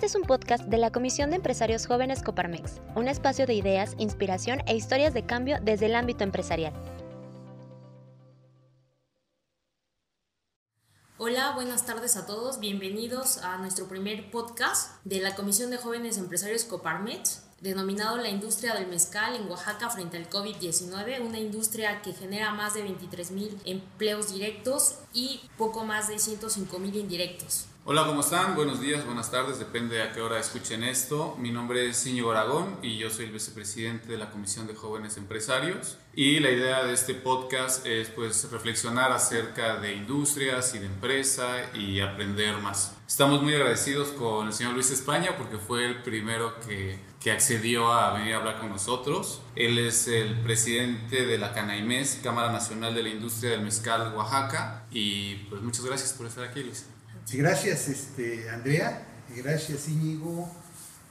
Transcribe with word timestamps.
Este 0.00 0.06
es 0.06 0.14
un 0.14 0.26
podcast 0.26 0.64
de 0.64 0.78
la 0.78 0.90
Comisión 0.90 1.28
de 1.28 1.36
Empresarios 1.36 1.86
Jóvenes 1.86 2.22
Coparmex, 2.22 2.80
un 2.94 3.06
espacio 3.06 3.46
de 3.46 3.52
ideas, 3.52 3.94
inspiración 3.98 4.62
e 4.66 4.74
historias 4.74 5.12
de 5.12 5.26
cambio 5.26 5.58
desde 5.60 5.84
el 5.84 5.94
ámbito 5.94 6.24
empresarial. 6.24 6.72
Hola, 11.18 11.52
buenas 11.54 11.84
tardes 11.84 12.16
a 12.16 12.24
todos. 12.24 12.60
Bienvenidos 12.60 13.44
a 13.44 13.58
nuestro 13.58 13.88
primer 13.88 14.30
podcast 14.30 15.04
de 15.04 15.20
la 15.20 15.34
Comisión 15.34 15.70
de 15.70 15.76
Jóvenes 15.76 16.16
Empresarios 16.16 16.64
Coparmex, 16.64 17.42
denominado 17.60 18.16
La 18.16 18.28
industria 18.28 18.74
del 18.74 18.88
mezcal 18.88 19.34
en 19.36 19.48
Oaxaca 19.48 19.90
frente 19.90 20.16
al 20.16 20.28
COVID-19, 20.30 21.20
una 21.20 21.38
industria 21.38 22.00
que 22.02 22.12
genera 22.12 22.52
más 22.52 22.74
de 22.74 22.82
23 22.82 23.30
mil 23.32 23.56
empleos 23.64 24.32
directos 24.32 24.96
y 25.12 25.42
poco 25.58 25.84
más 25.84 26.08
de 26.08 26.18
105 26.18 26.78
mil 26.78 26.96
indirectos. 26.96 27.66
Hola, 27.86 28.06
¿cómo 28.06 28.20
están? 28.20 28.54
Buenos 28.54 28.80
días, 28.80 29.06
buenas 29.06 29.30
tardes, 29.30 29.58
depende 29.58 30.02
a 30.02 30.12
qué 30.12 30.20
hora 30.20 30.38
escuchen 30.38 30.84
esto. 30.84 31.34
Mi 31.38 31.50
nombre 31.50 31.88
es 31.88 32.06
Íñigo 32.06 32.30
Aragón 32.30 32.78
y 32.82 32.98
yo 32.98 33.10
soy 33.10 33.24
el 33.24 33.32
vicepresidente 33.32 34.06
de 34.06 34.18
la 34.18 34.30
Comisión 34.30 34.66
de 34.66 34.74
Jóvenes 34.74 35.16
Empresarios. 35.16 35.96
Y 36.14 36.40
la 36.40 36.50
idea 36.50 36.84
de 36.84 36.92
este 36.92 37.14
podcast 37.14 37.86
es 37.86 38.08
pues 38.10 38.50
reflexionar 38.50 39.12
acerca 39.12 39.78
de 39.78 39.94
industrias 39.94 40.74
y 40.74 40.78
de 40.78 40.86
empresa 40.86 41.70
y 41.74 42.00
aprender 42.00 42.58
más. 42.58 42.94
Estamos 43.08 43.42
muy 43.42 43.54
agradecidos 43.54 44.08
con 44.08 44.48
el 44.48 44.52
señor 44.52 44.74
Luis 44.74 44.90
España 44.90 45.36
porque 45.38 45.56
fue 45.56 45.86
el 45.86 46.02
primero 46.02 46.60
que, 46.60 46.98
que 47.20 47.30
accedió 47.30 47.92
a 47.92 48.14
venir 48.14 48.34
a 48.34 48.38
hablar 48.38 48.58
con 48.58 48.70
nosotros. 48.70 49.42
Él 49.54 49.78
es 49.78 50.08
el 50.08 50.40
presidente 50.40 51.26
de 51.26 51.36
la 51.38 51.52
CANAIMES, 51.52 52.20
Cámara 52.22 52.50
Nacional 52.50 52.94
de 52.94 53.02
la 53.02 53.10
Industria 53.10 53.50
del 53.50 53.60
Mezcal 53.60 54.14
Oaxaca. 54.14 54.86
Y 54.90 55.34
pues 55.50 55.60
muchas 55.60 55.84
gracias 55.84 56.14
por 56.14 56.26
estar 56.26 56.44
aquí, 56.44 56.62
Luis. 56.62 56.86
Gracias, 57.32 57.88
este, 57.88 58.50
Andrea, 58.50 59.06
gracias 59.36 59.88
Íñigo, 59.88 60.50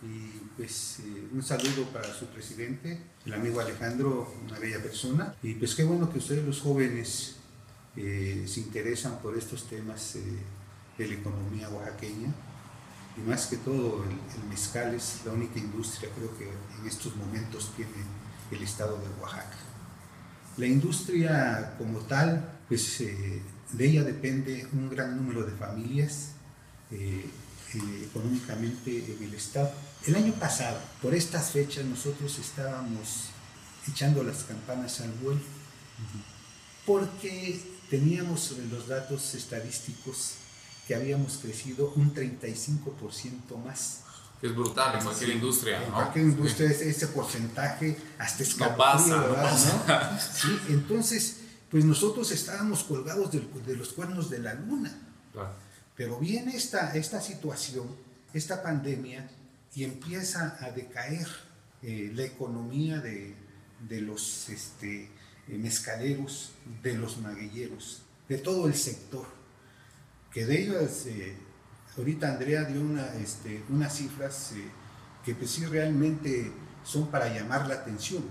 y 0.03 0.38
pues 0.58 1.00
eh, 1.00 1.30
un 1.31 1.42
saludo 1.42 1.86
para 1.94 2.14
su 2.14 2.25
presidente, 2.25 3.00
el 3.25 3.34
amigo 3.34 3.62
Alejandro, 3.62 4.34
una 4.45 4.59
bella 4.59 4.81
persona, 4.81 5.34
y 5.41 5.53
pues 5.53 5.75
qué 5.75 5.86
bueno 5.86 6.12
que 6.12 6.17
ustedes 6.17 6.44
los 6.44 6.59
jóvenes 6.59 7.38
eh, 7.95 8.44
se 8.47 8.59
interesan 8.59 9.19
por 9.19 9.38
estos 9.38 9.69
temas 9.69 10.17
eh, 10.17 10.22
de 10.97 11.08
la 11.08 11.14
economía 11.14 11.69
oaxaqueña, 11.69 12.34
y 13.20 13.30
más 13.30 13.48
que 13.48 13.58
todo 13.58 14.03
el, 14.03 14.12
el, 14.12 14.50
mezcal 14.50 14.95
es 14.95 15.20
la 15.25 15.34
única 15.34 15.59
industria 15.59 16.09
creo 16.16 16.38
que 16.38 16.45
en 16.45 16.88
estos 16.88 17.16
momentos 17.16 17.72
tiene 17.75 17.92
el 18.52 18.64
estado 18.64 18.98
de 18.98 19.22
Oaxaca. 19.22 19.58
La 20.58 20.66
industria 20.66 21.75
como 21.78 22.00
tal, 22.00 22.59
pues 22.67 23.00
de 23.00 23.86
ella 23.86 24.03
depende 24.03 24.67
un 24.73 24.90
gran 24.90 25.16
número 25.16 25.44
de 25.44 25.52
familias 25.56 26.31
eh, 26.92 27.25
eh, 27.75 28.08
económicamente 28.09 29.14
en 29.14 29.23
el 29.23 29.34
Estado. 29.36 29.72
El 30.08 30.16
año 30.16 30.34
pasado, 30.34 30.80
por 31.02 31.14
estas 31.14 31.52
fechas, 31.52 31.86
nosotros 31.86 32.40
estábamos 32.40 33.30
echando 33.88 34.23
las 34.23 34.44
campanas 34.44 35.02
al 35.02 35.12
vuelo, 35.14 35.42
porque 36.86 37.62
teníamos 37.90 38.56
los 38.72 38.88
datos 38.88 39.36
estadísticos 39.36 40.36
que 40.90 40.95
habíamos 40.95 41.38
crecido 41.38 41.94
un 41.98 42.16
35% 42.16 43.64
más. 43.64 44.00
Es 44.42 44.56
brutal 44.56 44.98
en 44.98 45.04
cualquier 45.04 45.30
industria. 45.30 45.84
En 45.84 45.90
¿no? 45.92 45.96
cualquier 45.98 46.26
industria 46.26 46.72
ese, 46.72 46.90
ese 46.90 47.08
porcentaje 47.09 47.96
hasta 48.18 48.44
No 48.58 48.76
pasa, 48.76 49.18
no. 49.18 49.28
¿no? 49.28 50.20
Sí, 50.20 50.59
entonces 50.70 51.42
pues 51.70 51.86
nosotros 51.86 52.31
estábamos 52.31 52.84
colgados 52.86 53.31
de, 53.31 53.48
de, 53.68 53.76
los 53.76 53.90
cuernos 53.90 54.31
de 54.31 54.40
la 54.40 54.56
luna. 54.56 54.92
Claro. 55.31 55.52
Pero 55.96 56.18
viene 56.18 56.56
esta, 56.56 56.96
esta 56.96 57.22
situación, 57.22 57.86
esta 58.34 58.64
pandemia, 58.64 59.30
y 59.76 59.84
empieza 59.84 60.58
a 60.59 60.72
decaer 60.72 61.28
eh, 61.84 62.12
la 62.16 62.24
economía 62.24 62.98
de, 62.98 63.36
de 63.88 64.02
los 64.02 64.50
este, 64.50 65.08
mezcaleros, 65.50 66.53
de 66.81 66.96
los 66.96 67.19
maguilleros, 67.19 68.02
de 68.28 68.40
todo 68.40 68.66
el 68.66 68.74
sector. 68.74 69.38
Que 70.34 70.45
de 70.45 70.63
ellos, 70.63 71.06
eh, 71.07 71.35
ahorita 71.97 72.29
Andrea 72.29 72.63
dio 72.63 72.81
una, 72.81 73.13
este, 73.16 73.63
unas 73.69 73.95
cifras 73.95 74.51
eh, 74.53 74.69
que 75.25 75.35
pues 75.35 75.51
sí 75.51 75.66
realmente 75.66 76.51
son 76.84 77.07
para 77.07 77.34
llamar 77.34 77.67
la 77.67 77.75
atención. 77.75 78.23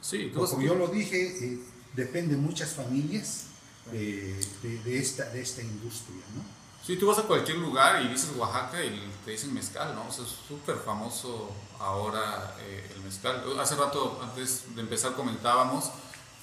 Sí, 0.00 0.30
Como, 0.34 0.60
yo 0.60 0.74
lo 0.74 0.88
dije, 0.88 1.58
dependen 1.94 2.42
muchas 2.42 2.72
familias 2.72 3.46
de, 3.90 4.34
de, 4.62 4.78
de, 4.82 4.98
esta, 4.98 5.24
de 5.30 5.40
esta 5.40 5.62
industria, 5.62 6.20
¿no? 6.34 6.42
Sí, 6.84 6.96
tú 6.96 7.06
vas 7.06 7.18
a 7.18 7.22
cualquier 7.22 7.56
lugar 7.56 8.02
y 8.02 8.08
dices 8.08 8.30
Oaxaca 8.36 8.84
y 8.84 9.00
te 9.24 9.30
dicen 9.30 9.54
mezcal, 9.54 9.94
¿no? 9.94 10.06
O 10.06 10.12
sea, 10.12 10.22
es 10.22 10.32
súper 10.46 10.76
famoso 10.76 11.50
ahora 11.80 12.54
eh, 12.60 12.92
el 12.94 13.02
mezcal. 13.02 13.42
Hace 13.58 13.76
rato, 13.76 14.20
antes 14.22 14.64
de 14.74 14.82
empezar, 14.82 15.14
comentábamos, 15.14 15.90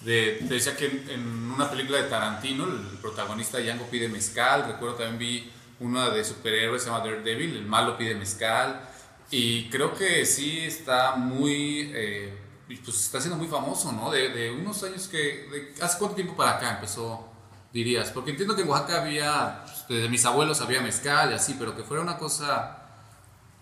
de, 0.01 0.43
te 0.47 0.53
decía 0.55 0.75
que 0.75 0.85
en, 0.85 1.09
en, 1.09 1.51
una 1.51 1.69
película 1.69 1.99
de 1.99 2.09
Tarantino, 2.09 2.65
el 2.65 2.97
protagonista 2.99 3.59
Django 3.59 3.85
pide 3.85 4.07
mezcal. 4.09 4.65
Recuerdo 4.67 4.95
también 4.95 5.19
vi 5.19 5.51
una 5.79 6.09
de 6.09 6.23
superhéroes, 6.23 6.83
se 6.83 6.89
llama 6.89 7.03
Daredevil, 7.03 7.57
el 7.57 7.65
malo 7.65 7.97
pide 7.97 8.15
mezcal. 8.15 8.89
Y 9.29 9.69
creo 9.69 9.93
que 9.93 10.25
sí 10.25 10.59
está 10.59 11.15
muy... 11.15 11.91
Eh, 11.93 12.37
pues 12.85 12.97
está 13.01 13.19
siendo 13.19 13.37
muy 13.37 13.47
famoso, 13.47 13.91
¿no? 13.91 14.09
De, 14.11 14.29
de 14.29 14.51
unos 14.51 14.81
años 14.83 15.07
que... 15.07 15.17
De, 15.17 15.73
¿Hace 15.81 15.97
cuánto 15.97 16.15
tiempo 16.15 16.35
para 16.35 16.51
acá 16.51 16.71
empezó, 16.71 17.27
dirías? 17.73 18.09
Porque 18.11 18.31
entiendo 18.31 18.55
que 18.55 18.61
en 18.61 18.69
Oaxaca 18.69 19.01
había, 19.01 19.63
pues, 19.63 19.85
desde 19.89 20.09
mis 20.09 20.25
abuelos 20.25 20.61
había 20.61 20.81
mezcal 20.81 21.31
y 21.31 21.35
así, 21.35 21.55
pero 21.59 21.75
que 21.75 21.83
fuera 21.83 22.01
una 22.01 22.17
cosa, 22.17 22.77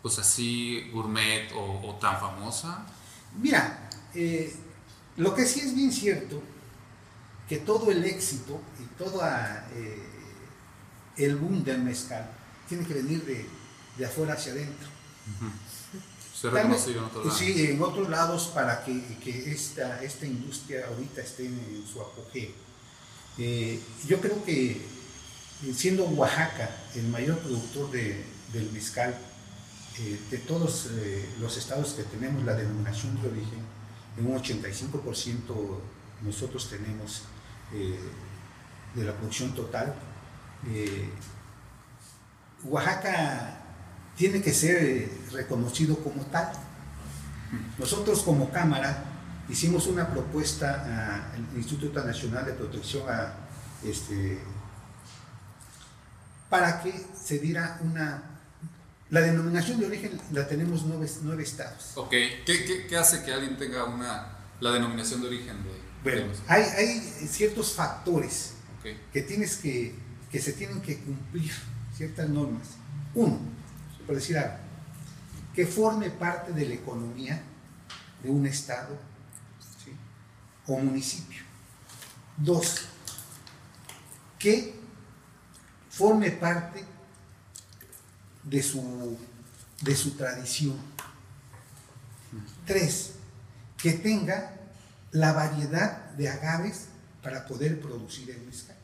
pues 0.02 0.20
así, 0.20 0.90
gourmet 0.94 1.52
o, 1.56 1.98
tan 2.00 2.20
famosa. 2.20 2.86
Mira, 3.36 3.90
eh, 4.14 4.56
lo 5.20 5.36
que 5.36 5.46
sí 5.46 5.60
es 5.62 5.76
bien 5.76 5.92
cierto, 5.92 6.42
que 7.48 7.58
todo 7.58 7.92
el 7.92 8.04
éxito 8.04 8.60
y 8.80 8.86
todo 8.98 9.22
eh, 9.24 10.04
el 11.18 11.36
boom 11.36 11.64
del 11.64 11.84
mezcal 11.84 12.30
tiene 12.68 12.86
que 12.86 12.94
venir 12.96 13.24
de, 13.26 13.46
de 13.98 14.06
afuera 14.06 14.34
hacia 14.34 14.52
adentro. 14.52 14.88
Uh 15.28 15.46
-huh 15.46 15.70
reconocido 16.48 17.00
en 17.00 17.06
otros 17.06 17.26
lados. 17.26 17.38
Sí, 17.38 17.66
en 17.66 17.82
otros 17.82 18.10
lados 18.10 18.52
para 18.54 18.84
que, 18.84 19.18
que 19.24 19.52
esta, 19.52 20.02
esta 20.04 20.26
industria 20.26 20.86
ahorita 20.88 21.22
esté 21.22 21.46
en, 21.46 21.54
en 21.54 21.86
su 21.86 22.02
apogeo. 22.02 22.52
Eh, 23.38 23.80
yo 24.08 24.20
creo 24.22 24.44
que 24.44 24.82
siendo 25.76 26.06
Oaxaca 26.06 26.70
el 26.96 27.08
mayor 27.08 27.40
productor 27.40 27.92
de, 27.92 28.24
del 28.54 28.72
mezcal, 28.72 29.18
eh, 30.00 30.20
de 30.32 30.38
todos 30.38 30.88
eh, 30.92 31.28
los 31.40 31.58
estados 31.58 31.94
que 31.94 32.04
tenemos 32.04 32.44
la 32.46 32.56
denominación 32.56 33.22
de 33.22 33.28
origen, 33.28 33.79
un 34.28 34.38
85% 34.38 35.80
nosotros 36.22 36.70
tenemos 36.70 37.24
eh, 37.74 38.00
de 38.96 39.04
la 39.04 39.14
producción 39.14 39.54
total. 39.54 39.96
Oaxaca 42.64 43.58
tiene 44.18 44.42
que 44.42 44.54
ser 44.54 45.10
reconocido 45.32 45.98
como 45.98 46.24
tal. 46.26 46.52
Nosotros 47.78 48.22
como 48.22 48.52
Cámara 48.52 49.04
hicimos 49.48 49.88
una 49.88 50.08
propuesta 50.10 51.32
al 51.34 51.58
Instituto 51.58 52.04
Nacional 52.04 52.46
de 52.46 52.54
Protección 52.54 53.10
a, 53.10 53.34
este, 53.84 54.40
para 56.50 56.82
que 56.82 56.94
se 57.22 57.40
diera 57.40 57.80
una... 57.82 58.24
La 59.10 59.22
denominación 59.22 59.80
de 59.80 59.88
origen 59.88 60.22
la 60.32 60.48
tenemos 60.48 60.84
nueve, 60.86 61.10
nueve 61.24 61.44
estados. 61.44 61.94
Ok, 61.96 62.12
¿Qué, 62.12 62.44
¿Qué, 62.46 62.86
qué, 62.88 62.98
hace 62.98 63.24
que 63.24 63.34
alguien 63.34 63.58
tenga 63.58 63.86
una, 63.86 64.38
la 64.60 64.72
denominación 64.72 65.22
de 65.22 65.28
origen 65.28 65.64
de... 65.64 65.72
Bueno, 66.04 66.32
de 66.32 66.38
hay, 66.48 66.64
hay, 66.64 67.00
ciertos 67.28 67.74
factores 67.74 68.54
okay. 68.80 69.02
que, 69.12 69.24
tienes 69.24 69.58
que, 69.58 69.96
que 70.32 70.40
se 70.40 70.54
tienen 70.54 70.80
que 70.82 71.00
cumplir, 71.00 71.52
ciertas 71.96 72.30
normas. 72.30 72.68
Uno, 73.16 73.40
por 74.06 74.16
decir 74.16 74.38
algo, 74.38 74.58
que 75.56 75.66
forme 75.66 76.12
parte 76.12 76.54
de 76.54 76.68
la 76.68 76.76
economía 76.76 77.42
de 78.22 78.30
un 78.30 78.46
estado 78.46 78.96
¿sí? 79.84 79.92
o 80.68 80.78
municipio. 80.78 81.42
Dos, 82.38 82.86
que 84.38 84.76
forme 85.90 86.30
parte 86.32 86.86
de 88.44 88.64
su, 88.64 89.18
de 89.82 89.96
su 89.96 90.12
tradición. 90.12 90.78
Tres, 92.66 93.14
que 93.82 93.94
tenga 93.94 94.56
la 95.12 95.34
variedad 95.34 96.12
de 96.12 96.30
agaves 96.30 96.86
para 97.24 97.46
poder 97.48 97.82
producir 97.82 98.30
el 98.30 98.42
mezcal. 98.42 98.76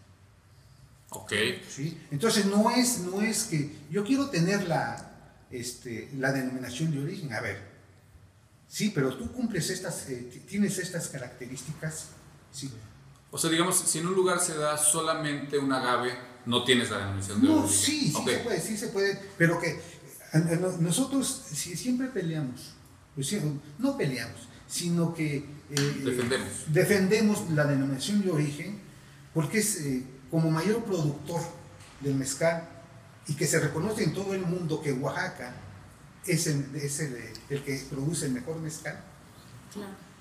Ok. 1.10 1.34
¿Sí? 1.70 2.00
Entonces 2.12 2.46
no 2.46 2.72
es, 2.72 3.00
no 3.00 3.22
es 3.22 3.46
que 3.46 3.76
yo 3.90 4.04
quiero 4.04 4.30
tener 4.30 4.68
la, 4.68 5.12
este, 5.52 6.10
la 6.18 6.32
denominación 6.32 6.92
de 6.92 7.04
origen. 7.04 7.34
A 7.34 7.42
ver, 7.42 7.62
sí, 8.68 8.92
pero 8.94 9.16
tú 9.16 9.32
cumples 9.32 9.70
estas, 9.70 10.10
eh, 10.10 10.44
tienes 10.48 10.78
estas 10.80 11.08
características. 11.08 12.08
Sí. 12.52 12.72
O 13.32 13.38
sea, 13.38 13.50
digamos, 13.50 13.78
si 13.78 14.00
en 14.00 14.08
un 14.08 14.16
lugar 14.16 14.40
se 14.40 14.58
da 14.58 14.78
solamente 14.78 15.58
un 15.58 15.72
agave, 15.72 16.18
no 16.46 16.64
tienes 16.64 16.90
la 16.90 17.00
denominación 17.00 17.42
de 17.42 17.48
no, 17.48 17.60
origen. 17.60 17.78
sí, 17.78 18.08
sí 18.08 18.14
okay. 18.16 18.36
se 18.36 18.42
puede, 18.42 18.62
sí 18.62 18.78
se 18.78 18.88
puede, 18.88 19.20
pero 19.38 19.60
que 19.60 19.80
Nosotros 20.80 21.28
siempre 21.52 22.08
peleamos, 22.08 22.74
pues 23.16 23.36
no 23.80 23.98
peleamos, 23.98 24.48
sino 24.68 25.14
que 25.14 25.38
eh, 25.38 26.02
defendemos. 26.04 26.48
defendemos 26.68 27.50
la 27.52 27.66
denominación 27.66 28.22
de 28.22 28.32
origen 28.32 28.80
porque 29.34 29.60
es 29.60 29.78
eh, 29.82 30.04
como 30.30 30.52
mayor 30.52 30.84
productor 30.84 31.42
del 32.02 32.16
mezcal 32.16 32.68
y 33.28 33.34
que 33.36 33.48
se 33.48 33.60
reconoce 33.60 34.04
en 34.04 34.14
todo 34.14 34.34
el 34.34 34.42
mundo 34.42 34.82
que 34.82 34.92
Oaxaca 34.94 35.56
es 36.26 36.48
el, 36.48 36.66
el, 37.50 37.64
que 37.64 37.86
produce 37.90 38.26
el 38.26 38.32
mejor 38.32 38.60
mezcal. 38.60 39.00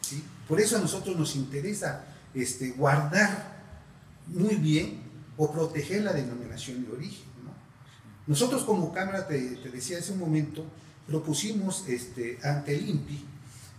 ¿sí? 0.01 0.23
Por 0.49 0.61
eso 0.61 0.77
a 0.77 0.81
nosotros 0.81 1.17
nos 1.17 1.37
interesa 1.37 2.05
este, 2.35 2.71
guardar 2.71 3.55
muy 4.27 4.57
bien 4.57 5.03
o 5.37 5.53
proteger 5.53 6.03
la 6.03 6.13
denominación 6.13 6.85
de 6.85 6.93
origen. 6.93 7.35
Nosotros 8.27 8.65
como 8.65 8.93
Cámara, 8.93 9.27
te, 9.27 9.39
decía 9.71 9.99
hace 9.99 10.13
un 10.13 10.21
momento, 10.21 10.65
propusimos 11.07 11.87
este, 11.89 12.39
ante 12.43 12.75
el 12.75 12.89
INPI 12.89 13.25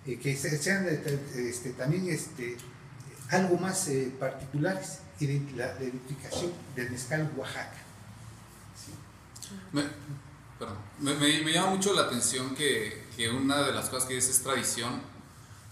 eh, 0.06 0.20
que 0.20 0.36
sean 0.36 0.88
este, 0.88 1.72
también 1.72 2.08
este, 2.10 2.58
algo 3.30 3.58
más 3.58 3.88
eh, 3.88 4.12
particulares, 4.20 5.00
la 5.20 5.74
identificación 5.80 6.52
del 6.76 6.92
mezcal 6.92 7.32
Oaxaca. 7.36 7.82
Me, 9.72 11.14
me, 11.16 11.52
llama 11.52 11.72
mucho 11.72 11.94
la 11.94 12.04
atención 12.04 12.56
que, 12.56 13.06
que, 13.16 13.30
una 13.30 13.64
de 13.64 13.74
las 13.74 13.90
cosas 13.90 14.08
que 14.08 14.16
dices 14.16 14.38
es 14.38 14.44
tradición, 14.44 15.02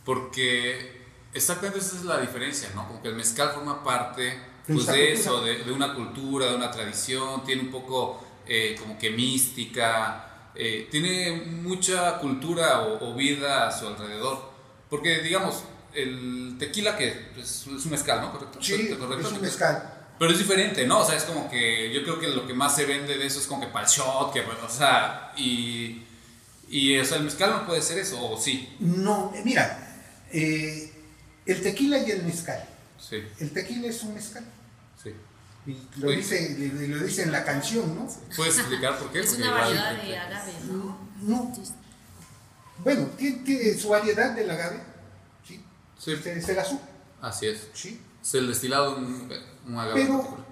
porque 0.04 1.04
exactamente 1.34 1.80
esa 1.80 1.98
es 1.98 2.04
la 2.04 2.20
diferencia, 2.20 2.70
¿no? 2.76 2.88
Como 2.88 3.02
que 3.02 3.10
el 3.10 3.16
mezcal 3.16 3.52
forma 3.52 3.84
parte 3.84 4.38
pues, 4.68 4.86
de 4.88 5.14
eso, 5.14 5.42
de, 5.42 5.64
de, 5.64 5.72
una 5.72 5.94
cultura, 5.94 6.48
de 6.48 6.56
una 6.56 6.72
tradición, 6.72 7.44
tiene 7.44 7.64
un 7.64 7.72
poco 7.72 8.24
eh, 8.46 8.76
como 8.80 8.98
que 8.98 9.10
mística, 9.10 10.50
eh, 10.56 10.88
tiene 10.92 11.32
mucha 11.46 12.18
cultura 12.20 12.82
o, 12.82 13.14
vida 13.14 13.68
a 13.68 13.72
su 13.72 13.88
alrededor. 13.88 14.52
Porque, 14.90 15.22
digamos, 15.22 15.64
el 15.94 16.56
tequila 16.60 16.98
que 16.98 17.32
es, 17.38 17.66
un 17.68 17.90
mezcal, 17.90 18.22
¿no? 18.22 18.32
¿Correcto? 18.32 18.60
Sí, 18.62 18.90
es 18.92 19.32
un 19.32 19.42
mezcal. 19.42 19.94
Pero 20.20 20.32
es 20.32 20.38
diferente, 20.38 20.86
¿no? 20.86 21.00
O 21.00 21.06
sea, 21.06 21.16
es 21.16 21.24
como 21.24 21.50
que 21.50 21.92
yo 21.92 22.04
creo 22.04 22.20
que 22.20 22.28
lo 22.28 22.46
que 22.46 22.54
más 22.54 22.76
se 22.76 22.86
vende 22.86 23.18
de 23.18 23.26
eso 23.26 23.40
es 23.40 23.48
como 23.48 23.62
que 23.62 23.68
para 23.68 23.86
el 23.86 23.92
shot, 23.92 24.32
que, 24.32 24.42
o 24.42 24.70
sea, 24.70 25.34
y, 25.36 26.04
y 26.70 26.98
o 26.98 27.06
sea, 27.06 27.18
el 27.18 27.24
mezcal 27.24 27.50
no 27.50 27.66
puede 27.66 27.82
ser 27.82 27.98
eso, 27.98 28.24
¿o 28.24 28.40
sí? 28.40 28.76
No, 28.80 29.34
mira, 29.44 29.98
eh, 30.32 30.94
el 31.46 31.62
tequila 31.62 31.98
y 31.98 32.12
el 32.12 32.24
mezcal. 32.24 32.64
Sí. 33.10 33.22
El 33.40 33.52
tequila 33.52 33.88
es 33.88 34.02
un 34.04 34.14
mezcal. 34.14 34.46
Sí. 35.02 35.14
Y 35.66 35.78
lo, 36.00 36.12
dice, 36.12 36.72
lo 36.88 37.04
dice 37.04 37.24
en 37.24 37.32
la 37.32 37.44
canción, 37.44 37.96
¿no? 37.96 38.08
¿Puedes 38.36 38.58
explicar 38.58 38.98
por 38.98 39.12
qué? 39.12 39.20
Es 39.20 39.34
una 39.34 39.52
variedad 39.52 40.02
de 40.02 40.18
agave, 40.18 40.54
¿no? 40.68 41.10
No. 41.22 41.54
Bueno, 42.80 43.08
tiene, 43.18 43.74
su 43.76 43.90
variedad 43.90 44.36
del 44.36 44.50
agave, 44.50 44.80
¿sí? 45.48 45.64
sí. 45.98 46.12
Es, 46.12 46.50
el 46.50 46.60
azul. 46.60 46.80
Así 47.22 47.48
es. 47.48 47.68
Sí. 47.74 48.02
Es 48.22 48.34
el 48.34 48.48
destilado 48.48 48.98
un, 48.98 49.32
un 49.68 49.78
agave. 49.78 50.02
Pero 50.02 50.46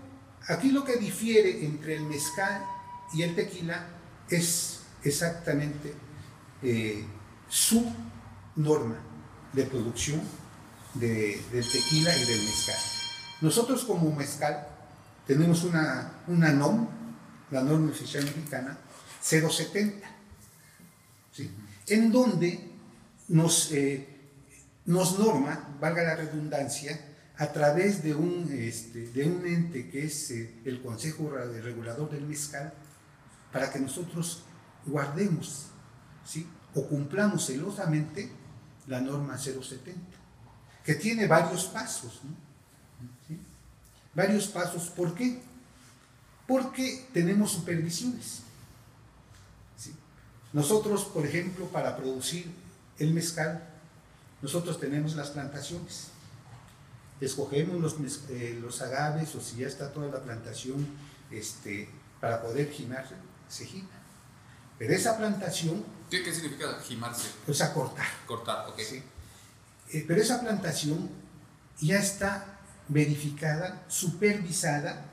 aquí 0.47 0.71
lo 0.71 0.83
que 0.83 0.97
difiere 0.97 1.65
entre 1.65 1.95
el 1.95 2.04
mezcal 2.04 2.65
y 3.13 3.24
el 3.24 3.36
tequila 3.36 3.86
es 4.30 4.81
exactamente 5.04 5.94
eh, 6.63 7.06
su 7.50 7.86
norma 8.56 8.97
de 9.51 9.65
producción 9.65 10.21
de, 10.94 11.42
del 11.52 11.70
tequila 11.70 12.16
y 12.18 12.26
del 12.26 12.44
mezcal. 12.44 12.80
Nosotros 13.42 13.84
como 13.86 14.14
mezcal 14.16 14.68
tenemos 15.26 15.64
una, 15.64 16.24
una 16.28 16.52
NOM, 16.52 16.88
la 17.52 17.62
norma 17.62 17.92
oficial 17.92 18.24
mexicana, 18.24 18.78
070, 19.22 20.08
en 21.88 22.12
donde 22.12 22.72
nos, 23.28 23.72
eh, 23.72 24.08
nos 24.86 25.20
norma, 25.20 25.76
valga 25.80 26.04
la 26.04 26.16
redundancia, 26.16 27.00
a 27.38 27.52
través 27.52 28.04
de 28.04 28.14
un, 28.14 28.48
este, 28.52 29.08
de 29.08 29.26
un 29.26 29.46
ente 29.46 29.90
que 29.90 30.06
es 30.06 30.30
eh, 30.32 30.54
el 30.66 30.82
Consejo 30.82 31.30
Regulador 31.30 32.12
del 32.12 32.28
Mezcal, 32.28 32.74
para 33.52 33.72
que 33.72 33.80
nosotros 33.80 34.44
guardemos 34.86 35.68
o 36.76 36.88
cumplamos 36.88 37.48
celosamente 37.48 38.32
la 38.88 39.02
norma 39.02 39.38
070, 39.38 40.11
que 40.83 40.95
tiene 40.95 41.28
varios 41.28 41.66
pasos. 41.66 42.22
¿no? 42.24 42.42
varios 44.13 44.48
pasos. 44.48 44.89
¿Por 44.89 45.13
qué? 45.16 45.42
Porque 46.48 47.07
tenemos 47.13 47.51
supervisiones. 47.51 48.42
Nosotros, 50.54 51.06
por 51.06 51.25
ejemplo, 51.25 51.66
para 51.68 51.95
producir 51.95 52.51
el 53.00 53.13
mezcal, 53.13 53.63
nosotros 54.42 54.80
tenemos 54.80 55.16
las 55.16 55.30
plantaciones. 55.30 56.07
Escogemos 57.22 57.80
los, 57.80 57.95
eh, 58.30 58.57
los 58.62 58.81
agaves 58.81 59.33
o 59.36 59.42
si 59.42 59.57
ya 59.57 59.68
está 59.68 59.94
toda 59.94 60.07
la 60.07 60.22
plantación 60.22 60.86
este, 61.30 61.88
para 62.19 62.42
poder 62.42 62.69
gimarse, 62.72 63.16
se 63.48 63.66
gima. 63.66 63.89
Pero 64.78 64.94
esa 64.94 65.18
plantación... 65.18 65.86
¿Qué, 66.10 66.24
qué 66.24 66.33
significa 66.33 66.80
gimarse? 66.81 67.30
Pues 67.45 67.63
cortar. 67.74 68.07
Cortar, 68.25 68.68
ok. 68.68 68.80
Sí. 68.80 69.04
Eh, 69.94 70.06
pero 70.08 70.22
esa 70.22 70.42
plantación 70.42 71.10
ya 71.82 72.00
está 72.00 72.60
verificada, 72.88 73.84
supervisada 73.88 75.06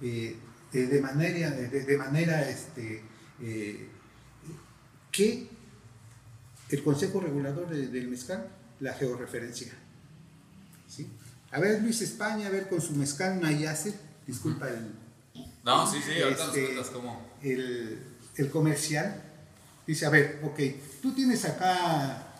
eh, 0.00 0.36
de 0.72 1.00
manera, 1.00 1.50
de, 1.50 1.98
manera 1.98 2.48
este, 2.48 3.02
eh, 3.40 3.88
que 5.10 5.48
el 6.70 6.82
Consejo 6.82 7.20
Regulador 7.20 7.68
del 7.68 8.08
Mezcal 8.08 8.48
la 8.80 8.94
georreferencia. 8.94 9.72
¿sí? 10.88 11.08
A 11.50 11.60
ver, 11.60 11.82
Luis 11.82 12.00
España, 12.00 12.46
a 12.46 12.50
ver 12.50 12.68
con 12.68 12.80
su 12.80 12.94
mezcal 12.94 13.40
Nayase, 13.40 13.94
disculpa 14.26 14.68
el. 14.68 14.92
No, 15.64 15.90
sí, 15.90 15.98
sí, 16.04 16.20
ahorita 16.20 16.46
este, 16.46 16.74
nos 16.74 16.88
cómo. 16.88 17.30
El, 17.42 18.02
el 18.36 18.50
comercial 18.50 19.22
dice: 19.86 20.06
A 20.06 20.10
ver, 20.10 20.40
ok, 20.42 20.58
tú 21.00 21.12
tienes 21.12 21.44
acá 21.44 22.31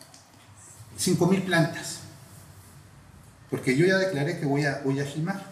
5000 0.97 1.43
plantas 1.43 2.03
porque 3.53 3.77
yo 3.77 3.85
ya 3.85 3.99
declaré 3.99 4.41
que 4.41 4.47
voy 4.47 4.65
a, 4.65 4.81
voy 4.83 4.99
a 4.99 5.05
gimar. 5.05 5.45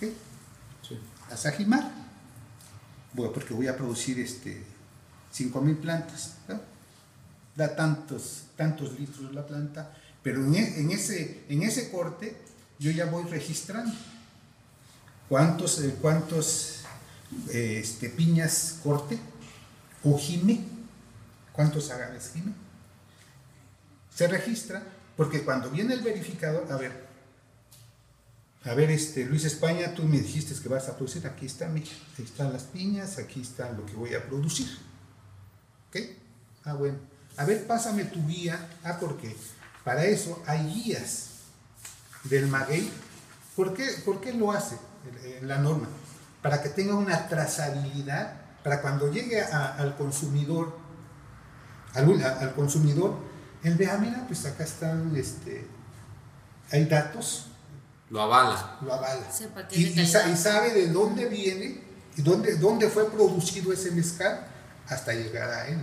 ¿Qué? 0.00 0.14
Sí. 0.80 0.98
¿Vas 1.28 1.44
a 1.44 1.52
gimar? 1.52 1.92
Bueno, 3.12 3.30
porque 3.30 3.52
voy 3.52 3.68
a 3.68 3.76
producir 3.76 4.18
este 4.18 4.64
5.000 5.34 5.76
plantas. 5.76 6.36
Da 7.54 7.76
tantos, 7.76 8.44
tantos 8.56 8.98
litros 8.98 9.34
la 9.34 9.46
planta, 9.46 9.94
pero 10.22 10.42
en, 10.46 10.54
e, 10.54 10.94
ese, 10.94 11.44
en 11.50 11.62
ese 11.62 11.90
corte 11.90 12.36
yo 12.78 12.90
ya 12.90 13.04
voy 13.04 13.24
registrando 13.24 13.94
cuántos, 15.28 15.78
eh, 15.80 15.94
cuántos 16.00 16.84
eh, 17.50 17.80
este, 17.82 18.08
piñas 18.08 18.80
corte 18.82 19.18
o 20.04 20.18
gime, 20.18 20.64
cuántos 21.52 21.90
agaves 21.90 22.30
gime. 22.32 22.65
Se 24.16 24.26
registra 24.26 24.82
porque 25.16 25.42
cuando 25.44 25.70
viene 25.70 25.94
el 25.94 26.00
verificador, 26.00 26.66
a 26.72 26.76
ver, 26.76 27.06
a 28.64 28.74
ver, 28.74 28.90
este, 28.90 29.24
Luis 29.24 29.44
España, 29.44 29.94
tú 29.94 30.02
me 30.02 30.18
dijiste 30.18 30.60
que 30.60 30.68
vas 30.68 30.88
a 30.88 30.96
producir, 30.96 31.24
aquí 31.26 31.46
está, 31.46 31.68
mira, 31.68 31.86
aquí 32.12 32.22
están 32.24 32.52
las 32.52 32.64
piñas, 32.64 33.18
aquí 33.18 33.42
está 33.42 33.70
lo 33.72 33.86
que 33.86 33.92
voy 33.92 34.14
a 34.14 34.26
producir. 34.26 34.66
¿Ok? 35.88 35.96
Ah, 36.64 36.74
bueno. 36.74 36.98
A 37.36 37.44
ver, 37.44 37.64
pásame 37.66 38.04
tu 38.06 38.26
guía. 38.26 38.68
Ah, 38.82 38.96
porque 38.98 39.36
para 39.84 40.04
eso 40.06 40.42
hay 40.46 40.66
guías 40.66 41.28
del 42.24 42.48
maguey. 42.48 42.90
¿Por 43.54 43.72
qué, 43.72 43.86
¿Por 44.04 44.20
qué 44.20 44.32
lo 44.32 44.50
hace 44.50 44.76
la 45.42 45.58
norma? 45.58 45.86
Para 46.42 46.60
que 46.60 46.70
tenga 46.70 46.96
una 46.96 47.28
trazabilidad, 47.28 48.32
para 48.64 48.82
cuando 48.82 49.12
llegue 49.12 49.40
al 49.40 49.96
consumidor, 49.96 50.76
al, 51.94 52.20
al, 52.22 52.54
consumidor, 52.54 53.16
él 53.66 53.74
vea, 53.74 53.96
mira, 53.98 54.24
pues 54.26 54.44
acá 54.44 54.64
están, 54.64 55.14
este, 55.16 55.66
hay 56.70 56.84
datos 56.84 57.46
lo 58.10 58.22
avala. 58.22 58.78
Lo 58.82 58.92
avala. 58.92 59.26
Y, 59.72 60.06
sabe 60.06 60.72
de 60.72 60.88
dónde 60.88 61.26
viene 61.26 61.80
y 62.16 62.22
dónde, 62.22 62.56
dónde 62.56 62.88
fue 62.88 63.10
producido 63.10 63.72
ese 63.72 63.90
mezcal 63.90 64.46
hasta 64.86 65.12
llegar 65.12 65.50
a 65.50 65.68
él. 65.68 65.78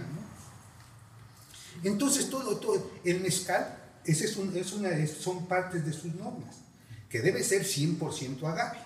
Entonces, 1.84 2.30
todo, 2.30 2.58
todo, 2.58 2.92
el 3.04 3.20
mezcal 3.20 3.78
ese 4.06 4.26
es, 4.26 4.38
un, 4.38 4.56
es 4.56 4.72
una, 4.74 4.90
son 5.08 5.48
partes 5.48 5.86
de 5.86 5.92
sus 5.92 6.14
normas, 6.16 6.56
que 7.10 7.22
debe 7.22 7.44
ser 7.44 7.64
100% 7.64 8.44
agave. 8.46 8.80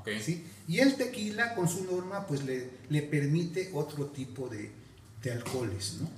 Okay. 0.00 0.22
¿sí? 0.22 0.46
Y 0.66 0.80
el 0.80 0.96
tequila, 0.96 1.54
con 1.54 1.68
su 1.68 1.84
norma, 1.84 2.26
pues 2.26 2.44
le, 2.44 2.70
le 2.88 3.02
permite 3.02 3.70
otro 3.74 4.06
tipo 4.06 4.48
de, 4.48 4.70
de 5.22 5.32
alcoholes, 5.32 5.98
¿no? 6.00 6.08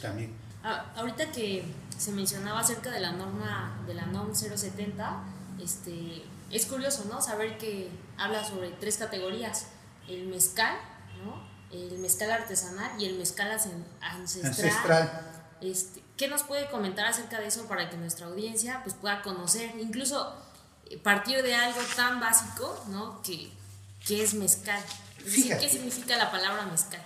También. 0.00 0.45
Ah, 0.68 0.84
ahorita 0.96 1.30
que 1.30 1.64
se 1.96 2.10
mencionaba 2.10 2.58
acerca 2.58 2.90
de 2.90 2.98
la 2.98 3.12
norma 3.12 3.80
de 3.86 3.94
la 3.94 4.04
NOM 4.06 4.34
070, 4.34 5.22
este, 5.62 6.24
es 6.50 6.66
curioso, 6.66 7.04
¿no? 7.08 7.22
Saber 7.22 7.56
que 7.56 7.88
habla 8.18 8.44
sobre 8.44 8.70
tres 8.70 8.96
categorías, 8.96 9.66
el 10.08 10.26
mezcal, 10.26 10.76
¿no? 11.24 11.40
el 11.70 11.98
mezcal 11.98 12.32
artesanal 12.32 13.00
y 13.00 13.06
el 13.06 13.16
mezcal 13.16 13.48
ancestral. 13.52 13.86
Ancestral. 14.02 15.32
Este, 15.60 16.02
¿Qué 16.16 16.26
nos 16.26 16.42
puede 16.42 16.68
comentar 16.68 17.06
acerca 17.06 17.38
de 17.38 17.46
eso 17.46 17.66
para 17.68 17.88
que 17.88 17.96
nuestra 17.96 18.26
audiencia 18.26 18.80
pues, 18.82 18.96
pueda 18.96 19.22
conocer, 19.22 19.72
incluso 19.78 20.34
eh, 20.90 20.98
partir 20.98 21.44
de 21.44 21.54
algo 21.54 21.80
tan 21.94 22.18
básico, 22.18 22.84
¿no? 22.88 23.22
Que, 23.22 23.52
que 24.04 24.24
es 24.24 24.34
mezcal. 24.34 24.82
Es 25.18 25.26
decir, 25.26 25.58
¿Qué 25.58 25.68
significa 25.68 26.16
la 26.16 26.32
palabra 26.32 26.66
mezcal? 26.66 27.00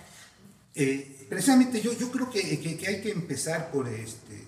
Eh, 0.73 1.27
precisamente 1.29 1.81
yo, 1.81 1.93
yo 1.93 2.11
creo 2.11 2.29
que, 2.29 2.59
que, 2.59 2.87
hay 2.87 3.01
que 3.01 3.11
empezar 3.11 3.71
por, 3.71 3.87
este, 3.87 4.45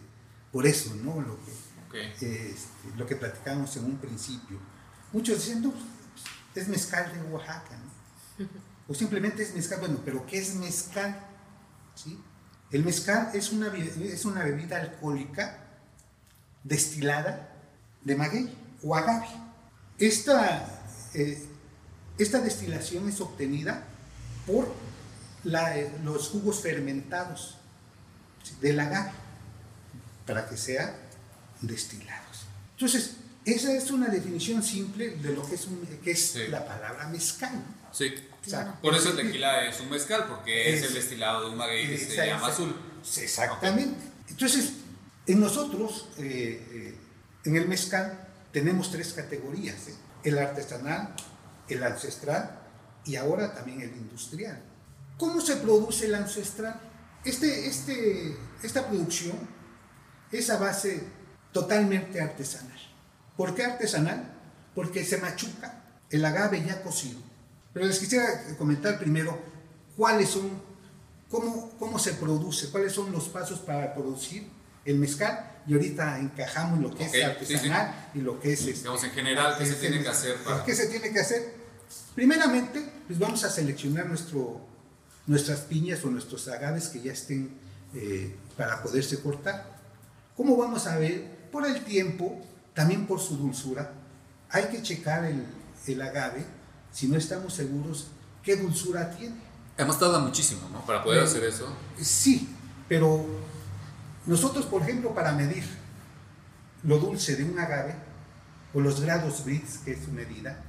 por 0.51 0.65
eso, 0.65 0.96
¿no? 0.96 1.22
Lo 1.22 1.38
que, 1.44 2.06
este, 2.06 2.56
lo 2.98 3.06
que 3.06 3.15
platicamos 3.15 3.75
en 3.77 3.86
un 3.86 3.98
principio. 3.98 4.58
Muchos 5.12 5.46
dicen, 5.46 5.62
no, 5.62 5.74
es 6.56 6.68
mezcal 6.68 7.12
de 7.13 7.22
Oaxaca, 7.32 7.77
¿no? 7.77 8.48
O 8.86 8.94
simplemente 8.94 9.44
es 9.44 9.56
mezcal, 9.56 9.80
bueno, 9.80 10.01
pero 10.03 10.25
¿qué 10.25 10.39
es 10.39 10.56
mezcal? 10.56 11.18
¿Sí? 11.96 12.20
El 12.70 12.84
mezcal 12.84 13.30
es 13.34 13.53
una, 13.53 13.74
es 13.74 14.25
una 14.25 14.44
bebida 14.44 14.82
alcohólica 14.82 15.58
destilada 16.63 17.50
de 18.03 18.15
maguey 18.15 18.53
o 18.82 18.96
agave. 18.96 19.27
Esta, 20.00 20.84
eh, 21.13 21.42
esta 22.18 22.42
destilación 22.42 23.08
es 23.08 23.22
obtenida 23.22 23.86
por 24.46 24.74
los 25.44 26.30
jugos 26.30 26.62
fermentados 26.62 27.58
del 28.62 28.80
agave 28.80 29.12
para 30.26 30.48
que 30.48 30.58
sean 30.58 30.94
destilados. 31.62 32.46
Entonces, 32.72 33.18
esa 33.46 33.74
es 33.74 33.92
una 33.92 34.08
definición 34.08 34.64
simple 34.64 35.18
de 35.18 35.34
lo 35.34 35.48
que 35.48 35.56
es, 35.56 35.68
que 36.04 36.12
es 36.12 36.50
la 36.50 36.66
palabra 36.66 37.08
mezcal. 37.08 37.64
Sí. 37.92 38.14
Por 38.82 38.96
eso 38.96 39.12
el 39.12 39.16
tequila 39.16 39.68
es 39.68 39.80
un 39.80 39.90
mezcal, 39.90 40.26
porque 40.28 40.74
es, 40.74 40.84
el 40.84 40.94
destilado 40.94 41.46
de 41.46 41.52
un 41.52 41.58
maguey 41.58 41.88
que 41.88 41.98
se 41.98 42.26
llama 42.26 42.48
azul. 42.48 42.76
Exactamente. 43.18 44.00
Entonces, 44.30 44.74
en 45.28 45.40
nosotros, 45.40 46.10
eh, 46.18 46.68
eh, 46.72 46.98
en 47.46 47.56
el 47.56 47.68
mezcal, 47.68 48.28
tenemos 48.52 48.92
tres 48.92 49.14
categorías: 49.14 49.88
¿eh? 49.88 49.96
el 50.24 50.38
artesanal, 50.38 51.14
el 51.70 51.84
ancestral 51.84 52.60
y 53.06 53.16
ahora 53.16 53.54
también 53.54 53.82
el 53.82 53.92
industrial. 53.92 54.62
¿Cómo 55.17 55.41
se 55.41 55.58
produce 55.58 56.05
el 56.05 56.15
ancestral? 56.15 56.79
Este, 57.24 57.67
este, 57.67 58.38
esta 58.62 58.88
producción 58.88 59.38
es 60.32 60.50
a 60.50 60.58
base 60.58 61.03
totalmente 61.51 62.20
artesanal. 62.20 62.79
¿Por 63.38 63.55
qué 63.55 63.63
artesanal? 63.63 64.34
Porque 64.75 65.05
se 65.05 65.17
machuca 65.17 65.84
el 66.10 66.25
agave 66.25 66.63
ya 66.65 66.82
cocido. 66.82 67.20
Pero 67.74 67.86
les 67.86 68.00
quisiera 68.00 68.25
comentar 68.58 69.00
primero 69.00 69.39
cuáles 69.98 70.29
son, 70.29 70.50
cómo, 71.29 71.72
cómo 71.79 71.98
se 71.98 72.13
produce, 72.13 72.70
cuáles 72.70 72.93
son 72.93 73.12
los 73.12 73.29
pasos 73.29 73.60
para 73.60 73.93
producir 73.93 74.48
el 74.86 74.98
mezcal 74.98 75.51
y 75.65 75.74
ahorita 75.74 76.20
encajamos 76.20 76.79
lo 76.79 76.93
que 76.93 77.05
es 77.05 77.24
artesanal 77.24 78.10
y 78.13 78.20
lo 78.20 78.39
que 78.39 78.53
es... 78.53 78.60
Este, 78.62 78.74
Digamos, 78.74 79.03
en 79.03 79.12
general, 79.12 79.55
¿qué 79.58 79.65
se 79.65 79.75
tiene 79.75 80.01
que 80.01 80.10
hacer? 80.10 80.36
¿Qué 80.65 80.75
se 80.75 80.88
tiene 80.88 81.12
que 81.12 81.20
hacer? 81.20 81.53
Primeramente, 82.15 82.84
pues 83.08 83.17
vamos 83.17 83.43
a 83.43 83.50
seleccionar 83.50 84.08
nuestro, 84.08 84.62
nuestras 85.27 85.62
piñas 85.62 86.03
o 86.03 86.10
nuestros 86.10 86.48
agaves 86.48 86.89
que 86.89 87.01
ya 87.01 87.13
estén 87.13 87.51
eh, 87.94 88.36
para 88.58 88.82
poderse 88.82 89.22
cortar. 89.22 89.77
¿Cómo 90.36 90.58
vamos 90.58 90.88
a 90.88 90.98
ver? 90.98 91.50
Por 91.51 91.65
el 91.65 91.84
tiempo, 91.84 92.42
también 92.74 93.06
por 93.06 93.20
su 93.20 93.38
dulzura. 93.38 93.92
Hay 94.50 94.65
que 94.65 94.82
checar 94.82 95.25
el, 95.25 95.46
el 95.88 96.01
agave 96.01 96.44
si 96.92 97.08
no 97.08 97.18
estamos 97.18 97.53
seguros 97.53 98.08
qué 98.44 98.56
dulzura 98.56 99.12
tiene. 99.12 99.36
Hemos 99.77 99.98
tardado 100.00 100.22
muchísimo, 100.22 100.70
¿no? 100.72 100.86
Para 100.86 101.03
poder 101.03 101.24
hacer 101.24 101.44
eso. 101.44 101.68
Sí, 102.00 102.50
pero 102.88 103.25
nosotros, 104.25 104.65
por 104.65 104.84
ejemplo, 104.84 105.13
para 105.13 105.32
medir 105.32 105.63
lo 106.84 107.00
dulce 107.00 107.36
de 107.36 107.44
un 107.44 107.58
agave, 107.58 107.96
o 108.74 108.80
los 108.80 109.01
grados 109.01 109.46
Brits, 109.46 109.77
que 109.80 109.94
es 109.94 110.03
su 110.03 110.12
medida, 110.12 110.62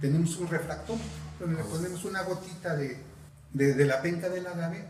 tenemos 0.00 0.36
un 0.36 0.48
refractor, 0.48 0.96
donde 1.40 1.56
le 1.56 1.64
ponemos 1.64 2.04
una 2.04 2.22
gotita 2.22 2.76
de, 2.76 3.02
de, 3.52 3.84
la 3.84 4.02
penca 4.02 4.28
del 4.28 4.46
agave 4.46 4.84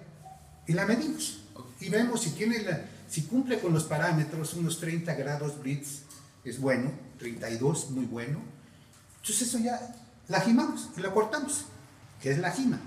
y 0.66 0.72
la 0.72 0.86
medimos. 0.86 1.42
Y 1.80 1.88
vemos 1.88 2.22
si, 2.22 2.30
tiene 2.30 2.62
la, 2.62 2.84
si 3.08 3.22
cumple 3.22 3.60
con 3.60 3.72
los 3.72 3.84
parámetros, 3.84 4.54
unos 4.54 4.80
30 4.80 5.14
grados 5.14 5.58
Brits 5.58 6.02
es 6.44 6.60
bueno, 6.60 6.90
32 7.18 7.90
muy 7.90 8.06
bueno. 8.06 8.40
Entonces 9.20 9.48
eso 9.48 9.58
ya 9.58 9.94
la 10.28 10.40
jimamos 10.40 10.88
y 10.96 11.00
lo 11.00 11.12
cortamos, 11.14 11.66
que 12.20 12.30
es 12.30 12.38
la 12.38 12.50
jima. 12.50 12.80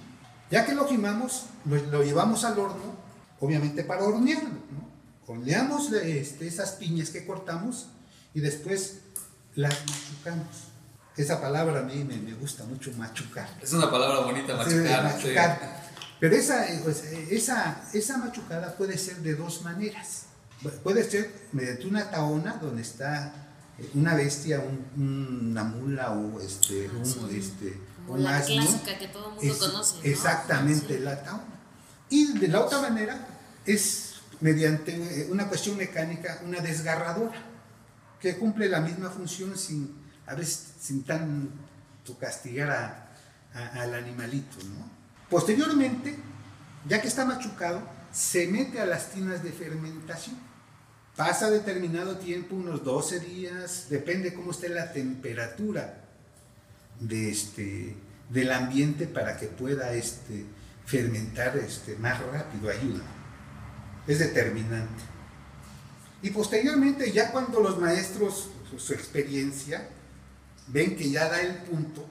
Ya 0.50 0.66
que 0.66 0.74
lo 0.74 0.88
jimamos, 0.88 1.46
lo, 1.66 2.04
llevamos 2.04 2.44
al 2.44 2.60
horno, 2.60 2.96
obviamente 3.40 3.84
para 3.84 4.04
hornearlo. 4.04 4.50
¿no? 4.50 4.92
Horneamos 5.28 5.92
este, 5.94 6.48
esas 6.48 6.72
piñas 6.72 7.10
que 7.10 7.26
cortamos 7.26 7.88
y 8.34 8.42
después 8.42 9.00
las 9.56 9.74
machucamos. 9.86 10.71
Esa 11.22 11.40
palabra 11.40 11.82
a 11.82 11.84
mí 11.84 12.04
me, 12.04 12.34
gusta 12.34 12.64
mucho, 12.66 12.92
machucar. 12.98 13.48
Es 13.62 13.74
una 13.74 13.92
palabra 13.92 14.22
bonita, 14.22 14.56
machucar. 14.56 15.82
Pero 16.20 16.36
esa, 16.36 16.66
pues, 16.84 17.04
esa, 17.30 17.84
esa 17.94 18.18
machucada 18.18 18.76
puede 18.76 18.98
ser 18.98 19.18
de 19.18 19.36
dos 19.36 19.62
maneras. 19.62 20.26
Puede 20.84 21.04
ser 21.04 21.32
mediante 21.52 21.88
una 21.88 22.10
taona 22.10 22.58
donde 22.62 22.82
está 22.82 23.34
una 23.94 24.16
bestia, 24.16 24.64
una 24.96 25.64
mula 25.64 26.12
o 26.12 26.40
este, 26.40 26.90
ah, 26.92 26.98
un, 26.98 27.36
este, 27.36 27.80
la 28.16 28.42
clásica 28.42 28.98
que 28.98 29.08
todo 29.08 29.30
el 29.30 29.36
mundo 29.36 29.60
conoce. 29.60 30.10
Exactamente, 30.10 31.00
la 31.00 31.24
tauna. 31.24 31.60
Y 32.10 32.38
de 32.38 32.48
la 32.48 32.62
otra 32.62 32.82
manera 32.82 33.28
es 33.66 34.16
mediante 34.40 35.28
una 35.30 35.48
cuestión 35.48 35.78
mecánica, 35.78 36.42
una 36.46 36.60
desgarradora, 36.60 37.44
que 38.20 38.38
cumple 38.38 38.70
la 38.70 38.82
misma 38.82 39.10
función 39.10 39.58
sin, 39.58 40.01
a 40.28 40.36
veces, 40.36 40.74
sin 40.80 41.04
tanto 41.04 42.18
castigar 42.20 43.10
al 43.54 43.94
animalito. 43.94 44.58
¿no? 44.64 44.90
Posteriormente, 45.30 46.18
ya 46.88 47.02
que 47.02 47.08
está 47.08 47.26
machucado, 47.26 47.82
se 48.12 48.48
mete 48.48 48.80
a 48.80 48.86
las 48.86 49.12
tinas 49.12 49.44
de 49.44 49.52
fermentación 49.52 50.52
Pasa 51.16 51.50
determinado 51.50 52.18
tiempo, 52.18 52.56
unos 52.56 52.84
12 52.84 53.20
días, 53.20 53.88
depende 53.90 54.34
cómo 54.34 54.52
esté 54.52 54.70
la 54.70 54.94
temperatura 54.94 56.02
de 57.00 57.30
este, 57.30 57.96
del 58.30 58.52
ambiente 58.52 59.08
para 59.08 59.36
que 59.36 59.48
pueda 59.48 59.94
este, 59.94 60.46
fermentar 60.86 61.58
este, 61.58 61.98
más 61.98 62.20
rápido, 62.26 62.70
ayuda. 62.70 63.04
Es 64.08 64.20
determinante. 64.20 65.04
Y 66.24 66.30
posteriormente, 66.30 67.12
ya 67.12 67.32
cuando 67.32 67.60
los 67.60 67.78
maestros, 67.78 68.50
su 68.78 68.94
experiencia, 68.94 69.90
ven 70.68 70.96
que 70.96 71.10
ya 71.10 71.30
da 71.30 71.42
el 71.42 71.56
punto, 71.58 72.06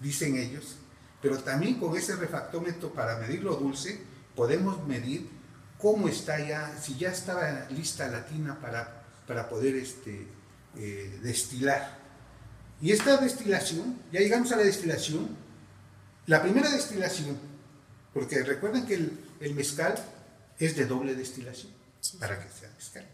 dicen 0.00 0.36
ellos, 0.36 0.76
pero 1.20 1.38
también 1.38 1.78
con 1.78 1.96
ese 1.96 2.16
refactómetro 2.16 2.92
para 2.92 3.18
medir 3.18 3.42
lo 3.42 3.56
dulce, 3.56 4.00
podemos 4.34 4.86
medir 4.86 5.28
cómo 5.78 6.08
está 6.08 6.38
ya, 6.38 6.76
si 6.80 6.96
ya 6.96 7.10
estaba 7.10 7.66
lista 7.70 8.08
la 8.08 8.26
tina 8.26 8.60
para, 8.60 9.04
para 9.26 9.48
poder 9.48 9.76
este, 9.76 10.26
eh, 10.76 11.18
destilar. 11.22 11.98
Y 12.80 12.92
esta 12.92 13.16
destilación, 13.16 14.00
ya 14.12 14.20
llegamos 14.20 14.52
a 14.52 14.56
la 14.56 14.62
destilación, 14.62 15.28
la 16.26 16.42
primera 16.42 16.70
destilación, 16.70 17.36
porque 18.12 18.42
recuerden 18.42 18.86
que 18.86 18.94
el, 18.94 19.54
mezcal 19.54 19.94
es 20.58 20.76
de 20.76 20.86
doble 20.86 21.14
destilación, 21.14 21.72
para 22.20 22.38
que 22.38 22.48
sea 22.50 22.70
mezcal. 22.76 23.06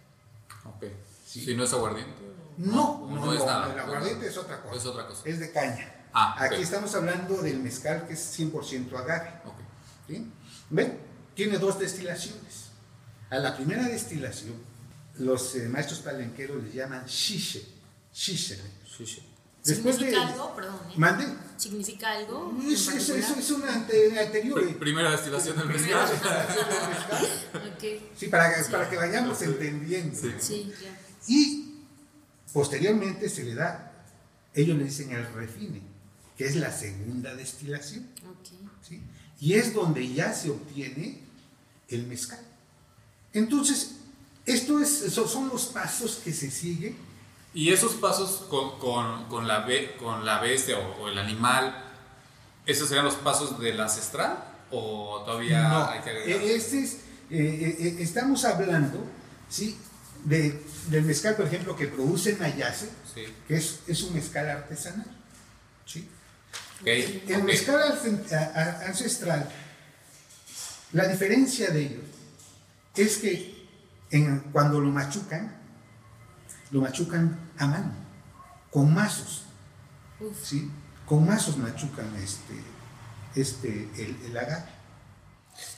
Ok. 0.64 0.84
Si 1.26 1.54
no 1.54 1.64
es 1.64 1.72
aguardiente. 1.72 2.12
No, 2.56 3.08
no, 3.10 3.32
es 3.32 3.44
nada. 3.44 3.72
El 3.72 3.80
aguardiente 3.80 4.28
es 4.28 4.36
otra 4.36 4.60
cosa. 4.62 4.76
Es 4.76 4.86
otra 4.86 5.06
cosa. 5.06 5.22
Es 5.24 5.38
de 5.40 5.52
caña. 5.52 5.92
Ah, 6.12 6.36
Aquí 6.38 6.62
estamos 6.62 6.94
hablando 6.94 7.36
del 7.42 7.58
mezcal 7.58 8.06
que 8.06 8.14
es 8.14 8.38
100% 8.38 8.96
agave. 8.96 9.30
Okay. 9.44 10.30
¿Ven? 10.70 11.04
tiene 11.34 11.58
dos 11.58 11.78
destilaciones. 11.78 12.70
A 13.30 13.38
la 13.38 13.56
primera 13.56 13.82
destilación, 13.84 14.54
los 15.18 15.54
eh, 15.56 15.68
maestros 15.68 16.00
palenqueros 16.00 16.62
le 16.62 16.72
llaman 16.72 17.04
shishe. 17.06 17.66
Shishe. 18.12 18.60
¿Significa 19.62 20.28
algo? 20.28 20.54
Perdón. 20.54 20.76
¿eh? 20.90 20.94
¿Mande? 20.96 21.26
¿Significa 21.56 22.12
algo? 22.12 22.54
Es, 22.68 22.86
es, 22.88 23.08
es, 23.08 23.50
una 23.50 23.74
anterior. 23.74 24.78
primera 24.78 25.10
destilación 25.10 25.56
del 25.56 25.68
mezcal. 25.68 26.06
okay. 27.74 28.10
Sí, 28.14 28.28
para, 28.28 28.52
para 28.70 28.90
que 28.90 28.96
vayamos 28.96 29.40
entendiendo. 29.42 30.16
Sí, 30.16 30.34
sí 30.38 30.72
Y 31.26 31.63
posteriormente 32.54 33.28
se 33.28 33.42
le 33.42 33.54
da, 33.54 33.92
ellos 34.54 34.78
le 34.78 34.84
dicen 34.84 35.10
el 35.12 35.26
refine, 35.34 35.82
que 36.38 36.46
es 36.46 36.54
la 36.54 36.72
segunda 36.72 37.34
destilación. 37.34 38.08
Okay. 38.38 38.58
¿sí? 38.80 39.02
Y 39.40 39.54
es 39.54 39.74
donde 39.74 40.10
ya 40.14 40.32
se 40.32 40.50
obtiene 40.50 41.18
el 41.88 42.06
mezcal. 42.06 42.40
Entonces, 43.32 43.96
esto 44.46 44.80
es, 44.80 45.12
son 45.12 45.48
los 45.48 45.66
pasos 45.66 46.20
que 46.24 46.32
se 46.32 46.50
siguen. 46.50 46.96
Y 47.52 47.72
esos 47.72 47.94
pasos 47.94 48.46
con, 48.48 48.78
con, 48.78 49.28
con 49.28 49.46
la, 49.48 49.66
con 49.98 50.24
la 50.24 50.40
bestia 50.40 50.78
o, 50.78 51.08
el 51.08 51.18
animal, 51.18 51.84
¿esos 52.66 52.88
serían 52.88 53.04
los 53.04 53.16
pasos 53.16 53.58
del 53.58 53.80
ancestral? 53.80 54.52
o 54.70 55.22
todavía 55.24 55.90
hay 55.90 56.00
que 56.00 56.10
agregar? 56.10 56.42
Eh, 56.42 56.54
este 56.56 56.82
es, 56.82 56.94
eh, 57.30 57.76
eh, 57.78 57.96
estamos 58.00 58.44
hablando 58.44 58.98
¿sí? 59.48 59.78
De, 60.24 60.62
del 60.88 61.04
mezcal, 61.04 61.36
por 61.36 61.46
ejemplo, 61.46 61.76
que 61.76 61.86
produce 61.86 62.36
Nayase, 62.36 62.88
sí. 63.14 63.26
que 63.46 63.56
es, 63.56 63.80
es, 63.86 64.02
un 64.02 64.14
mezcal 64.14 64.48
artesanal. 64.48 65.06
¿sí? 65.84 66.08
Okay. 66.80 67.24
El 67.28 67.44
mezcal 67.44 67.80
ancestral, 68.86 69.48
la 70.92 71.08
diferencia 71.08 71.70
de 71.70 71.80
ellos 71.80 72.04
es 72.96 73.18
que 73.18 73.68
en, 74.10 74.40
cuando 74.52 74.80
lo 74.80 74.90
machucan, 74.90 75.56
lo 76.70 76.80
machucan 76.80 77.50
a 77.58 77.66
mano, 77.66 77.92
con 78.70 78.94
mazos. 78.94 79.42
¿sí? 80.42 80.70
Con 81.06 81.26
mazos 81.26 81.58
machucan 81.58 82.14
este, 82.16 82.54
este, 83.34 83.88
el, 83.96 84.16
el 84.26 84.38
agave. 84.38 84.73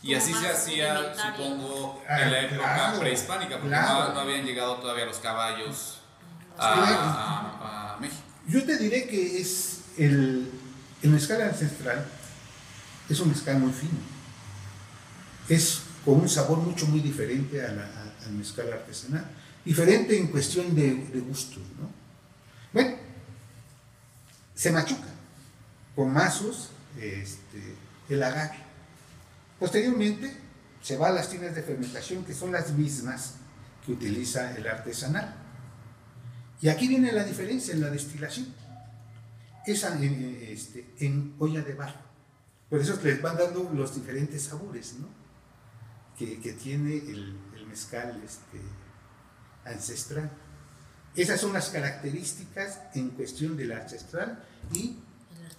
Y 0.03 0.15
así 0.15 0.33
se 0.33 0.49
hacía, 0.49 1.15
supongo, 1.15 2.03
ah, 2.09 2.23
en 2.23 2.33
la 2.33 2.41
época 2.43 2.95
prehispánica, 2.99 3.59
porque 3.59 3.75
no, 3.75 4.21
habían 4.21 4.45
llegado 4.45 4.77
todavía 4.77 5.05
los 5.05 5.19
caballos 5.19 5.99
a, 6.59 7.97
México. 8.01 8.23
Yo 8.47 8.65
te 8.65 8.79
diré 8.79 9.07
que 9.07 9.41
es 9.41 9.81
el, 9.99 10.51
el 11.03 11.11
mezcal 11.11 11.43
ancestral, 11.43 12.07
es 13.09 13.21
un 13.21 13.29
mezcal 13.29 13.59
muy 13.59 13.73
fino. 13.73 13.99
Es 15.49 15.83
con 16.05 16.21
un 16.21 16.29
sabor 16.29 16.59
mucho, 16.59 16.87
muy 16.87 17.01
diferente 17.01 17.65
a 17.65 17.69
al 18.27 18.33
mezcal 18.33 18.73
artesanal. 18.73 19.25
Diferente 19.65 20.17
en 20.17 20.29
cuestión 20.29 20.75
de, 20.75 20.95
de 20.95 21.21
gustos, 21.21 21.63
¿no? 21.79 21.91
Bueno, 22.73 22.97
se 24.55 24.71
machuca 24.71 25.09
con 25.95 26.13
mazos 26.13 26.71
este, 26.99 27.75
el 28.09 28.23
agave 28.23 28.66
Posteriormente 29.59 30.37
se 30.83 30.97
va 30.97 31.09
a 31.09 31.13
las 31.13 31.29
tiendas 31.29 31.55
de 31.55 31.63
fermentación, 31.63 32.25
que 32.25 32.35
son 32.35 32.53
las 32.53 32.73
mismas 32.73 33.35
que 33.85 33.93
utiliza 33.93 34.57
el 34.57 34.67
artesanal. 34.67 35.35
Y 36.61 36.69
aquí 36.69 36.89
viene 36.89 37.13
la 37.13 37.25
diferencia 37.25 37.75
en 37.75 37.81
la 37.81 37.91
destilación. 37.91 38.55
Es 39.67 39.83
en, 39.83 40.39
este, 40.43 40.95
en 41.01 41.35
olla 41.39 41.63
de 41.63 41.75
barro. 41.75 42.07
Por 42.71 42.81
eso 42.81 42.99
les 43.03 43.21
van 43.21 43.37
dando 43.37 43.71
los 43.75 43.95
diferentes 43.95 44.43
sabores 44.43 44.95
¿no? 44.95 45.09
que, 46.19 46.53
tiene 46.53 46.97
el, 46.97 47.37
mezcal 47.69 48.23
este, 48.25 48.61
ancestral. 49.65 50.31
Esas 51.15 51.41
son 51.41 51.53
las 51.53 51.69
características 51.71 52.81
en 52.95 53.11
cuestión 53.11 53.57
del 53.57 53.73
ancestral 53.73 54.45
y 54.73 54.99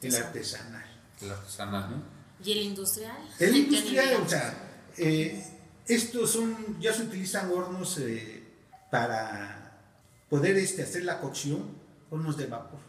el 0.01 0.15
artesanal. 0.15 0.85
El 1.21 1.31
artesanal, 1.31 1.91
¿no? 1.91 2.16
¿Y 2.43 2.51
el 2.51 2.57
industrial? 2.59 3.17
El 3.39 3.55
industrial, 3.55 4.21
o 4.25 4.29
sea, 4.29 4.53
eh, 4.97 5.43
estos 5.87 6.31
son, 6.31 6.79
ya 6.79 6.93
se 6.93 7.03
utilizan 7.03 7.51
hornos 7.51 7.97
eh, 7.99 8.43
para 8.91 9.81
poder 10.29 10.57
este, 10.57 10.83
hacer 10.83 11.03
la 11.03 11.19
cocción, 11.19 11.63
hornos 12.09 12.37
de 12.37 12.47
vapor. 12.47 12.79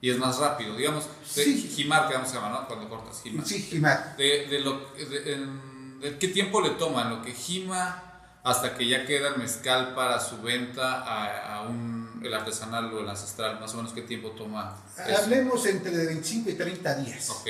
Y 0.00 0.10
es 0.10 0.18
más 0.18 0.38
rápido, 0.38 0.76
digamos, 0.76 1.06
de 1.36 1.44
sí. 1.44 1.72
jimar 1.74 2.08
que 2.08 2.14
vamos 2.14 2.30
a 2.32 2.34
llamar, 2.34 2.52
¿no? 2.52 2.66
Cuando 2.66 2.88
cortas 2.88 3.22
jimar. 3.22 3.46
Sí, 3.46 3.62
jimar. 3.62 4.16
De, 4.16 4.46
de 4.48 4.58
lo, 4.60 4.92
de, 4.94 6.18
¿Qué 6.18 6.28
tiempo 6.28 6.60
le 6.60 6.70
toma 6.70 7.04
lo 7.08 7.22
que 7.22 7.32
jima 7.32 8.02
hasta 8.42 8.76
que 8.76 8.88
ya 8.88 9.06
queda 9.06 9.28
el 9.28 9.36
mezcal 9.36 9.94
para 9.94 10.18
su 10.18 10.42
venta 10.42 11.02
a, 11.02 11.58
a 11.58 11.62
un, 11.62 12.20
el 12.24 12.34
artesanal 12.34 12.92
o 12.92 13.00
el 13.00 13.08
ancestral? 13.08 13.60
Más 13.60 13.72
o 13.74 13.76
menos, 13.76 13.92
¿qué 13.92 14.02
tiempo 14.02 14.30
toma? 14.32 14.76
Hablemos 15.22 15.64
entre 15.66 16.06
25 16.06 16.50
y 16.50 16.54
30 16.54 16.94
días. 16.96 17.30
Ok. 17.30 17.48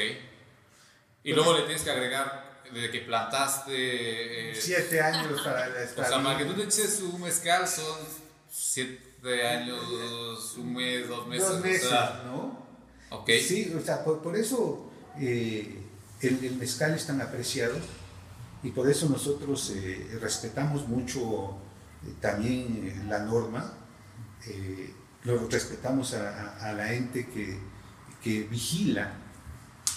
Y 1.24 1.32
luego 1.32 1.54
le 1.54 1.62
tienes 1.62 1.82
que 1.82 1.90
agregar 1.90 2.62
desde 2.72 2.90
que 2.90 3.00
plantaste. 3.00 4.50
Eh, 4.50 4.54
siete 4.54 5.00
años 5.00 5.40
para 5.42 5.68
la 5.68 5.74
O 5.96 6.04
sea, 6.04 6.22
para 6.22 6.38
que 6.38 6.44
tú 6.44 6.54
te 6.54 6.64
eches 6.64 7.00
un 7.00 7.20
mezcal 7.20 7.66
son 7.68 7.98
siete 8.50 9.46
años, 9.46 10.54
un 10.56 10.74
mes, 10.74 11.08
dos 11.08 11.26
meses. 11.26 11.48
Dos 11.48 11.60
meses, 11.60 11.90
¿no? 12.26 12.66
Ok. 13.10 13.30
Sí, 13.46 13.72
o 13.76 13.84
sea, 13.84 14.02
por, 14.04 14.36
eso 14.36 14.90
eh, 15.18 15.82
el, 16.22 16.56
mezcal 16.56 16.94
es 16.94 17.06
tan 17.06 17.20
apreciado 17.20 17.74
y 18.62 18.70
por 18.70 18.88
eso 18.88 19.08
nosotros 19.08 19.72
eh, 19.76 20.18
respetamos 20.20 20.88
mucho 20.88 21.58
también 22.20 23.06
la 23.08 23.20
norma. 23.20 23.74
lo 25.24 25.48
respetamos 25.48 26.14
a, 26.14 26.56
a, 26.68 26.72
la 26.72 26.92
ente 26.94 27.28
que, 27.28 27.58
que 28.22 28.42
vigila. 28.44 29.12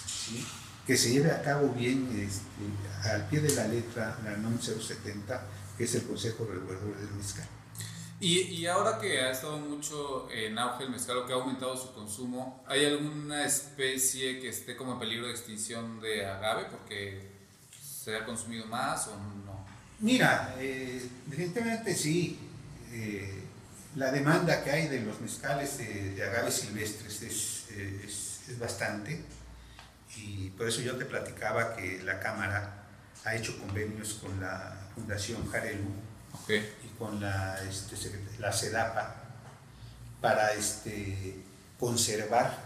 ¿sí? 0.05 0.45
Que 0.85 0.97
se 0.97 1.11
lleve 1.11 1.31
a 1.31 1.41
cabo 1.41 1.69
bien 1.69 2.07
este, 2.15 3.09
al 3.09 3.27
pie 3.27 3.39
de 3.39 3.53
la 3.55 3.67
letra 3.67 4.17
la 4.23 4.37
NOM 4.37 4.59
070, 4.59 5.45
que 5.77 5.83
es 5.83 5.95
el 5.95 6.03
Consejo 6.03 6.45
Regulador 6.45 6.95
del 6.97 7.11
Mezcal. 7.11 7.47
Y, 8.19 8.39
y, 8.39 8.65
ahora 8.65 8.97
que 8.97 9.19
ha 9.19 9.31
estado 9.31 9.57
mucho 9.57 10.29
en 10.31 10.57
auge 10.57 10.85
el 10.85 10.89
mezcal, 10.89 11.17
o 11.17 11.25
que 11.25 11.33
ha 11.33 11.35
aumentado 11.35 11.75
su 11.75 11.93
consumo, 11.93 12.63
¿hay 12.65 12.85
alguna 12.85 13.45
especie 13.45 14.39
que 14.39 14.49
esté 14.49 14.77
como 14.77 14.93
en 14.93 14.99
peligro 14.99 15.27
de 15.27 15.33
extinción 15.33 15.99
de 15.99 16.25
agave 16.25 16.67
porque 16.71 17.29
se 17.77 18.15
ha 18.15 18.25
consumido 18.25 18.65
más 18.67 19.07
o 19.07 19.17
no? 19.17 19.65
Mira, 19.99 20.55
eh, 20.59 21.05
definitivamente 21.25 21.93
sí. 21.93 22.39
Eh, 22.91 23.43
la 23.97 24.11
demanda 24.11 24.63
que 24.63 24.71
hay 24.71 24.87
de 24.87 25.01
los 25.01 25.19
mezcales 25.19 25.77
de, 25.77 26.23
agaves 26.23 26.55
silvestres 26.55 27.21
es, 27.21 27.65
es, 27.71 28.49
es 28.49 28.59
bastante 28.59 29.23
y 30.17 30.49
por 30.51 30.67
eso 30.67 30.81
yo 30.81 30.95
te 30.95 31.05
platicaba 31.05 31.75
que 31.75 32.01
la 32.03 32.19
Cámara 32.19 32.85
ha 33.23 33.35
hecho 33.35 33.57
convenios 33.59 34.15
con 34.21 34.39
la 34.39 34.89
Fundación 34.93 35.47
Jarelu 35.49 35.89
y 36.49 36.87
con 36.97 37.19
la, 37.19 37.61
este, 37.63 37.95
la 38.39 38.53
CEDAPA 38.53 39.15
para 40.21 40.53
este, 40.53 41.35
conservar 41.79 42.57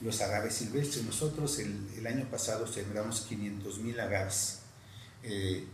los 0.00 0.20
agaves 0.20 0.54
silvestres. 0.54 1.04
Nosotros 1.04 1.58
el, 1.58 2.06
año 2.06 2.24
pasado 2.30 2.66
sembramos 2.66 3.22
500 3.22 3.78
mil 3.78 3.98
agaves 4.00 4.60
eh, 5.22 5.66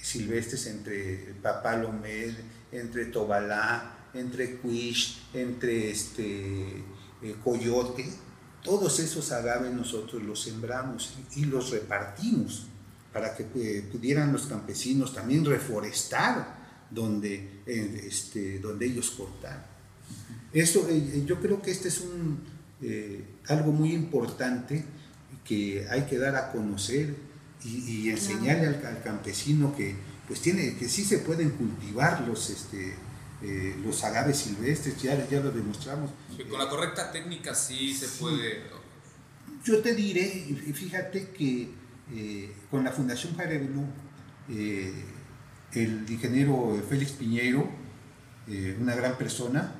silvestres 0.00 0.66
entre 0.66 1.34
Papalomel, 1.42 2.36
entre 2.72 3.06
Tobalá, 3.06 3.96
entre 4.14 4.56
Cuish, 4.56 5.22
entre 5.34 5.90
este, 5.90 6.82
eh, 7.22 7.36
Coyote 7.42 8.08
todos 8.64 8.98
esos 8.98 9.30
agaves 9.30 9.72
nosotros 9.72 10.22
los 10.22 10.42
sembramos 10.42 11.14
y 11.36 11.44
los 11.44 11.70
repartimos 11.70 12.66
para 13.12 13.36
que 13.36 13.46
eh, 13.54 13.82
pudieran 13.92 14.32
los 14.32 14.46
campesinos 14.46 15.14
también 15.14 15.44
reforestar 15.44 16.64
donde, 16.90 17.60
eh, 17.66 18.06
este, 18.08 18.58
donde 18.58 18.86
ellos 18.86 19.10
cortaron. 19.10 19.62
Eso, 20.52 20.88
eh, 20.88 21.22
yo 21.26 21.38
creo 21.40 21.60
que 21.62 21.70
este 21.70 21.88
es 21.88 22.00
un, 22.00 22.52
algo 23.48 23.72
muy 23.72 23.92
importante 23.92 24.84
que 25.44 25.86
hay 25.88 26.02
que 26.02 26.18
dar 26.18 26.34
a 26.36 26.52
conocer 26.52 27.14
y, 27.64 28.10
enseñarle 28.10 28.66
al, 28.66 29.02
campesino 29.02 29.74
que, 29.74 29.94
pues 30.26 30.40
tiene, 30.40 30.76
que 30.76 30.88
sí 30.88 31.04
se 31.04 31.18
pueden 31.18 31.50
cultivar 31.50 32.26
los, 32.26 32.50
este, 32.50 32.94
eh, 33.42 33.76
los 33.84 34.02
agaves 34.04 34.38
silvestres, 34.38 35.00
ya, 35.02 35.28
ya 35.28 35.40
lo 35.40 35.50
demostramos. 35.50 36.10
con 36.48 36.58
la 36.58 36.68
correcta 36.68 37.10
técnica 37.12 37.54
sí 37.54 37.94
se 37.94 38.08
puede... 38.20 38.62
Yo 39.64 39.80
te 39.80 39.94
diré, 39.94 40.30
fíjate 40.74 41.30
que 41.30 41.70
eh, 42.12 42.54
con 42.70 42.84
la 42.84 42.92
Fundación 42.92 43.34
Jaire 43.36 43.68
eh, 44.48 45.04
el 45.72 46.10
ingeniero 46.10 46.82
Félix 46.88 47.12
Piñeiro, 47.12 47.68
una 48.78 48.94
gran 48.94 49.16
persona, 49.16 49.74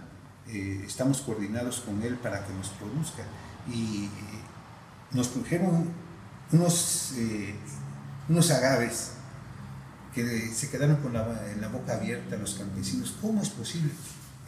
estamos 0.46 1.20
coordinados 1.20 1.80
con 1.80 2.02
él 2.02 2.16
para 2.16 2.46
que 2.46 2.52
nos 2.54 2.68
produzca. 2.70 3.24
Y 3.72 4.08
nos 5.12 5.28
produjeron 5.28 5.90
unos, 6.50 7.12
unos 8.28 8.50
agaves 8.50 9.13
que 10.14 10.48
se 10.48 10.70
quedaron 10.70 10.96
con 10.96 11.12
la, 11.12 11.26
la 11.60 11.68
boca 11.68 11.94
abierta 11.94 12.36
los 12.36 12.54
campesinos. 12.54 13.14
¿Cómo 13.20 13.42
es 13.42 13.50
posible? 13.50 13.90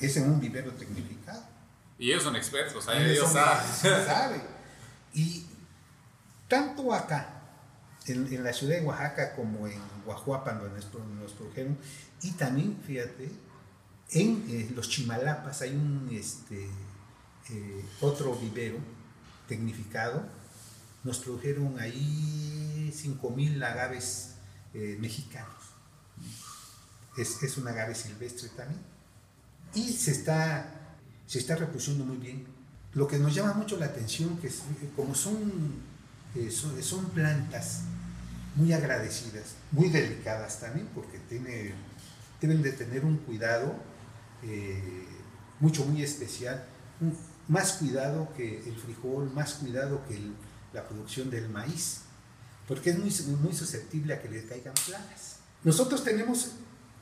Es 0.00 0.16
en 0.16 0.30
un 0.30 0.40
vivero 0.40 0.72
tecnificado. 0.72 1.42
Y 1.98 2.10
ellos 2.10 2.22
son 2.22 2.36
expertos, 2.36 2.86
ellos 2.94 3.30
saben. 3.32 4.42
Y 5.14 5.46
tanto 6.46 6.92
acá, 6.92 7.42
en, 8.06 8.32
en, 8.32 8.44
la 8.44 8.52
ciudad 8.52 8.76
de 8.76 8.82
Oaxaca, 8.82 9.34
como 9.34 9.66
en 9.66 9.80
Guajuapan, 10.04 10.60
donde 10.60 10.80
nos 11.20 11.32
produjeron, 11.32 11.76
y 12.22 12.32
también, 12.32 12.78
fíjate, 12.86 13.30
en 14.10 14.44
eh, 14.48 14.70
los 14.74 14.88
Chimalapas 14.88 15.62
hay 15.62 15.74
un 15.74 16.08
este, 16.12 16.68
eh, 17.50 17.84
otro 18.00 18.34
vivero 18.36 18.78
tecnificado. 19.48 20.22
Nos 21.02 21.18
produjeron 21.18 21.78
ahí 21.78 22.92
5.000 22.94 23.64
agaves 23.64 24.35
eh, 24.78 24.98
mexicanos. 25.00 25.62
Es, 27.16 27.42
es, 27.42 27.56
un 27.56 27.66
agave 27.66 27.94
silvestre 27.94 28.50
también. 28.50 28.78
Y 29.74 29.90
se 29.90 30.10
está, 30.10 30.98
se 31.26 31.38
está 31.38 31.56
reproduciendo 31.56 32.04
muy 32.04 32.18
bien. 32.18 32.46
Lo 32.92 33.08
que 33.08 33.18
nos 33.18 33.34
llama 33.34 33.54
mucho 33.54 33.78
la 33.78 33.86
atención, 33.86 34.36
que 34.36 34.50
como 34.94 35.14
son, 35.14 35.72
eh, 36.34 36.50
son, 36.50 37.06
plantas 37.06 37.84
muy 38.54 38.74
agradecidas, 38.74 39.54
muy 39.72 39.88
delicadas 39.88 40.60
también, 40.60 40.88
porque 40.94 41.20
tiene, 41.20 41.72
deben 42.42 42.60
de 42.60 42.72
tener 42.72 43.02
un 43.02 43.16
cuidado 43.16 43.74
eh, 44.42 45.06
mucho, 45.58 45.86
muy 45.86 46.02
especial, 46.02 46.66
más 47.48 47.72
cuidado 47.78 48.28
que 48.36 48.58
el 48.68 48.76
frijol, 48.76 49.32
más 49.32 49.54
cuidado 49.54 50.06
que 50.06 50.20
la 50.74 50.86
producción 50.86 51.30
del 51.30 51.48
maíz, 51.48 52.02
porque 52.66 52.90
es 52.90 52.98
muy, 52.98 53.10
muy 53.36 53.54
susceptible 53.54 54.14
a 54.14 54.20
que 54.20 54.28
le 54.28 54.44
caigan 54.44 54.74
plagas. 54.86 55.36
Nosotros 55.62 56.04
tenemos, 56.04 56.52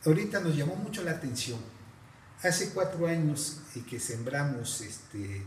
ahorita 0.04 0.40
nos 0.40 0.56
llamó 0.56 0.76
mucho 0.76 1.02
la 1.02 1.12
atención, 1.12 1.58
hace 2.42 2.70
cuatro 2.70 3.06
años 3.06 3.58
que 3.88 3.98
sembramos 3.98 4.80
este, 4.80 5.42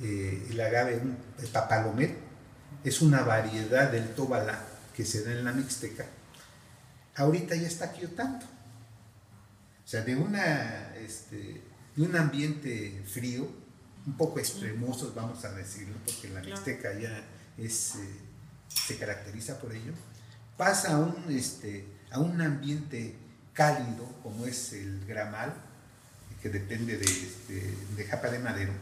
eh, 0.00 0.46
el 0.50 0.60
agave, 0.60 1.00
el 1.38 1.48
papalomet, 1.48 2.16
es 2.84 3.00
una 3.00 3.22
variedad 3.22 3.90
del 3.90 4.14
tóbala 4.14 4.64
que 4.94 5.04
se 5.04 5.24
da 5.24 5.32
en 5.32 5.44
la 5.44 5.52
Mixteca, 5.52 6.06
ahorita 7.16 7.54
ya 7.56 7.66
está 7.66 7.92
quiotando. 7.92 8.46
O 9.84 9.88
sea, 9.88 10.02
de, 10.02 10.16
una, 10.16 10.94
este, 10.96 11.62
de 11.94 12.02
un 12.02 12.16
ambiente 12.16 13.04
frío, 13.06 13.48
un 14.06 14.16
poco 14.16 14.38
extremoso, 14.38 15.12
vamos 15.14 15.44
a 15.44 15.52
decirlo, 15.52 15.96
porque 16.04 16.28
la 16.28 16.40
Mixteca 16.40 16.92
ya 16.98 17.24
es, 17.58 17.96
eh, 17.96 17.98
se 18.68 18.98
caracteriza 18.98 19.58
por 19.58 19.72
ello, 19.72 19.92
pasa 20.56 20.94
a 20.94 20.98
un, 20.98 21.24
este, 21.30 21.86
a 22.10 22.18
un 22.18 22.40
ambiente 22.40 23.16
cálido, 23.52 24.04
como 24.22 24.46
es 24.46 24.72
el 24.72 25.04
gramal, 25.06 25.54
que 26.40 26.48
depende 26.50 26.96
de, 26.96 27.04
este, 27.04 27.76
de 27.96 28.04
japa 28.04 28.28
de 28.28 28.38
madero, 28.38 28.72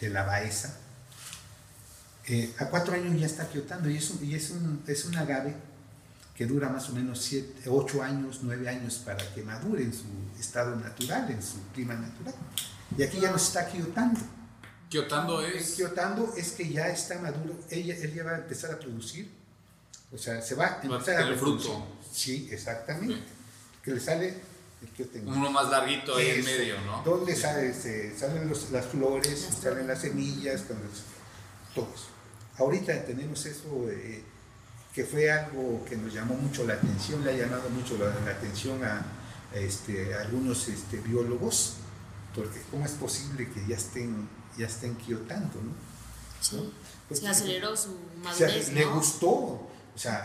de 0.00 0.10
la 0.10 0.24
baeza. 0.24 0.76
Eh, 2.26 2.54
a 2.58 2.66
cuatro 2.66 2.94
años 2.94 3.18
ya 3.18 3.26
está 3.26 3.48
quiotando 3.48 3.88
y 3.88 3.96
es 3.96 4.10
un, 4.10 4.24
y 4.24 4.34
es 4.34 4.50
un, 4.50 4.82
es 4.86 5.04
un 5.04 5.16
agave 5.16 5.54
que 6.34 6.46
dura 6.46 6.68
más 6.68 6.88
o 6.90 6.92
menos 6.92 7.20
siete, 7.20 7.68
ocho 7.68 8.02
años, 8.02 8.40
nueve 8.42 8.68
años 8.68 9.02
para 9.04 9.18
que 9.34 9.42
madure 9.42 9.82
en 9.82 9.92
su 9.92 10.06
estado 10.38 10.76
natural, 10.76 11.30
en 11.30 11.42
su 11.42 11.60
clima 11.74 11.94
natural. 11.94 12.34
Y 12.96 13.02
aquí 13.02 13.18
ya 13.20 13.32
nos 13.32 13.48
está 13.48 13.66
quiotando. 13.66 14.20
¿Quiotando 14.88 15.42
es? 15.42 15.74
Quiotando 15.74 16.34
es 16.36 16.52
que 16.52 16.68
ya 16.68 16.88
está 16.88 17.18
maduro, 17.18 17.54
ella, 17.70 17.94
él 17.94 18.14
ya 18.14 18.24
va 18.24 18.32
a 18.32 18.38
empezar 18.38 18.72
a 18.72 18.78
producir, 18.78 19.30
o 20.12 20.18
sea, 20.18 20.40
se 20.40 20.54
va 20.54 20.66
a 20.66 20.82
empezar 20.82 21.22
a, 21.22 21.28
el 21.28 21.36
fruto. 21.36 21.86
Sí, 22.10 22.48
exactamente. 22.50 23.22
Que 23.82 23.92
le 23.92 24.00
sale 24.00 24.34
el 24.82 24.88
que 24.96 25.04
tengo. 25.04 25.30
Uno 25.30 25.50
más 25.50 25.68
larguito 25.68 26.16
ahí 26.16 26.30
en 26.30 26.44
medio, 26.44 26.80
¿no? 26.82 27.02
Donde 27.02 27.36
sale, 27.36 27.74
salen 27.74 28.50
las 28.72 28.86
flores, 28.86 29.48
salen 29.60 29.86
las 29.86 30.00
semillas, 30.00 30.64
todo 31.74 31.88
eso. 31.94 32.08
Ahorita 32.56 33.04
tenemos 33.04 33.44
eso. 33.44 33.88
Eh, 33.90 34.24
que 34.98 35.04
fue 35.04 35.30
algo 35.30 35.84
que 35.88 35.96
nos 35.96 36.12
llamó 36.12 36.34
mucho 36.34 36.66
la 36.66 36.74
atención, 36.74 37.24
le 37.24 37.30
ha 37.30 37.36
llamado 37.36 37.70
mucho 37.70 37.96
la, 37.98 38.08
atención 38.32 38.82
a, 38.82 39.06
este, 39.54 40.12
algunos 40.12 40.66
este, 40.66 40.96
biólogos, 40.96 41.74
porque 42.34 42.60
cómo 42.68 42.84
es 42.84 42.90
posible 42.92 43.48
que 43.48 43.64
ya 43.64 43.76
estén, 43.76 44.28
ya 44.58 44.66
estén 44.66 44.96
quiotando, 44.96 45.60
¿no? 45.62 45.72
Sí, 46.40 46.72
pues 47.08 47.20
se 47.20 47.28
aceleró 47.28 47.76
su 47.76 47.96
madurez, 48.22 48.72
Le 48.72 48.84
gustó, 48.84 49.28
o 49.28 49.70
sea, 49.96 50.22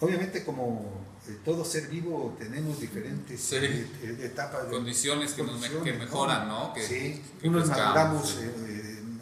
obviamente 0.00 0.44
como 0.44 1.04
eh, 1.28 1.38
todo 1.44 1.64
ser 1.64 1.88
vivo 1.88 2.36
tenemos 2.38 2.80
diferentes 2.80 3.52
eh, 3.52 3.86
eh, 4.02 4.18
etapas. 4.22 4.64
Condiciones, 4.66 5.32
que, 5.32 5.42
nos 5.42 5.60
que 5.60 5.92
mejoran, 5.92 6.48
¿no? 6.48 6.72
Que, 6.72 6.86
sí, 6.86 7.22
unos 7.42 7.68
maduramos 7.68 8.36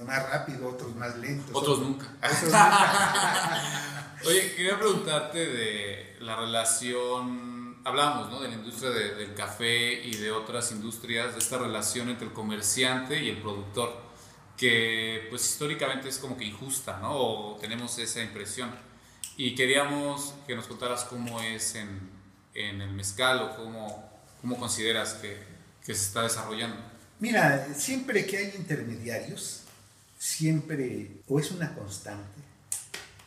más 0.07 0.31
rápido, 0.31 0.69
otros 0.69 0.95
más 0.97 1.17
lentos. 1.17 1.55
Otros, 1.55 1.81
nunca. 1.81 2.07
Otros 2.23 2.43
nunca. 2.43 4.17
Oye, 4.27 4.55
quería 4.55 4.79
preguntarte 4.79 5.39
de 5.39 6.17
la 6.21 6.37
relación, 6.37 7.54
hablamos 7.85 8.31
¿no? 8.31 8.41
de 8.41 8.49
la 8.49 8.55
industria 8.55 8.91
del 8.91 9.35
café 9.35 10.03
y 10.05 10.17
de 10.17 10.33
otras 10.33 10.73
industrias, 10.73 11.33
de 11.33 11.39
esta 11.39 11.59
relación 11.59 12.09
entre 12.09 12.27
el 12.27 12.33
comerciante 12.33 13.23
y 13.23 13.29
el 13.29 13.41
productor, 13.41 14.03
que 14.57 15.27
pues 15.31 15.45
históricamente 15.45 16.09
es 16.09 16.19
como 16.19 16.37
que 16.37 16.45
injusta, 16.45 16.99
¿no? 17.01 17.13
O 17.13 17.57
tenemos 17.57 17.99
esa 17.99 18.23
impresión. 18.23 18.71
Y 19.37 19.55
queríamos 19.55 20.35
que 20.47 20.55
nos 20.55 20.67
contaras 20.67 21.05
cómo 21.05 21.41
es 21.41 21.75
en, 21.75 22.11
en 22.55 22.81
el 22.81 22.93
mezcal 22.93 23.43
o 23.43 23.57
cómo, 23.57 24.11
cómo 24.41 24.57
consideras 24.57 25.15
que, 25.15 25.37
que 25.85 25.95
se 25.95 26.07
está 26.07 26.23
desarrollando. 26.23 26.77
Mira, 27.19 27.75
siempre 27.75 28.25
que 28.27 28.39
hay 28.39 28.53
intermediarios, 28.57 29.63
siempre, 30.19 31.11
o 31.29 31.39
es 31.39 31.51
una 31.51 31.75
constante, 31.75 32.41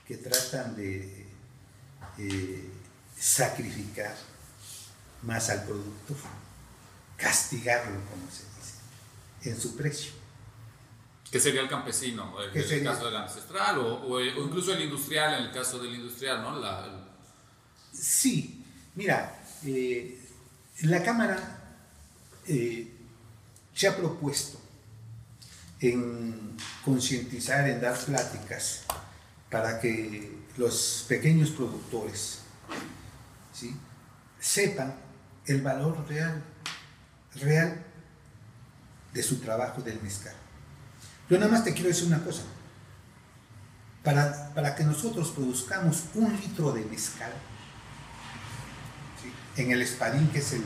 que 0.07 0.17
tratan 0.17 0.75
de 0.75 1.25
eh, 2.17 2.69
sacrificar 3.19 4.15
más 5.23 5.49
al 5.49 5.63
productor, 5.63 6.17
castigarlo, 7.15 7.99
como 8.09 8.29
se 8.31 8.43
dice, 8.43 9.49
en 9.49 9.59
su 9.59 9.75
precio. 9.75 10.11
¿Qué 11.31 11.39
sería 11.39 11.61
el 11.61 11.69
campesino, 11.69 12.35
en 12.41 12.57
el 12.57 12.83
caso 12.83 13.05
del 13.05 13.15
ancestral, 13.17 13.79
o, 13.79 14.21
incluso 14.21 14.73
el 14.73 14.83
industrial, 14.83 15.33
en 15.33 15.47
el 15.47 15.51
caso 15.51 15.79
del 15.79 15.95
industrial, 15.95 16.41
¿no? 16.41 17.07
Sí, 17.91 18.63
mira, 18.95 19.43
eh, 19.65 20.19
la 20.83 21.03
Cámara 21.03 21.77
eh, 22.47 22.93
se 23.73 23.87
ha 23.87 23.97
propuesto 23.97 24.59
en 25.79 26.55
concientizar, 26.85 27.67
en 27.67 27.81
dar 27.81 27.97
pláticas 27.97 28.83
para 29.49 29.79
que 29.79 30.37
los 30.57 31.05
pequeños 31.07 31.51
productores 31.51 32.39
sepan 34.39 34.95
el 35.47 35.61
valor 35.61 36.07
real, 36.07 36.43
real 37.35 37.83
de 39.13 39.23
su 39.23 39.39
trabajo 39.39 39.81
del 39.81 40.01
mezcal. 40.01 40.35
Yo 41.29 41.37
nada 41.39 41.51
más 41.51 41.63
te 41.63 41.73
quiero 41.73 41.89
decir 41.89 42.07
una 42.07 42.23
cosa. 42.23 42.43
Para, 44.03 44.53
para 44.53 44.75
que 44.75 44.83
nosotros 44.83 45.31
produzcamos 45.31 46.05
un 46.13 46.33
litro 46.37 46.71
de 46.71 46.85
mezcal, 46.85 47.33
en 49.57 49.71
el 49.71 49.81
espadín, 49.81 50.29
que 50.29 50.39
es 50.39 50.53
el, 50.53 50.63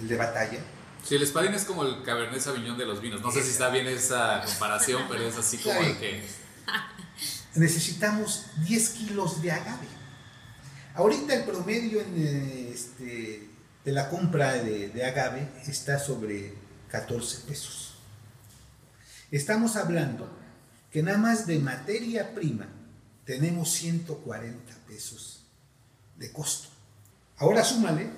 el 0.00 0.08
de 0.08 0.16
batalla, 0.16 0.60
Sí, 1.02 1.16
el 1.16 1.22
espadín 1.22 1.52
es 1.52 1.64
como 1.64 1.82
el 1.82 2.02
Cabernet 2.04 2.40
Sauvignon 2.40 2.78
de 2.78 2.86
los 2.86 3.00
vinos. 3.00 3.20
No 3.22 3.32
sé 3.32 3.42
si 3.42 3.50
está 3.50 3.70
bien 3.70 3.88
esa 3.88 4.42
comparación, 4.44 5.02
pero 5.08 5.26
es 5.26 5.36
así 5.36 5.58
como 5.58 5.80
el 5.80 5.98
que 5.98 6.24
necesitamos 7.56 8.46
10 8.64 8.88
kilos 8.90 9.42
de 9.42 9.50
agave. 9.50 9.88
Ahorita 10.94 11.34
el 11.34 11.44
promedio 11.44 12.00
en, 12.00 12.70
este, 12.72 13.48
de 13.84 13.92
la 13.92 14.08
compra 14.08 14.54
de, 14.54 15.04
agave 15.04 15.48
está 15.66 15.98
sobre 15.98 16.54
14 16.90 17.46
pesos. 17.46 17.94
Estamos 19.30 19.76
hablando 19.76 20.28
que 20.90 21.02
nada 21.02 21.18
más 21.18 21.46
de 21.46 21.58
materia 21.58 22.34
prima 22.34 22.68
tenemos 23.24 23.70
140 23.70 24.72
pesos 24.86 25.44
de 26.16 26.30
costo. 26.32 26.68
Ahora 27.38 27.64
súmale, 27.64 28.10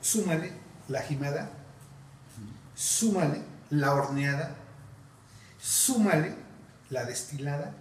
súmale 0.00 0.52
la 0.88 1.02
jimada, 1.02 1.50
súmale 2.74 3.42
la 3.70 3.94
horneada, 3.94 4.56
súmale 5.58 6.34
la 6.90 7.04
destilada 7.04 7.74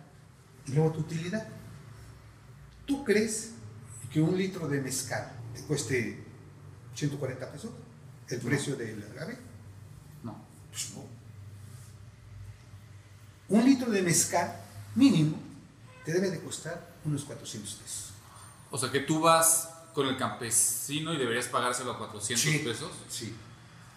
y 0.65 0.71
luego 0.71 0.93
tu 0.93 0.99
utilidad. 1.01 1.45
¿Tú 2.85 3.03
crees 3.03 3.51
que 4.11 4.21
un 4.21 4.37
litro 4.37 4.67
de 4.67 4.81
mezcal 4.81 5.31
te 5.53 5.61
cueste 5.63 6.24
140 6.95 7.51
pesos? 7.51 7.71
¿El 8.29 8.39
precio 8.41 8.75
del 8.75 9.03
agave? 9.11 9.37
No. 10.23 10.35
Pues 10.71 10.93
no. 10.95 11.03
Un 13.47 13.65
litro 13.65 13.91
de 13.91 14.01
mezcal 14.01 14.59
mínimo 14.95 15.37
te 16.03 16.13
debe 16.13 16.31
de 16.31 16.41
costar 16.41 16.95
unos 17.03 17.23
400 17.25 17.73
pesos. 17.75 18.13
O 18.71 18.77
sea 18.77 18.91
que 18.91 19.01
tú 19.01 19.19
vas 19.19 19.69
con 19.93 20.07
el 20.07 20.17
campesino 20.17 21.13
y 21.13 21.17
deberías 21.17 21.47
pagárselo 21.47 21.91
a 21.91 21.97
400 21.97 22.61
pesos. 22.61 22.91
Sí. 23.07 23.35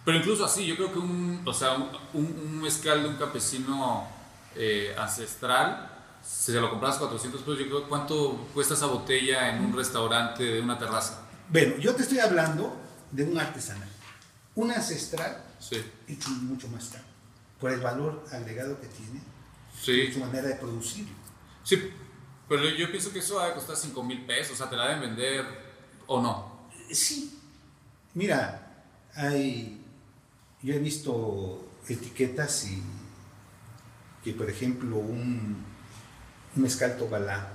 Pero 0.05 0.17
incluso 0.17 0.45
así, 0.45 0.65
yo 0.65 0.75
creo 0.75 0.93
que 0.93 0.99
un, 0.99 1.41
o 1.45 1.53
sea, 1.53 1.75
un, 2.13 2.61
mezcal 2.61 3.01
de 3.01 3.09
un 3.09 3.15
campesino 3.15 4.07
eh, 4.55 4.95
ancestral 4.97 5.99
si 6.23 6.51
se 6.51 6.59
lo 6.59 6.69
compras 6.69 6.97
400 6.97 7.41
pesos, 7.41 7.59
yo 7.59 7.65
creo, 7.65 7.87
¿cuánto 7.87 8.47
cuesta 8.53 8.73
esa 8.73 8.87
botella 8.87 9.49
en 9.49 9.63
un 9.63 9.75
restaurante 9.75 10.43
de 10.43 10.61
una 10.61 10.77
terraza? 10.77 11.21
Bueno, 11.49 11.77
yo 11.77 11.95
te 11.95 12.03
estoy 12.03 12.19
hablando 12.19 12.75
de 13.11 13.23
un 13.23 13.37
artesanal. 13.39 13.89
Un 14.55 14.71
ancestral 14.71 15.43
sí. 15.59 15.83
hecho 16.07 16.29
mucho 16.29 16.67
más 16.67 16.89
caro, 16.89 17.03
por 17.59 17.71
el 17.71 17.79
valor 17.79 18.25
agregado 18.31 18.79
que 18.79 18.87
tiene, 18.87 19.21
sí. 19.79 20.11
su 20.11 20.19
manera 20.19 20.47
de 20.47 20.55
producir. 20.55 21.07
Sí, 21.63 21.91
pero 22.47 22.67
yo 22.69 22.89
pienso 22.89 23.11
que 23.13 23.19
eso 23.19 23.35
va 23.35 23.47
a 23.47 23.53
costar 23.53 23.75
5 23.75 24.03
mil 24.03 24.25
pesos, 24.25 24.53
o 24.53 24.55
sea, 24.57 24.69
te 24.69 24.75
la 24.75 24.87
deben 24.87 25.01
vender 25.01 25.45
o 26.07 26.21
no. 26.21 26.69
Sí, 26.91 27.39
mira, 28.15 28.85
hay, 29.13 29.83
yo 30.61 30.73
he 30.73 30.79
visto 30.79 31.69
etiquetas 31.87 32.65
y 32.65 32.83
que, 34.23 34.33
por 34.33 34.49
ejemplo, 34.49 34.97
un 34.97 35.69
un 36.55 36.63
mezcal 36.63 36.97
tobalá 36.97 37.47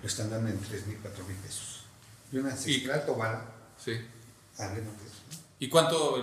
lo 0.00 0.06
están 0.06 0.30
dando 0.30 0.48
en 0.48 0.58
3 0.58 0.86
mil, 0.86 0.98
4 1.02 1.24
mil 1.24 1.36
pesos. 1.36 1.84
Y 2.32 2.38
una 2.38 2.52
ancestral 2.52 3.04
tobala, 3.04 3.44
Sí. 3.76 3.92
Hablemos 4.62 4.98
de 5.00 5.06
eso. 5.06 5.16
¿no? 5.30 5.36
¿Y 5.58 5.68
cuánto 5.68 6.22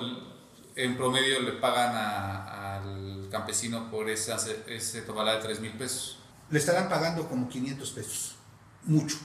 en 0.76 0.95
promedio 0.97 1.41
le 1.41 1.54
pagan 1.54 1.95
a- 1.95 2.78
al 2.78 3.28
campesino 3.32 3.89
por 3.91 4.10
esa, 4.10 4.38
ese 4.67 5.02
tobalá 5.02 5.36
de 5.36 5.41
3 5.41 5.60
mil 5.60 5.71
pesos? 5.73 6.19
Le 6.50 6.60
estarán 6.60 6.88
pagando 6.89 7.28
como 7.28 7.50
500 7.50 7.91
pesos, 7.91 8.36
mucho. 8.84 9.17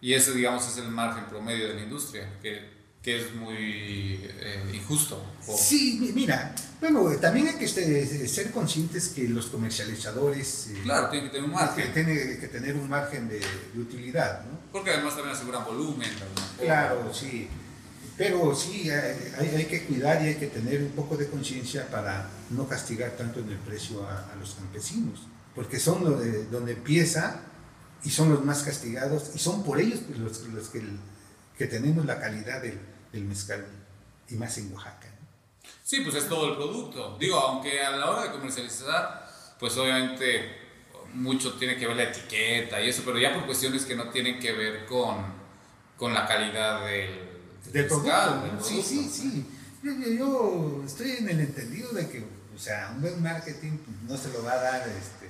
Y 0.00 0.14
ese, 0.14 0.32
digamos, 0.32 0.66
es 0.68 0.76
el 0.78 0.88
margen 0.88 1.24
promedio 1.26 1.68
de 1.68 1.74
la 1.74 1.82
industria, 1.82 2.38
que, 2.40 2.70
que 3.02 3.20
es 3.20 3.34
muy 3.34 3.56
eh, 4.22 4.70
injusto. 4.72 5.22
Sí, 5.56 5.98
mi- 6.00 6.12
mira, 6.12 6.54
bueno, 6.80 7.10
también 7.20 7.48
hay 7.48 7.54
que 7.54 7.64
este, 7.66 8.26
ser 8.28 8.50
conscientes 8.50 9.08
que 9.08 9.28
los 9.28 9.46
comercializadores 9.46 10.68
eh, 10.68 10.80
Claro, 10.84 11.08
tiene 11.10 11.26
que 11.26 11.32
tener 11.32 11.44
un 11.44 11.50
que 11.54 11.56
margen. 11.64 11.92
tiene 11.94 12.14
que 12.38 12.48
tener 12.48 12.76
un 12.76 12.88
margen 12.88 13.28
de, 13.28 13.40
de 13.40 13.80
utilidad, 13.80 14.44
¿no? 14.44 14.58
Porque 14.72 14.90
además 14.90 15.14
también 15.14 15.34
aseguran 15.36 15.64
volumen. 15.64 16.10
Claro, 16.60 17.12
sí. 17.12 17.48
Pero 18.16 18.54
sí, 18.54 18.88
hay, 18.90 19.32
hay- 19.38 19.54
hay 19.56 19.64
que 19.64 19.84
cuidar 19.86 20.22
y 20.22 20.28
hay 20.28 20.34
que 20.36 20.46
tener 20.46 20.82
un 20.82 20.92
poco 20.92 21.16
de 21.16 21.28
conciencia 21.28 21.88
para 21.88 22.28
no 22.50 22.68
castigar 22.68 23.10
tanto 23.12 23.40
en 23.40 23.48
el 23.50 23.58
precio 23.58 24.06
a, 24.08 24.30
a 24.32 24.36
los 24.36 24.54
campesinos, 24.54 25.26
porque 25.54 25.80
son 25.80 26.04
lo 26.04 26.12
de- 26.12 26.44
donde 26.46 26.72
empieza 26.74 27.40
y 28.04 28.10
son 28.10 28.30
los 28.30 28.44
más 28.44 28.62
castigados 28.62 29.32
y 29.34 29.38
son 29.38 29.64
por 29.64 29.80
ellos 29.80 30.00
los, 30.16 30.40
los 30.48 30.68
que, 30.68 30.82
que 31.58 31.66
tenemos 31.66 32.04
la 32.06 32.20
calidad 32.20 32.62
del, 32.62 32.78
del 33.12 33.24
mezcal 33.24 33.64
y 34.28 34.34
más 34.36 34.56
en 34.58 34.72
Oaxaca. 34.72 35.08
Sí, 35.82 36.00
pues 36.02 36.14
es 36.14 36.28
todo 36.28 36.50
el 36.50 36.56
producto. 36.56 37.16
Digo, 37.18 37.36
aunque 37.38 37.82
a 37.82 37.90
la 37.96 38.10
hora 38.10 38.22
de 38.24 38.30
comercializar, 38.32 39.28
pues 39.58 39.76
obviamente 39.76 40.62
mucho 41.14 41.54
tiene 41.54 41.76
que 41.76 41.86
ver 41.86 41.96
la 41.96 42.04
etiqueta 42.04 42.80
y 42.80 42.88
eso, 42.90 43.02
pero 43.04 43.18
ya 43.18 43.34
por 43.34 43.46
cuestiones 43.46 43.84
que 43.84 43.96
no 43.96 44.08
tienen 44.10 44.38
que 44.38 44.52
ver 44.52 44.86
con, 44.86 45.16
con 45.96 46.12
la 46.14 46.26
calidad 46.26 46.84
del, 46.86 47.33
Del 47.74 47.86
producto. 47.86 48.08
mezcal, 48.08 48.42
del 48.42 48.54
¿no? 48.54 48.64
Sí, 48.64 48.74
producto. 48.74 48.88
sí, 48.88 49.10
sí. 49.20 49.46
Yo, 49.82 49.92
yo- 49.92 50.12
yo 50.12 50.82
estoy 50.86 51.10
en 51.12 51.28
el 51.28 51.40
entendido 51.40 51.92
de 51.92 52.08
que, 52.08 52.24
o 52.54 52.58
sea, 52.58 52.92
un 52.94 53.02
buen 53.02 53.22
marketing 53.22 53.76
pues, 53.78 53.96
no 54.08 54.16
se 54.16 54.32
lo 54.32 54.42
va 54.44 54.52
a 54.52 54.56
dar 54.62 54.88
este, 54.88 55.24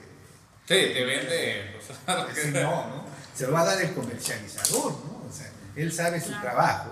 Sí, 0.66 0.94
te 0.94 1.04
vende. 1.04 1.76
o 1.78 2.06
sea, 2.06 2.26
que- 2.32 2.40
Sí, 2.42 2.48
no, 2.52 2.60
¿no? 2.88 3.04
Se 3.34 3.46
lo 3.46 3.52
va 3.52 3.62
a 3.62 3.64
dar 3.64 3.82
el 3.82 3.92
comercializador, 3.94 4.92
¿no? 4.92 5.26
O 5.28 5.32
sea, 5.32 5.50
él 5.74 5.92
sabe 5.92 6.20
su 6.20 6.28
Claro. 6.28 6.42
trabajo, 6.42 6.90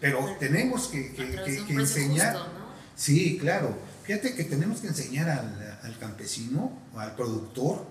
pero 0.00 0.36
tenemos 0.40 0.88
que, 0.88 1.12
que- 1.14 1.24
de 1.26 1.72
enseñar. 1.74 2.32
justo, 2.34 2.48
¿no? 2.58 2.68
Sí, 2.96 3.38
claro. 3.38 3.78
Fíjate 4.04 4.34
que 4.34 4.44
tenemos 4.44 4.80
que 4.80 4.88
enseñar 4.88 5.28
al, 5.30 5.78
al 5.82 5.98
campesino 5.98 6.72
o 6.94 6.98
al 6.98 7.14
productor, 7.14 7.86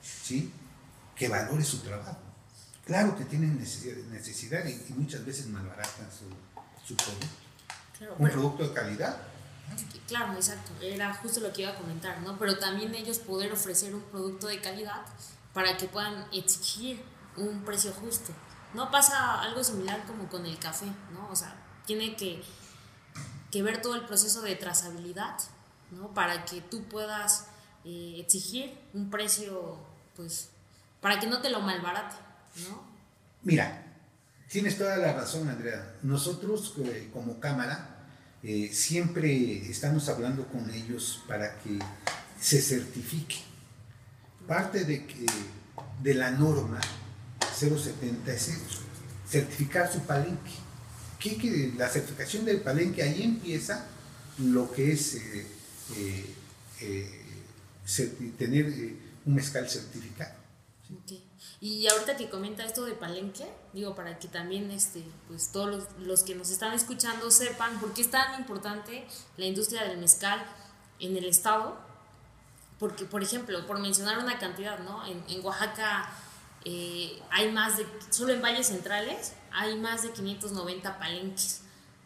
¿sí? 0.00 0.52
Que 1.16 1.28
valore 1.28 1.64
su 1.64 1.80
trabajo. 1.80 2.16
Claro 2.86 3.16
que 3.16 3.24
tienen 3.24 3.58
necesidad, 3.58 4.64
y, 4.64 4.70
y 4.88 4.94
muchas 4.96 5.24
veces 5.26 5.46
malbaratan 5.48 6.08
su, 6.10 6.26
su 6.86 6.96
producto. 6.96 7.26
Claro, 7.98 8.14
Un 8.18 8.30
producto 8.30 8.62
de 8.68 8.72
calidad. 8.72 9.16
Claro, 10.06 10.34
exacto. 10.34 10.70
Era 10.80 11.12
justo 11.14 11.40
lo 11.40 11.52
que 11.52 11.62
iba 11.62 11.72
a 11.72 11.74
comentar, 11.74 12.20
¿no? 12.20 12.38
Pero 12.38 12.58
también 12.58 12.94
ellos 12.94 13.18
poder 13.18 13.52
ofrecer 13.52 13.92
un 13.92 14.02
producto 14.02 14.46
de 14.46 14.60
calidad 14.60 15.02
para 15.52 15.76
que 15.76 15.86
puedan 15.88 16.26
exigir 16.32 17.02
un 17.36 17.64
precio 17.64 17.92
justo. 17.92 18.32
No 18.72 18.90
pasa 18.92 19.40
algo 19.40 19.64
similar 19.64 20.04
como 20.06 20.28
con 20.28 20.46
el 20.46 20.58
café, 20.58 20.86
¿no? 21.12 21.28
O 21.28 21.34
sea, 21.34 21.56
tiene 21.86 22.14
que, 22.14 22.44
que 23.50 23.62
ver 23.62 23.82
todo 23.82 23.96
el 23.96 24.04
proceso 24.06 24.42
de 24.42 24.54
trazabilidad, 24.54 25.36
¿no? 25.90 26.14
Para 26.14 26.44
que 26.44 26.60
tú 26.60 26.84
puedas 26.84 27.46
eh, 27.84 28.16
exigir 28.18 28.78
un 28.92 29.10
precio, 29.10 29.78
pues, 30.14 30.50
para 31.00 31.18
que 31.18 31.26
no 31.26 31.40
te 31.40 31.50
lo 31.50 31.60
malbarate, 31.60 32.14
¿no? 32.68 32.86
Mira, 33.42 33.82
tienes 34.50 34.78
toda 34.78 34.96
la 34.96 35.12
razón, 35.12 35.48
Andrea. 35.48 35.96
Nosotros 36.02 36.74
eh, 36.84 37.08
como 37.12 37.38
Cámara 37.40 38.06
eh, 38.42 38.70
siempre 38.72 39.68
estamos 39.70 40.08
hablando 40.08 40.46
con 40.48 40.70
ellos 40.70 41.22
para 41.28 41.58
que 41.60 41.78
se 42.40 42.60
certifique. 42.60 43.36
Parte 44.46 44.84
de, 44.84 45.06
que, 45.06 45.26
de 46.02 46.14
la 46.14 46.30
norma 46.30 46.80
070 47.58 48.32
es 48.32 48.48
eso, 48.48 48.80
certificar 49.28 49.92
su 49.92 50.00
palenque. 50.00 50.52
Que, 51.18 51.36
que 51.36 51.72
la 51.76 51.88
certificación 51.88 52.44
del 52.44 52.60
palenque, 52.60 53.02
ahí 53.02 53.22
empieza 53.22 53.86
lo 54.38 54.70
que 54.70 54.92
es 54.92 55.16
eh, 55.96 56.34
tener 58.38 58.66
un 59.24 59.34
mezcal 59.34 59.68
certificado. 59.68 60.34
Y 61.60 61.86
ahorita 61.86 62.16
que 62.16 62.28
comenta 62.28 62.64
esto 62.64 62.84
de 62.84 62.92
Palenque, 62.92 63.46
digo, 63.72 63.94
para 63.94 64.18
que 64.18 64.28
también 64.28 64.70
este, 64.70 65.02
pues, 65.26 65.52
todos 65.52 65.68
los, 65.68 66.06
los 66.06 66.22
que 66.22 66.34
nos 66.34 66.50
están 66.50 66.74
escuchando 66.74 67.30
sepan 67.30 67.80
por 67.80 67.94
qué 67.94 68.02
es 68.02 68.10
tan 68.10 68.38
importante 68.38 69.06
la 69.36 69.46
industria 69.46 69.84
del 69.84 69.98
mezcal 69.98 70.44
en 71.00 71.16
el 71.16 71.24
estado. 71.24 71.78
Porque, 72.78 73.06
por 73.06 73.22
ejemplo, 73.22 73.66
por 73.66 73.78
mencionar 73.78 74.18
una 74.18 74.38
cantidad, 74.38 74.78
¿no? 74.80 75.06
En, 75.06 75.24
en 75.28 75.44
Oaxaca 75.44 76.10
eh, 76.68 77.22
hay 77.30 77.52
más 77.52 77.76
de, 77.78 77.86
solo 78.10 78.32
en 78.32 78.42
valles 78.42 78.66
centrales, 78.66 79.34
hay 79.52 79.78
más 79.78 80.02
de 80.02 80.10
590 80.10 80.98
palenques, 80.98 81.62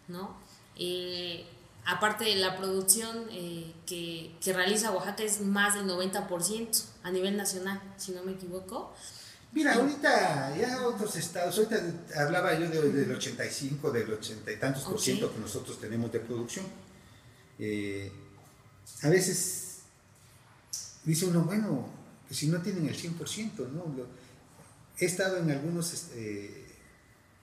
¿no? 0.07 0.37
Eh, 0.77 1.47
aparte 1.87 2.25
de 2.25 2.37
la 2.37 2.57
producción 2.57 3.27
eh, 3.31 3.75
que, 3.87 4.37
que 4.41 4.53
realiza 4.53 4.93
Oaxaca 4.93 5.23
es 5.23 5.41
más 5.41 5.75
del 5.75 5.89
90% 5.89 6.85
a 7.03 7.11
nivel 7.11 7.37
nacional, 7.37 7.81
si 7.97 8.13
no 8.13 8.23
me 8.23 8.33
equivoco. 8.33 8.95
Mira, 9.53 9.75
ahorita 9.75 10.57
ya 10.57 10.87
otros 10.87 11.17
estados, 11.17 11.57
ahorita 11.59 11.83
hablaba 12.17 12.55
yo 12.59 12.69
de- 12.71 12.93
del 12.93 13.11
85, 13.13 13.91
del 13.91 14.13
80 14.13 14.53
y 14.53 14.57
tantos 14.57 14.85
por 14.85 15.01
ciento 15.01 15.33
que 15.35 15.41
nosotros 15.41 15.81
tenemos 15.81 16.13
de 16.13 16.21
producción. 16.21 16.67
Eh, 17.59 18.13
a 19.03 19.09
veces 19.09 19.79
dice 21.05 21.27
uno, 21.27 21.43
bueno, 21.43 21.89
que 22.29 22.35
si 22.35 22.47
no 22.47 22.61
tienen 22.63 22.87
el 22.89 22.95
100%, 22.97 23.67
¿no? 23.69 23.93
Lo- 23.97 24.07
he 24.99 25.07
estado 25.07 25.39
en 25.39 25.51
algunos, 25.51 25.93
este, 25.95 26.67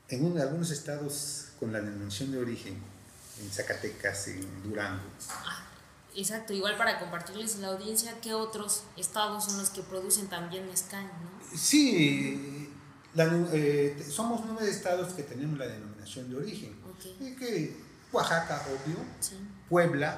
en 0.09 0.23
un- 0.23 0.39
algunos 0.39 0.71
estados 0.71 1.47
con 1.59 1.73
la 1.73 1.81
denominación 1.81 2.31
de 2.31 2.37
origen, 2.37 2.75
en 3.41 3.51
Zacatecas, 3.51 4.29
en 4.29 4.63
Durango. 4.63 5.03
Exacto, 6.17 6.51
igual 6.51 6.75
para 6.77 6.97
compartirles 6.97 7.57
la 7.57 7.67
audiencia 7.67 8.19
qué 8.21 8.33
otros 8.33 8.85
estados 8.97 9.45
son 9.45 9.59
los 9.59 9.69
que 9.69 9.83
producen 9.83 10.27
también 10.27 10.65
mezcal, 10.65 11.05
¿no? 11.05 11.57
Sí, 11.57 12.73
la 13.13 13.25
eh, 13.53 14.03
somos 14.09 14.41
nueve 14.47 14.67
estados 14.67 15.13
que 15.13 15.21
tenemos 15.21 15.59
la 15.59 15.67
denominación 15.67 16.27
de 16.31 16.37
origen. 16.37 16.75
Eh, 17.21 17.35
que 17.37 17.77
Oaxaca, 18.11 18.65
obvio, 18.65 18.97
Sí. 19.19 19.37
Puebla, 19.69 20.17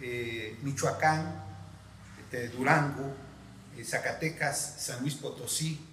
eh, 0.00 0.58
Michoacán, 0.62 1.44
este, 2.18 2.48
Durango, 2.48 3.14
eh, 3.76 3.84
Zacatecas, 3.84 4.74
San 4.80 5.00
Luis 5.02 5.14
Potosí, 5.14 5.86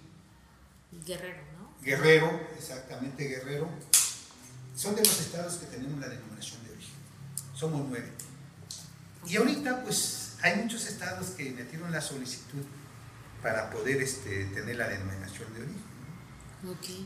Guerrero, 1.06 1.42
¿no? 1.56 1.74
Guerrero, 1.80 2.40
exactamente 2.58 3.28
Guerrero. 3.28 3.68
Son 4.74 4.96
de 4.96 5.02
los 5.02 5.20
estados 5.20 5.58
que 5.58 5.66
tenemos 5.66 6.00
la 6.00 6.08
denominación 6.08 6.64
de 6.64 6.72
origen. 6.72 6.94
Somos 7.54 7.86
nueve. 7.88 8.12
Y 9.28 9.36
ahorita, 9.36 9.82
pues, 9.84 10.32
hay 10.42 10.56
muchos 10.56 10.86
estados 10.86 11.28
que 11.30 11.50
metieron 11.50 11.90
la 11.92 12.00
solicitud 12.00 12.62
para 13.42 13.70
poder 13.70 14.00
este, 14.02 14.46
tener 14.46 14.76
la 14.76 14.88
denominación 14.88 15.52
de 15.54 15.60
origen. 15.62 15.82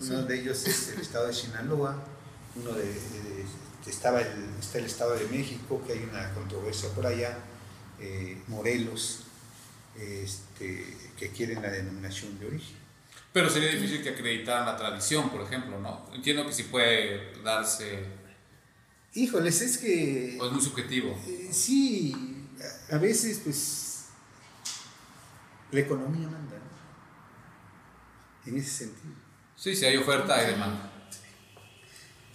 Uno 0.00 0.22
de 0.24 0.40
ellos 0.40 0.66
es 0.66 0.88
el 0.90 1.00
estado 1.00 1.26
de 1.26 1.34
Sinaloa, 1.34 2.02
uno 2.54 2.72
de, 2.72 2.84
de- 2.84 3.44
estaba 3.86 4.20
el, 4.20 4.28
está 4.60 4.78
el 4.78 4.84
estado 4.86 5.14
de 5.16 5.26
México, 5.26 5.82
que 5.86 5.92
hay 5.94 6.08
una 6.10 6.32
controversia 6.34 6.88
por 6.90 7.04
allá, 7.06 7.36
eh, 8.00 8.40
Morelos, 8.46 9.24
este, 9.98 10.96
que 11.18 11.28
quieren 11.30 11.60
la 11.60 11.70
denominación 11.70 12.38
de 12.38 12.46
origen. 12.46 12.76
Pero 13.32 13.50
sería 13.50 13.70
difícil 13.70 14.02
que 14.02 14.10
acreditaran 14.10 14.66
la 14.66 14.76
tradición, 14.76 15.30
por 15.30 15.42
ejemplo, 15.42 15.80
¿no? 15.80 16.06
Entiendo 16.14 16.46
que 16.46 16.52
sí 16.52 16.64
puede 16.64 17.32
darse, 17.42 18.04
Híjoles, 19.14 19.60
es 19.60 19.78
que 19.78 20.38
o 20.40 20.46
es 20.46 20.52
muy 20.52 20.62
subjetivo. 20.62 21.18
eh, 21.26 21.50
sí, 21.52 22.46
a, 22.90 22.96
veces 22.96 23.40
pues 23.44 24.06
la 25.70 25.80
economía 25.80 26.28
manda, 26.28 26.56
¿no? 26.56 28.50
En 28.50 28.58
ese 28.58 28.70
sentido. 28.70 29.14
Sí, 29.54 29.76
si 29.76 29.84
hay 29.84 29.96
oferta, 29.98 30.34
hay 30.34 30.52
demanda. 30.52 30.90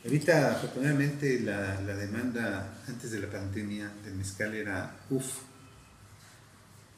Ahorita, 0.03 0.51
afortunadamente, 0.51 1.39
la, 1.39 1.81
la 1.81 1.95
demanda 1.95 2.81
antes 2.87 3.11
de 3.11 3.19
la 3.19 3.29
pandemia 3.29 3.91
del 4.03 4.13
mezcal 4.15 4.53
era 4.53 4.99
uff. 5.09 5.39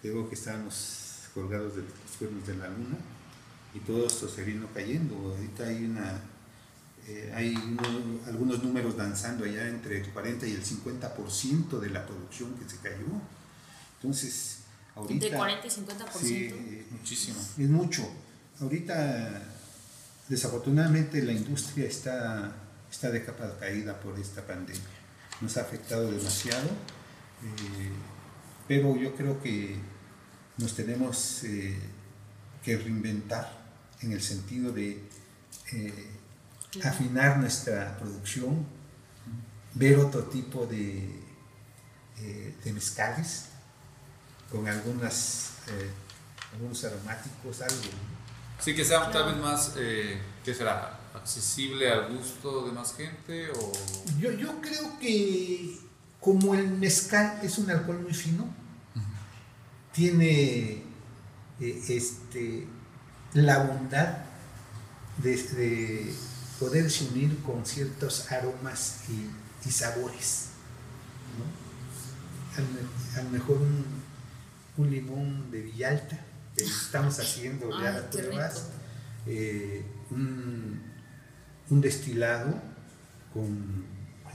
Digo 0.03 0.27
que 0.27 0.35
estábamos 0.35 1.29
colgados 1.33 1.75
de 1.77 1.81
los 1.83 2.17
cuernos 2.19 2.45
de 2.45 2.55
la 2.55 2.67
luna 2.67 2.97
y 3.73 3.79
todo 3.79 4.05
esto 4.05 4.27
se 4.27 4.43
vino 4.43 4.67
cayendo. 4.73 5.15
Ahorita 5.15 5.65
hay 5.65 5.85
una 5.85 6.19
eh, 7.09 7.33
hay 7.35 7.55
uno- 7.55 8.19
algunos 8.27 8.63
números 8.63 8.95
danzando 8.95 9.43
allá 9.45 9.67
entre 9.67 9.99
el 10.01 10.09
40 10.11 10.45
y 10.47 10.53
el 10.53 10.63
50% 10.63 11.79
de 11.79 11.89
la 11.89 12.05
producción 12.05 12.53
que 12.55 12.69
se 12.69 12.77
cayó. 12.77 13.05
Entonces, 13.95 14.59
ahorita. 14.95 15.13
Entre 15.25 15.37
40 15.37 15.67
y 15.67 15.69
50%. 15.69 16.19
Sí, 16.27 16.85
Muchísimo. 16.91 17.39
es 17.57 17.69
mucho. 17.69 18.07
ahorita 18.61 19.41
desafortunadamente 20.27 21.21
la 21.23 21.31
industria 21.31 21.85
está, 21.87 22.53
está 22.91 23.09
de 23.09 23.23
capa 23.25 23.57
caída 23.59 23.99
por 23.99 24.19
esta 24.19 24.45
pandemia. 24.45 24.81
Nos 25.41 25.57
ha 25.57 25.61
afectado 25.61 26.11
demasiado, 26.11 26.67
eh, 26.67 27.89
pero 28.67 28.95
yo 28.97 29.15
creo 29.15 29.41
que 29.41 29.77
nos 30.57 30.75
tenemos 30.75 31.43
eh, 31.45 31.79
que 32.63 32.77
reinventar 32.77 33.57
en 34.01 34.11
el 34.11 34.21
sentido 34.21 34.71
de 34.71 35.01
eh, 35.71 36.07
afinar 36.83 37.37
nuestra 37.37 37.97
producción, 37.97 38.65
ver 39.73 39.97
otro 39.97 40.23
tipo 40.23 40.65
de, 40.65 41.19
de 42.63 42.73
mezcales 42.73 43.45
con 44.51 44.67
algunas, 44.67 45.51
algunos 46.53 46.83
aromáticos, 46.83 47.61
algo 47.61 47.89
Sí, 48.59 48.75
que 48.75 48.83
sea 48.83 49.09
tal 49.09 49.33
vez 49.33 49.41
más, 49.41 49.73
eh, 49.77 50.19
¿qué 50.43 50.53
será? 50.53 50.99
¿Accesible 51.13 51.89
al 51.89 52.13
gusto 52.13 52.65
de 52.65 52.73
más 52.73 52.93
gente? 52.93 53.49
O... 53.51 53.71
Yo, 54.19 54.31
yo 54.33 54.59
creo 54.59 54.99
que 54.99 55.79
como 56.19 56.53
el 56.53 56.69
mezcal 56.71 57.39
es 57.41 57.57
un 57.57 57.71
alcohol 57.71 58.01
muy 58.01 58.13
fino, 58.13 58.47
tiene 59.93 60.83
eh, 61.61 61.83
este, 61.87 62.67
la 63.33 63.59
bondad 63.59 64.17
de, 65.17 66.13
poderse 66.59 67.05
unir 67.05 67.41
con 67.43 67.65
ciertos 67.65 68.31
aromas 68.31 69.03
y, 69.09 69.71
sabores. 69.71 70.47
A, 73.15 73.21
lo 73.21 73.29
mejor 73.29 73.57
un, 73.57 73.85
un 74.77 74.91
limón 74.91 75.51
de 75.51 75.61
Villalta 75.61 76.19
estamos 76.55 77.19
haciendo 77.19 77.69
ya 77.81 78.09
pruebas, 78.09 78.69
eh, 79.25 79.83
un, 80.11 80.81
un, 81.69 81.81
destilado 81.81 82.61
con 83.33 83.85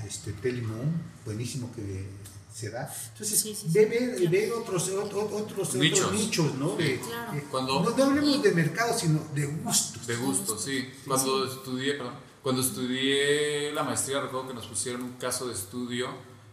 este 0.06 0.32
té 0.32 0.52
limón, 0.52 0.92
buenísimo 1.24 1.72
que 1.74 2.06
se 2.54 2.70
da. 2.70 2.88
Entonces, 3.12 3.40
sí, 3.40 3.68
ver, 3.72 4.52
otros, 4.52 4.88
otros, 4.88 5.74
nichos, 5.74 6.54
¿no? 6.54 6.76
De, 6.76 7.00
Cuando, 7.50 7.80
no, 7.82 8.04
hablemos 8.04 8.42
de 8.44 8.52
mercado, 8.52 8.96
sino 8.96 9.20
de 9.34 9.46
gustos. 9.46 10.06
De 10.06 10.14
gustos, 10.14 10.62
sí. 10.62 10.88
Cuando 11.04 11.46
estudié, 11.46 11.94
perdón, 11.94 12.14
cuando 12.44 12.62
estudié 12.62 13.72
la 13.72 13.82
maestría, 13.82 14.20
recuerdo 14.20 14.48
que 14.48 14.54
nos 14.54 14.66
pusieron 14.68 15.02
un 15.02 15.14
caso 15.14 15.48
de 15.48 15.54
estudio 15.54 16.10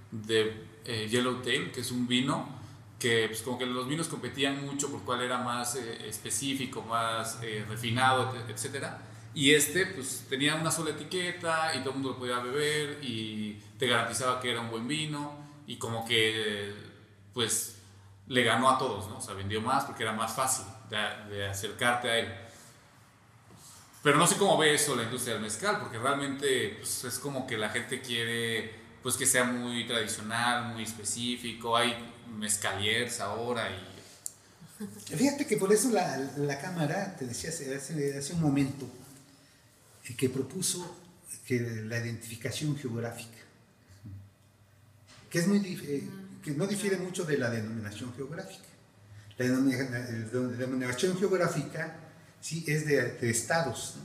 de 0.10 0.66
eh, 0.86 1.08
Yellowtail, 1.08 1.72
que 1.72 1.82
es 1.82 1.92
un 1.92 2.08
vino 2.08 2.50
que 2.98 3.28
pues, 3.28 3.44
como 3.44 3.60
que 3.60 3.68
los 3.68 3.88
vinos 3.88 4.08
competían 4.08 4.66
mucho 4.66 4.90
por 4.90 5.02
cuál 5.02 5.22
era 5.22 5.38
más 5.38 5.76
eh, 5.76 6.08
específico, 6.08 6.82
más 6.82 7.38
eh, 7.44 7.64
refinado, 7.70 8.34
etcétera. 8.50 9.08
Y 9.36 9.54
este, 9.54 9.86
pues 9.86 10.26
tenía 10.28 10.56
una 10.56 10.72
sola 10.72 10.90
etiqueta 10.90 11.76
y 11.76 11.82
todo 11.82 11.90
el 11.90 11.96
mundo 11.98 12.10
lo 12.10 12.18
podía 12.18 12.40
beber 12.40 13.04
y 13.04 13.60
te 13.78 13.86
garantizaba 13.86 14.42
que 14.42 14.50
era 14.50 14.62
un 14.62 14.72
buen 14.72 14.88
vino 14.88 15.51
y 15.72 15.78
como 15.78 16.04
que, 16.04 16.74
pues, 17.34 17.76
le 18.28 18.44
ganó 18.44 18.70
a 18.70 18.78
todos, 18.78 19.08
¿no? 19.08 19.20
O 19.20 19.22
sea, 19.22 19.36
vendió 19.36 19.62
más 19.62 19.86
porque 19.86 20.04
era 20.04 20.12
más 20.12 20.34
fácil 20.34 20.66
de, 20.90 21.48
acercarte 21.48 22.10
a 22.10 22.18
él. 22.18 22.34
Pero 24.04 24.18
no 24.18 24.28
sé 24.28 24.36
cómo 24.36 24.58
ve 24.58 24.74
eso 24.74 24.98
la 24.98 25.04
industria 25.04 25.36
del 25.36 25.44
mezcal, 25.44 25.80
porque 25.80 25.98
realmente 25.98 26.76
pues, 26.78 27.06
es 27.06 27.20
como 27.20 27.48
que 27.48 27.58
la 27.58 27.70
gente 27.70 28.02
quiere 28.02 28.82
pues 29.02 29.16
que 29.16 29.26
sea 29.26 29.46
muy 29.46 29.88
tradicional, 29.88 30.74
muy 30.74 30.84
específico. 30.84 31.78
Hay 31.78 31.96
mezcaliers 32.28 33.22
ahora 33.22 33.70
y... 33.70 35.16
Fíjate 35.16 35.48
que 35.48 35.56
por 35.56 35.72
eso 35.72 35.90
la, 35.92 36.18
la 36.36 36.60
Cámara, 36.60 37.16
te 37.16 37.26
decía 37.26 37.50
hace, 37.50 37.74
hace, 37.74 38.34
un 38.34 38.42
momento, 38.42 38.90
eh, 40.04 40.18
que 40.18 40.28
propuso 40.28 40.98
que 41.46 41.62
la 41.62 41.98
identificación 41.98 42.78
geográfica, 42.78 43.38
que, 45.32 45.40
es 45.40 45.48
muy, 45.48 45.58
eh, 45.66 46.08
que 46.44 46.52
no 46.52 46.68
difiere 46.68 46.98
mucho 46.98 47.24
de 47.24 47.40
la 47.40 47.50
denominación 47.50 48.14
geográfica. 48.16 48.68
La 49.38 49.48
denominación 49.48 51.18
geográfica 51.18 51.96
sí 52.40 52.64
es 52.68 52.86
de, 52.86 53.18
estados, 53.30 53.96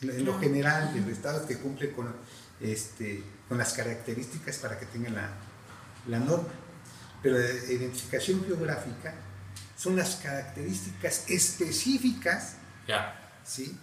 en 0.00 0.24
lo 0.24 0.38
general, 0.38 0.92
de 0.94 1.12
estados 1.12 1.42
que 1.42 1.58
cumplen 1.58 1.90
con, 1.92 2.14
este, 2.60 3.24
con 3.48 3.58
las 3.58 3.72
características 3.72 4.58
para 4.58 4.78
que 4.78 4.86
tengan 4.86 5.16
la, 5.16 5.30
la 6.06 6.20
norma 6.20 6.48
pero 7.22 7.38
la 7.38 7.44
identificación 7.44 8.44
geográfica 8.44 9.14
son 9.76 9.96
las 9.96 10.16
características 10.16 11.24
específicas 11.28 12.56
¿sí? 13.44 13.78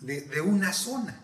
de, 0.00 0.40
una 0.40 0.72
zona. 0.72 1.18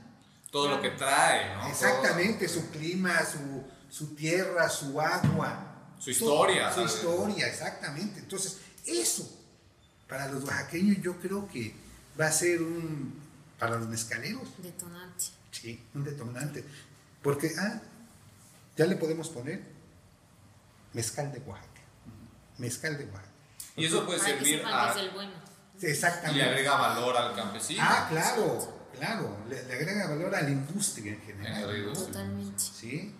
Todo 0.50 0.68
lo 0.68 0.80
que 0.80 0.90
trae, 0.90 1.54
¿no? 1.56 1.66
Exactamente, 1.66 2.48
su 2.48 2.70
clima, 2.70 3.12
su, 3.24 3.64
su, 3.94 4.08
tierra, 4.14 4.68
su 4.68 5.00
agua. 5.00 5.92
Su 6.00 6.10
historia. 6.10 6.72
Su, 6.72 6.82
historia, 6.82 7.46
exactamente. 7.46 8.18
Entonces, 8.18 8.58
eso, 8.84 9.30
para 10.08 10.26
los 10.32 10.42
oaxaqueños 10.42 11.00
yo 11.00 11.16
creo 11.20 11.48
que 11.48 11.72
va 12.20 12.26
a 12.26 12.32
ser 12.32 12.60
un, 12.60 13.14
para 13.56 13.76
los 13.76 13.88
mezcaleros. 13.88 14.48
Detonante. 14.58 15.24
Sí, 15.52 15.80
un 15.94 16.02
detonante. 16.02 16.64
Porque, 17.22 17.52
ah, 17.56 17.80
ya 18.76 18.86
le 18.86 18.96
podemos 18.96 19.28
poner 19.28 19.62
mezcal 20.92 21.32
de 21.32 21.38
Oaxaca. 21.38 21.68
Mezcal 22.58 22.98
de 22.98 23.04
Oaxaca. 23.04 23.28
Y 23.76 23.84
eso 23.84 24.04
puede 24.04 24.18
servir 24.18 24.62
a... 24.66 24.92
Exactamente. 25.80 26.40
Y 26.40 26.42
le 26.42 26.50
agrega 26.50 26.76
valor 26.76 27.16
al 27.16 27.36
campesino. 27.36 27.80
Ah, 27.84 28.08
claro, 28.10 28.90
claro. 28.98 29.36
Le, 29.48 29.58
agrega 29.60 30.08
valor 30.08 30.34
a 30.34 30.42
la 30.42 30.50
industria 30.50 31.12
en 31.12 31.20
general. 31.22 31.92
Totalmente. 31.92 32.58
Sí. 32.58 33.14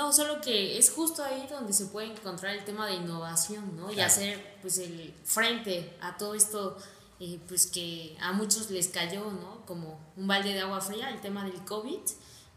No, 0.00 0.14
solo 0.14 0.40
que 0.40 0.78
es 0.78 0.90
justo 0.90 1.22
ahí 1.22 1.46
donde 1.50 1.74
se 1.74 1.84
puede 1.84 2.10
encontrar 2.10 2.56
el 2.56 2.64
tema 2.64 2.86
de 2.86 2.94
innovación, 2.94 3.76
¿no? 3.76 3.92
Y 3.92 4.00
hacer, 4.00 4.56
pues, 4.62 4.78
el 4.78 5.12
frente 5.24 5.94
a 6.00 6.16
todo 6.16 6.34
esto, 6.34 6.78
eh, 7.20 7.38
pues, 7.46 7.66
que 7.66 8.16
a 8.18 8.32
muchos 8.32 8.70
les 8.70 8.88
cayó, 8.88 9.30
¿no? 9.30 9.66
Como 9.66 10.00
un 10.16 10.26
balde 10.26 10.54
de 10.54 10.60
agua 10.62 10.80
fría, 10.80 11.10
el 11.10 11.20
tema 11.20 11.44
del 11.44 11.62
COVID, 11.66 12.00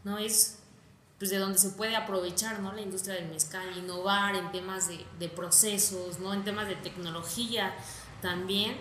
¿no? 0.04 0.16
Es 0.16 0.56
pues 1.18 1.30
de 1.30 1.36
donde 1.36 1.58
se 1.58 1.68
puede 1.70 1.94
aprovechar 1.94 2.60
¿no? 2.60 2.72
la 2.72 2.80
industria 2.80 3.14
del 3.14 3.28
mezcal, 3.28 3.76
innovar 3.76 4.34
en 4.34 4.50
temas 4.50 4.88
de, 4.88 5.06
de, 5.18 5.28
procesos, 5.28 6.18
¿no? 6.18 6.34
en 6.34 6.44
temas 6.44 6.66
de 6.66 6.74
tecnología 6.74 7.74
también, 8.20 8.76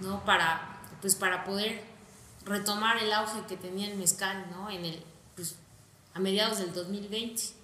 ¿no? 0.00 0.24
para, 0.24 0.82
pues 1.00 1.14
para 1.14 1.44
poder 1.44 1.84
retomar 2.44 2.98
el 2.98 3.12
auge 3.12 3.46
que 3.46 3.56
tenía 3.56 3.88
el 3.88 3.96
mezcal 3.96 4.50
¿no? 4.50 4.68
en 4.68 4.84
el, 4.84 5.02
pues, 5.36 5.54
a 6.14 6.18
mediados 6.18 6.58
del 6.58 6.74
2020 6.74 7.57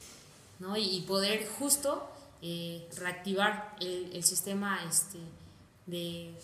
y, 0.77 1.00
poder 1.03 1.46
justo 1.59 2.11
eh, 2.42 2.88
reactivar 2.96 3.77
el, 3.81 4.22
sistema 4.24 4.81
este, 4.88 5.18
de, 5.87 6.35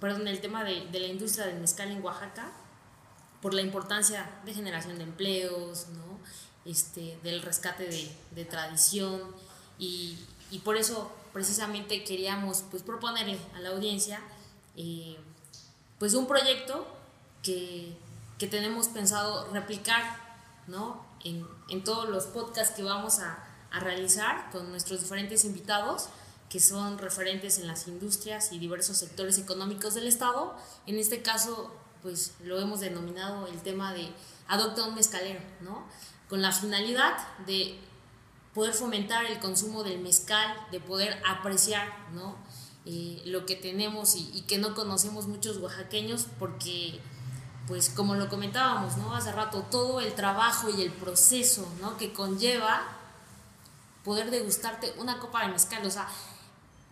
perdón, 0.00 0.28
el 0.28 0.40
tema 0.40 0.64
de, 0.64 0.86
de 0.86 1.00
la 1.00 1.06
industria 1.06 1.46
del 1.46 1.60
mezcal 1.60 1.90
en 1.90 2.02
Oaxaca 2.02 2.52
por 3.40 3.54
la 3.54 3.62
importancia 3.62 4.28
de 4.44 4.52
generación 4.52 4.98
de 4.98 5.04
empleos, 5.04 5.88
¿no? 5.88 6.18
este, 6.68 7.18
del 7.22 7.42
rescate 7.42 7.88
de, 8.32 8.44
tradición 8.44 9.22
y, 9.78 10.18
por 10.64 10.76
eso 10.76 11.10
precisamente 11.32 12.04
queríamos 12.04 12.64
pues, 12.70 12.82
proponerle 12.82 13.38
a 13.54 13.60
la 13.60 13.70
audiencia 13.70 14.20
eh, 14.76 15.16
pues 15.98 16.14
un 16.14 16.26
proyecto 16.26 16.86
que, 17.42 17.96
tenemos 18.38 18.88
pensado 18.88 19.50
replicar 19.52 20.04
¿no? 20.68 21.04
En, 21.24 21.84
todos 21.84 22.08
los 22.08 22.24
podcasts 22.24 22.74
que 22.74 22.82
vamos 22.82 23.18
a, 23.20 23.44
a 23.70 23.80
realizar 23.80 24.50
con 24.50 24.70
nuestros 24.70 25.00
diferentes 25.00 25.44
invitados 25.44 26.08
que 26.48 26.60
son 26.60 26.98
referentes 26.98 27.58
en 27.58 27.66
las 27.66 27.88
industrias 27.88 28.52
y 28.52 28.58
diversos 28.58 28.96
sectores 28.96 29.38
económicos 29.38 29.94
del 29.94 30.06
Estado. 30.06 30.56
En 30.86 30.96
este 30.96 31.20
caso, 31.20 31.70
pues 32.02 32.32
lo 32.42 32.58
hemos 32.58 32.80
denominado 32.80 33.46
el 33.46 33.60
tema 33.60 33.92
de 33.92 34.08
adopta 34.46 34.84
un 34.84 34.94
mezcalero, 34.94 35.40
¿no? 35.60 35.84
con 36.28 36.42
la 36.42 36.52
finalidad 36.52 37.16
de 37.46 37.78
poder 38.54 38.74
fomentar 38.74 39.24
el 39.24 39.38
consumo 39.38 39.82
del 39.82 40.00
mezcal, 40.00 40.54
de 40.70 40.80
poder 40.80 41.20
apreciar 41.26 41.88
¿no? 42.12 42.36
Eh, 42.84 43.22
lo 43.26 43.46
que 43.46 43.56
tenemos 43.56 44.14
y, 44.16 44.42
que 44.42 44.58
no 44.58 44.74
conocemos 44.74 45.26
muchos 45.26 45.58
oaxaqueños 45.58 46.26
porque, 46.38 47.00
pues 47.68 47.90
como 47.90 48.14
lo 48.14 48.28
comentábamos 48.28 48.96
¿no? 48.96 49.14
hace 49.14 49.30
rato, 49.30 49.62
todo 49.70 50.00
el 50.00 50.14
trabajo 50.14 50.70
y 50.70 50.82
el 50.82 50.90
proceso 50.90 51.68
¿no? 51.80 51.96
que 51.98 52.12
conlleva 52.12 52.82
poder 54.04 54.30
degustarte 54.30 54.94
una 54.96 55.18
copa 55.18 55.42
de 55.42 55.52
mezcal, 55.52 55.84
o 55.86 55.90
sea, 55.90 56.08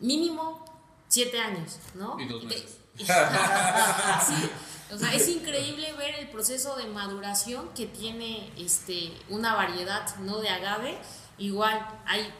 mínimo 0.01 0.63
siete 1.09 1.41
años, 1.41 1.79
¿no? 1.95 2.21
Y 2.21 2.27
dos 2.27 2.45
meses. 2.45 2.77
sí, 2.99 4.51
o 4.93 4.99
sea, 4.99 5.15
es 5.15 5.29
increíble 5.29 5.93
ver 5.95 6.15
el 6.17 6.29
proceso 6.29 6.77
de 6.77 6.87
maduración 6.87 7.71
que 7.75 7.87
tiene 7.87 8.53
este, 8.59 9.13
una 9.31 9.55
variedad 9.55 10.15
¿no? 10.19 10.39
de 10.41 10.51
agave. 10.51 10.99
Igual 11.39 11.87
hay 12.05 12.33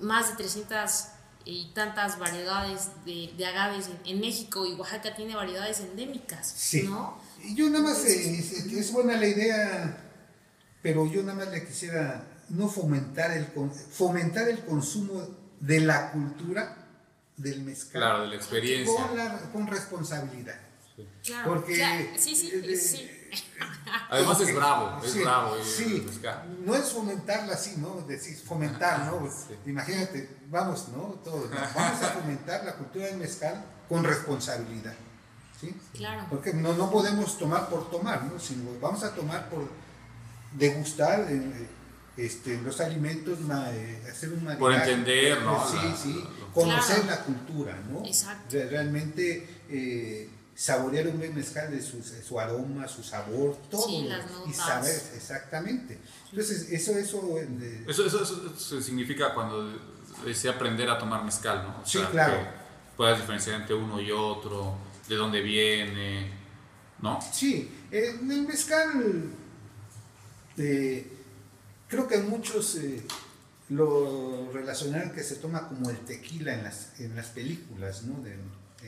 más 0.00 0.30
de 0.30 0.36
300 0.36 1.08
y 1.44 1.66
tantas 1.74 2.18
variedades 2.18 2.90
de, 3.04 3.32
de 3.36 3.46
agaves 3.46 3.90
en, 4.04 4.20
México 4.20 4.64
y 4.66 4.74
Oaxaca 4.74 5.14
tiene 5.14 5.34
variedades 5.34 5.80
endémicas, 5.80 6.48
sí. 6.48 6.84
¿no? 6.84 7.18
Yo 7.54 7.68
nada 7.70 7.84
más, 7.84 8.04
eh, 8.04 8.38
es, 8.38 8.92
buena 8.92 9.16
la 9.16 9.26
idea, 9.26 9.98
pero 10.82 11.06
yo 11.06 11.22
nada 11.22 11.44
más 11.44 11.48
le 11.48 11.64
quisiera 11.66 12.24
no 12.50 12.68
fomentar 12.68 13.30
el, 13.32 13.46
fomentar 13.46 14.48
el 14.48 14.64
consumo 14.64 15.28
de 15.60 15.80
la 15.80 16.12
cultura 16.12 16.76
del 17.36 17.62
mezcal. 17.62 18.00
Claro, 18.02 18.22
de 18.22 18.28
la 18.28 18.36
experiencia. 18.36 18.94
Con, 18.94 19.50
con 19.52 19.66
responsabilidad. 19.66 20.60
Claro, 21.24 21.54
Porque 21.54 22.10
sí, 22.18 22.34
sí, 22.34 22.76
sí. 22.76 23.10
Además 24.10 24.40
es 24.40 24.54
bravo, 24.54 25.00
es 25.04 25.20
bravo. 25.22 25.56
sí, 25.64 26.06
no 26.64 26.74
es 26.74 26.84
fomentarla 26.90 27.54
así, 27.54 27.76
¿no? 27.78 28.02
Decir, 28.02 28.36
fomentar, 28.36 29.06
¿no? 29.06 29.28
Imagínate, 29.66 30.36
vamos, 30.48 30.88
¿no? 30.88 31.20
Todos, 31.24 31.50
vamos 31.50 32.02
a 32.02 32.08
fomentar 32.08 32.64
la 32.64 32.74
cultura 32.74 33.06
del 33.06 33.16
mezcal 33.16 33.64
con 33.88 34.04
responsabilidad. 34.04 34.94
¿Sí? 35.62 35.74
Claro. 35.94 36.26
Porque 36.28 36.52
no, 36.52 36.74
no 36.74 36.90
podemos 36.90 37.38
tomar 37.38 37.68
por 37.68 37.90
tomar, 37.90 38.24
¿no? 38.24 38.38
Sino 38.38 38.70
vamos 38.80 39.02
a 39.04 39.14
tomar 39.14 39.48
por 39.48 39.68
degustar 40.52 41.26
eh, 41.30 41.68
este, 42.16 42.60
los 42.60 42.80
alimentos, 42.80 43.38
eh, 43.40 44.02
hacer 44.10 44.30
un 44.30 44.56
Por 44.58 44.74
entender, 44.74 45.40
¿no? 45.42 45.66
Sí, 45.66 45.78
sí, 46.02 46.24
conocer 46.52 47.04
la 47.06 47.20
cultura, 47.20 47.80
¿no? 47.90 48.04
Exacto. 48.04 48.56
Realmente... 48.68 49.62
Eh, 49.68 50.28
saborear 50.54 51.08
un 51.08 51.18
buen 51.18 51.34
mezcal 51.34 51.70
de 51.70 51.82
su, 51.82 52.02
su 52.02 52.38
aroma, 52.38 52.86
su 52.86 53.02
sabor, 53.02 53.56
todo. 53.70 53.86
y 53.88 54.52
saber 54.52 55.02
exactamente. 55.16 55.98
Entonces, 56.30 56.70
eso, 56.70 56.92
eso, 56.92 57.38
eso, 57.88 58.52
eso, 58.54 58.80
significa 58.82 59.32
cuando 59.34 59.72
desea 60.24 60.52
aprender 60.52 60.88
a 60.90 60.98
tomar 60.98 61.24
mezcal, 61.24 61.64
¿no? 61.64 61.86
sí, 61.86 61.98
claro. 62.10 62.62
Puedas 62.96 63.18
diferenciar 63.18 63.62
entre 63.62 63.74
uno 63.74 64.00
y 64.00 64.12
otro, 64.12 64.76
de 65.12 65.18
dónde 65.18 65.42
viene, 65.42 66.30
¿no? 67.00 67.20
Sí, 67.20 67.70
en 67.90 68.30
el 68.30 68.46
mezcal, 68.46 69.30
eh, 70.56 71.06
creo 71.86 72.08
que 72.08 72.18
muchos 72.18 72.76
eh, 72.76 73.02
lo 73.68 74.50
relacionan 74.52 75.12
que 75.12 75.22
se 75.22 75.36
toma 75.36 75.68
como 75.68 75.90
el 75.90 75.98
tequila 75.98 76.54
en 76.54 76.64
las, 76.64 76.98
en 76.98 77.14
las 77.14 77.26
películas, 77.26 78.04
¿no? 78.04 78.22
De, 78.22 78.38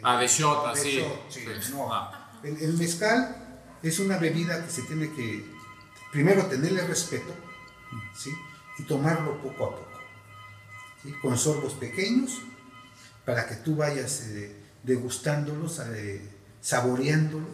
Ah, 0.03 0.18
de 0.18 0.27
shot, 0.27 0.66
así. 0.66 1.05
no. 1.70 1.93
Ah. 1.93 2.41
El, 2.43 2.75
mezcal 2.75 3.61
es 3.83 4.01
una 4.01 4.18
bebida 4.18 4.64
que 4.64 4.70
se 4.70 4.83
tiene 4.83 5.12
que, 5.12 5.45
primero, 6.11 6.47
tenerle 6.47 6.85
respeto, 6.87 7.33
¿sí? 8.16 8.31
Y 8.79 8.83
tomarlo 8.85 9.41
poco 9.41 9.66
a 9.66 9.70
poco, 9.77 10.01
¿sí? 11.03 11.12
Con 11.22 11.39
sorbos 11.39 11.75
pequeños, 11.75 12.41
para 13.25 13.47
que 13.47 13.55
tú 13.57 13.77
vayas 13.77 14.22
eh, 14.31 14.63
degustándolos, 14.85 15.80
eh, 15.95 16.20
saboreándolo, 16.61 17.47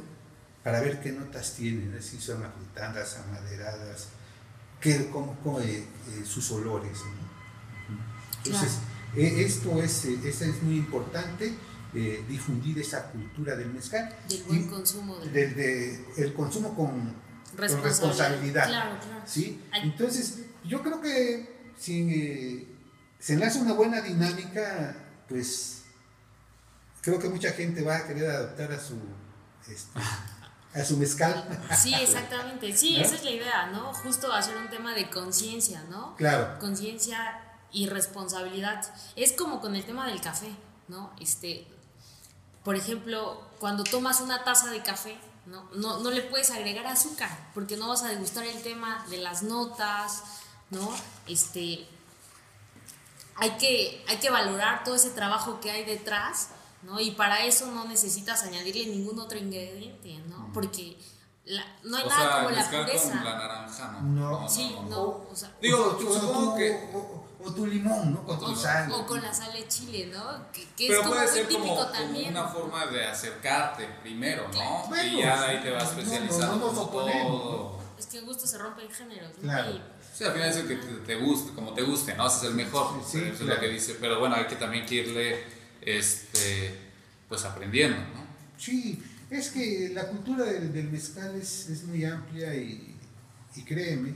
para 0.62 0.80
ver 0.80 1.00
qué 1.00 1.12
notas 1.12 1.54
tienen, 1.54 1.96
si 2.02 2.20
son 2.20 2.44
afrutadas, 2.44 3.18
amaderadas, 3.18 4.08
qué, 4.80 4.96
eh, 4.96 5.86
sus 6.24 6.50
olores. 6.50 6.98
Entonces, 8.44 8.78
esto 9.16 9.82
es, 9.82 10.04
esto 10.04 10.44
es 10.44 10.62
muy 10.62 10.76
importante 10.76 11.54
difundir 12.28 12.78
esa 12.78 13.10
cultura 13.10 13.56
del 13.56 13.72
mezcal. 13.72 14.14
Del 14.28 14.42
buen 14.44 14.68
consumo. 14.68 15.16
Del, 15.18 16.04
el 16.16 16.34
consumo 16.34 16.74
con 16.74 17.14
responsabilidad. 17.56 18.68
Claro, 18.68 18.98
claro. 19.00 19.22
¿sí? 19.26 19.62
Entonces, 19.72 20.40
yo 20.64 20.82
creo 20.82 21.00
que 21.00 21.72
si 21.78 22.68
se 23.18 23.34
enlaza 23.34 23.60
una 23.60 23.72
buena 23.72 24.00
dinámica, 24.02 24.94
pues 25.28 25.79
creo 27.00 27.18
que 27.18 27.28
mucha 27.28 27.52
gente 27.52 27.82
va 27.82 27.96
a 27.96 28.06
querer 28.06 28.30
adoptar 28.30 28.72
a 28.72 28.80
su, 28.80 28.98
este, 29.68 30.00
a 30.74 30.84
su 30.84 30.96
mezcal. 30.96 31.60
Sí, 31.76 31.94
exactamente. 31.94 32.76
Sí, 32.76 33.00
esa 33.00 33.14
es 33.14 33.24
la 33.24 33.30
idea, 33.30 33.66
¿no? 33.66 33.92
Justo 33.94 34.32
hacer 34.32 34.56
un 34.56 34.68
tema 34.68 34.94
de 34.94 35.10
conciencia, 35.10 35.82
¿no? 35.90 36.16
Claro. 36.16 36.58
Conciencia 36.58 37.40
y 37.72 37.86
responsabilidad. 37.86 38.82
Es 39.16 39.32
como 39.32 39.60
con 39.60 39.76
el 39.76 39.84
tema 39.84 40.06
del 40.06 40.20
café, 40.20 40.50
¿no? 40.88 41.12
Este, 41.20 41.66
por 42.64 42.76
ejemplo, 42.76 43.40
cuando 43.58 43.84
tomas 43.84 44.20
una 44.20 44.44
taza 44.44 44.70
de 44.70 44.82
café, 44.82 45.18
¿no? 45.46 45.68
No, 45.74 46.10
le 46.10 46.22
puedes 46.22 46.50
agregar 46.50 46.86
azúcar, 46.86 47.30
porque 47.54 47.76
no 47.76 47.88
vas 47.88 48.02
a 48.02 48.08
degustar 48.08 48.44
el 48.44 48.62
tema 48.62 49.04
de 49.08 49.18
las 49.18 49.42
notas, 49.42 50.22
¿no? 50.70 50.92
Este, 51.26 51.86
hay, 53.36 53.50
que, 53.52 54.04
hay 54.08 54.18
que 54.18 54.30
valorar 54.30 54.84
todo 54.84 54.94
ese 54.94 55.10
trabajo 55.10 55.60
que 55.60 55.70
hay 55.70 55.84
detrás, 55.84 56.50
¿no? 56.82 57.00
Y 57.00 57.12
para 57.12 57.44
eso 57.44 57.70
no 57.70 57.84
necesitas 57.86 58.42
añadirle 58.42 58.86
ningún 58.86 59.18
otro 59.18 59.38
ingrediente, 59.38 60.18
¿no? 60.28 60.50
Porque 60.52 60.98
no 61.84 61.96
hay 61.96 62.06
nada 62.06 62.44
como 62.44 62.50
la 62.50 62.70
pureza. 62.70 63.10
Con 63.10 63.24
la 63.24 63.38
naranja, 63.38 63.92
¿no? 63.92 64.40
No. 64.40 64.48
sí, 64.48 64.76
no. 64.88 65.26
O, 65.30 65.34
sea, 65.34 65.52
digo, 65.60 65.98
supongo 66.00 66.56
que 66.56 66.90
o 67.42 67.52
tu 67.52 67.66
limón, 67.66 68.12
¿no? 68.12 68.24
Con 68.24 68.38
tu 68.38 68.54
sal. 68.54 68.90
O 68.92 69.06
con 69.06 69.22
la 69.22 69.32
sal 69.32 69.52
de 69.52 69.66
chile, 69.66 70.10
¿no? 70.12 70.50
Que, 70.52 70.62
que 70.76 70.88
Pero 70.88 70.94
es 70.94 70.98
como 71.00 71.14
puede 71.14 71.28
ser 71.28 71.48
típico 71.48 71.74
como, 71.74 71.86
también. 71.86 72.34
Como 72.34 72.40
una 72.40 72.48
forma 72.52 72.86
de 72.86 73.06
acercarte 73.06 73.86
primero, 74.02 74.46
¿no? 74.52 75.02
y 75.02 75.18
ya 75.18 75.42
ahí 75.42 75.62
te 75.62 75.70
vas 75.70 75.90
especializando 75.90 76.72
no, 76.72 76.86
todo. 76.86 77.80
Es 77.98 78.06
que 78.06 78.18
el 78.18 78.24
gusto 78.24 78.46
se 78.46 78.58
rompe 78.58 78.82
en 78.82 78.90
género. 78.90 79.30
Claro. 79.40 79.80
Sí, 80.12 80.24
al 80.24 80.32
final 80.32 80.50
es 80.50 80.56
el 80.56 80.68
que 80.68 80.76
te, 80.76 81.14
guste, 81.16 81.52
como 81.54 81.72
te 81.72 81.82
guste, 81.82 82.14
¿no? 82.14 82.26
Ese 82.26 82.36
es 82.38 82.42
el 82.44 82.54
mejor. 82.54 83.00
Sí, 83.06 83.18
sí 83.20 83.24
eso 83.24 83.44
es 83.44 83.48
lo 83.48 83.58
que 83.58 83.68
dice. 83.68 83.96
Pero 84.00 84.20
bueno, 84.20 84.36
hay 84.36 84.44
que 84.44 84.56
también 84.56 84.84
que 84.84 84.96
irle, 84.96 85.46
este, 85.82 86.74
pues 87.28 87.44
aprendiendo, 87.44 87.98
¿no? 87.98 88.26
Sí, 88.58 89.02
es 89.30 89.50
que 89.50 89.90
la 89.94 90.08
cultura 90.08 90.44
del, 90.44 90.72
del 90.72 90.90
mezcal 90.90 91.34
es, 91.36 91.68
es, 91.68 91.84
muy 91.84 92.04
amplia 92.04 92.54
y, 92.54 92.96
y 93.56 93.64
créeme 93.64 94.14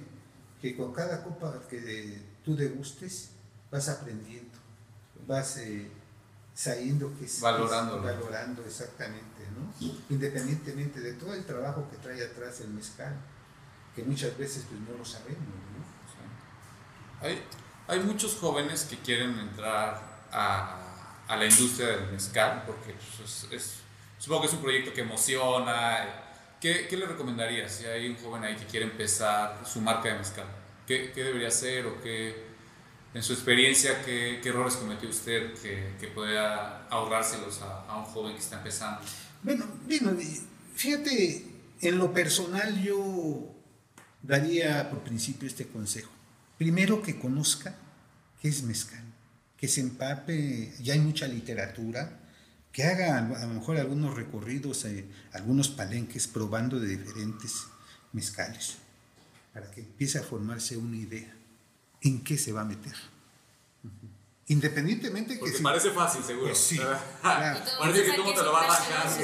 que 0.60 0.76
con 0.76 0.92
cada 0.92 1.22
copa 1.22 1.60
que 1.68 2.22
tú 2.44 2.56
degustes, 2.56 3.30
vas 3.70 3.88
aprendiendo, 3.88 4.56
vas 5.26 5.56
eh, 5.58 5.90
sabiendo 6.54 7.12
que 7.18 7.24
es, 7.24 7.40
valorando, 7.40 8.00
valorando 8.00 8.64
exactamente, 8.64 9.42
¿no? 9.56 9.74
Independientemente 10.10 11.00
de 11.00 11.14
todo 11.14 11.34
el 11.34 11.44
trabajo 11.44 11.88
que 11.90 11.96
trae 11.96 12.22
atrás 12.24 12.60
el 12.60 12.68
mezcal, 12.68 13.14
que 13.96 14.04
muchas 14.04 14.36
veces 14.38 14.64
pues 14.68 14.80
no 14.80 14.96
lo 14.96 15.04
sabemos, 15.04 15.38
¿no? 15.38 17.24
Hay, 17.26 17.42
hay 17.88 18.00
muchos 18.00 18.36
jóvenes 18.36 18.84
que 18.84 18.98
quieren 18.98 19.38
entrar 19.38 20.28
a, 20.30 20.83
a 21.28 21.36
la 21.36 21.46
industria 21.46 21.88
del 21.88 22.12
mezcal, 22.12 22.64
porque 22.66 22.94
pues, 23.18 23.46
es, 23.50 23.74
supongo 24.18 24.42
que 24.42 24.48
es 24.48 24.52
un 24.54 24.62
proyecto 24.62 24.92
que 24.92 25.00
emociona. 25.00 26.20
¿Qué, 26.60 26.86
¿Qué, 26.88 26.96
le 26.96 27.06
recomendaría 27.06 27.68
si 27.68 27.84
hay 27.84 28.08
un 28.08 28.16
joven 28.16 28.44
ahí 28.44 28.56
que 28.56 28.64
quiere 28.64 28.86
empezar 28.86 29.62
su 29.66 29.80
marca 29.80 30.08
de 30.08 30.18
mezcal? 30.18 30.46
¿Qué, 30.86 31.12
qué 31.14 31.24
debería 31.24 31.48
hacer 31.48 31.86
o 31.86 32.00
qué, 32.00 32.44
en 33.12 33.22
su 33.22 33.32
experiencia, 33.32 34.02
qué, 34.04 34.40
qué 34.42 34.48
errores 34.48 34.76
cometió 34.76 35.08
usted 35.08 35.54
que, 35.54 35.94
que 36.00 36.12
ahorrárselos 36.90 37.62
a, 37.62 37.84
a, 37.86 37.98
un 37.98 38.04
joven 38.04 38.32
que 38.34 38.40
está 38.40 38.56
empezando? 38.56 39.00
Bueno, 39.42 39.66
bueno, 39.86 40.16
fíjate, 40.74 41.46
en 41.80 41.98
lo 41.98 42.12
personal 42.12 42.82
yo 42.82 43.54
daría 44.22 44.90
por 44.90 45.00
principio 45.00 45.46
este 45.46 45.66
consejo. 45.68 46.10
Primero 46.58 47.02
que 47.02 47.18
conozca 47.18 47.76
qué 48.40 48.48
es 48.48 48.62
mezcal, 48.62 49.03
que 49.64 49.68
se 49.68 49.80
empape, 49.80 50.74
ya 50.82 50.92
hay 50.92 51.00
mucha 51.00 51.26
literatura, 51.26 52.20
que 52.70 52.84
haga 52.84 53.16
a 53.16 53.46
lo 53.46 53.54
mejor 53.54 53.78
algunos 53.78 54.14
recorridos, 54.14 54.84
eh, 54.84 55.06
algunos 55.32 55.68
palenques 55.68 56.26
probando 56.26 56.78
de 56.78 56.98
diferentes 56.98 57.68
mezcales 58.12 58.74
para 59.54 59.70
que 59.70 59.80
empiece 59.80 60.18
a 60.18 60.22
formarse 60.22 60.76
una 60.76 60.98
idea 60.98 61.34
en 62.02 62.22
qué 62.22 62.36
se 62.36 62.52
va 62.52 62.60
a 62.60 62.66
meter. 62.66 62.92
Independientemente 64.48 65.38
Porque 65.38 65.56
que... 65.56 65.62
parece 65.62 65.90
fácil, 65.92 66.22
seguro. 66.22 66.48
Pues 66.48 66.58
sí, 66.58 66.78
Parece 67.22 68.04
que 68.04 68.16
cómo 68.18 68.34
te 68.34 68.42
lo 68.42 68.52
va 68.52 68.64
a 68.64 68.66
bajar. 68.66 69.18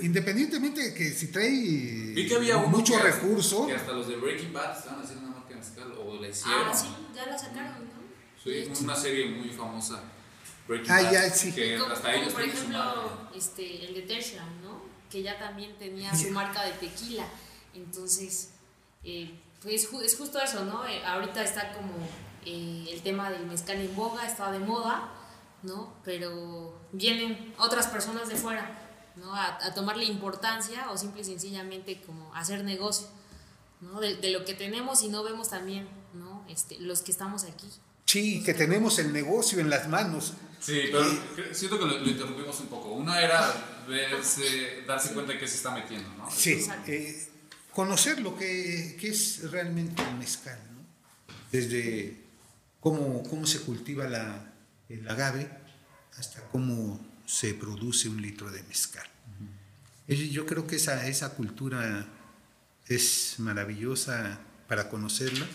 Independientemente 0.00 0.80
de 0.80 0.94
que 0.94 1.10
si 1.10 1.26
trae 1.26 1.50
Vi 1.50 2.26
que 2.26 2.34
había 2.34 2.56
muchos 2.56 2.98
recursos... 3.02 3.66
Que 3.66 3.74
hasta 3.74 3.92
los 3.92 4.08
de 4.08 4.16
Breaking 4.16 4.54
Bad 4.54 4.78
estaban 4.78 5.02
haciendo 5.02 5.26
una 5.26 5.36
marca 5.36 5.54
mezcal 5.54 5.92
o 5.98 6.18
la 6.18 6.28
hicieron. 6.28 6.62
Ah, 6.66 6.74
sí, 6.74 6.88
ya 7.14 7.26
la 7.26 7.36
sacaron, 7.36 7.84
¿no? 7.84 7.93
Sí, 8.44 8.70
una 8.82 8.94
serie 8.94 9.26
muy 9.30 9.48
famosa. 9.48 10.02
Breaking 10.68 10.92
ah, 10.92 11.02
Bad, 11.02 11.12
ya, 11.12 11.30
sí. 11.30 11.52
Que 11.52 11.78
como, 11.78 11.92
hasta 11.92 12.14
ellos 12.14 12.32
por 12.32 12.42
ejemplo, 12.42 13.28
este, 13.34 13.86
el 13.86 13.94
de 13.94 14.02
Tertian, 14.02 14.62
¿no? 14.62 14.82
Que 15.10 15.22
ya 15.22 15.38
también 15.38 15.76
tenía 15.78 16.14
su 16.14 16.30
marca 16.30 16.64
de 16.64 16.72
tequila. 16.72 17.26
Entonces 17.74 18.50
eh, 19.04 19.38
pues 19.62 19.88
es 20.02 20.16
justo 20.16 20.38
eso, 20.38 20.64
¿no? 20.64 20.86
Eh, 20.86 21.04
ahorita 21.04 21.42
está 21.42 21.72
como 21.72 21.92
eh, 22.44 22.86
el 22.90 23.02
tema 23.02 23.30
del 23.30 23.46
mezcal 23.46 23.76
en 23.76 23.94
boga, 23.94 24.26
está 24.26 24.50
de 24.50 24.58
moda, 24.58 25.10
¿no? 25.62 25.94
Pero 26.04 26.78
vienen 26.92 27.54
otras 27.58 27.86
personas 27.86 28.28
de 28.28 28.36
fuera, 28.36 28.78
¿no? 29.16 29.34
A, 29.34 29.58
tomarle 29.74 30.04
importancia 30.04 30.90
o 30.90 30.98
simple 30.98 31.22
y 31.22 31.24
sencillamente 31.24 32.02
como 32.02 32.34
hacer 32.34 32.64
negocio, 32.64 33.08
¿no? 33.80 34.00
De, 34.00 34.30
lo 34.30 34.44
que 34.44 34.54
tenemos 34.54 35.02
y 35.02 35.08
no 35.08 35.22
vemos 35.22 35.48
también, 35.50 35.88
¿no? 36.12 36.44
Este, 36.48 36.78
los 36.78 37.02
que 37.02 37.12
estamos 37.12 37.44
aquí. 37.44 37.68
Sí, 38.04 38.42
que 38.42 38.54
tenemos 38.54 38.98
el 38.98 39.12
negocio 39.12 39.58
en 39.60 39.70
las 39.70 39.88
manos. 39.88 40.34
Sí, 40.60 40.82
pero 40.90 41.04
siento 41.52 41.78
que 41.78 41.86
lo, 41.86 42.06
interrumpimos 42.06 42.58
un 42.60 42.66
poco. 42.68 42.92
Una 42.92 43.20
era 43.20 43.84
verse, 43.88 44.82
darse 44.86 45.12
cuenta 45.12 45.32
de 45.32 45.38
qué 45.38 45.48
se 45.48 45.56
está 45.56 45.70
metiendo, 45.72 46.08
¿no? 46.16 46.30
Sí, 46.30 46.66
eh, 46.86 47.28
conocer 47.72 48.20
lo 48.20 48.36
que, 48.36 48.96
que, 49.00 49.08
es 49.08 49.50
realmente 49.50 50.02
el 50.02 50.16
mezcal, 50.16 50.58
¿no? 50.74 51.34
Desde 51.52 52.16
cómo, 52.80 53.22
cómo 53.24 53.46
se 53.46 53.60
cultiva 53.60 54.08
la, 54.08 54.52
el 54.88 55.08
agave 55.08 55.50
hasta 56.18 56.40
cómo 56.48 57.00
se 57.26 57.54
produce 57.54 58.08
un 58.08 58.20
litro 58.20 58.50
de 58.50 58.62
mezcal. 58.64 59.06
Yo 60.06 60.44
creo 60.44 60.66
que 60.66 60.76
esa, 60.76 61.06
esa 61.08 61.30
cultura 61.30 62.06
es 62.88 63.36
maravillosa 63.38 64.38
para 64.68 64.90
conocerla 64.90 65.46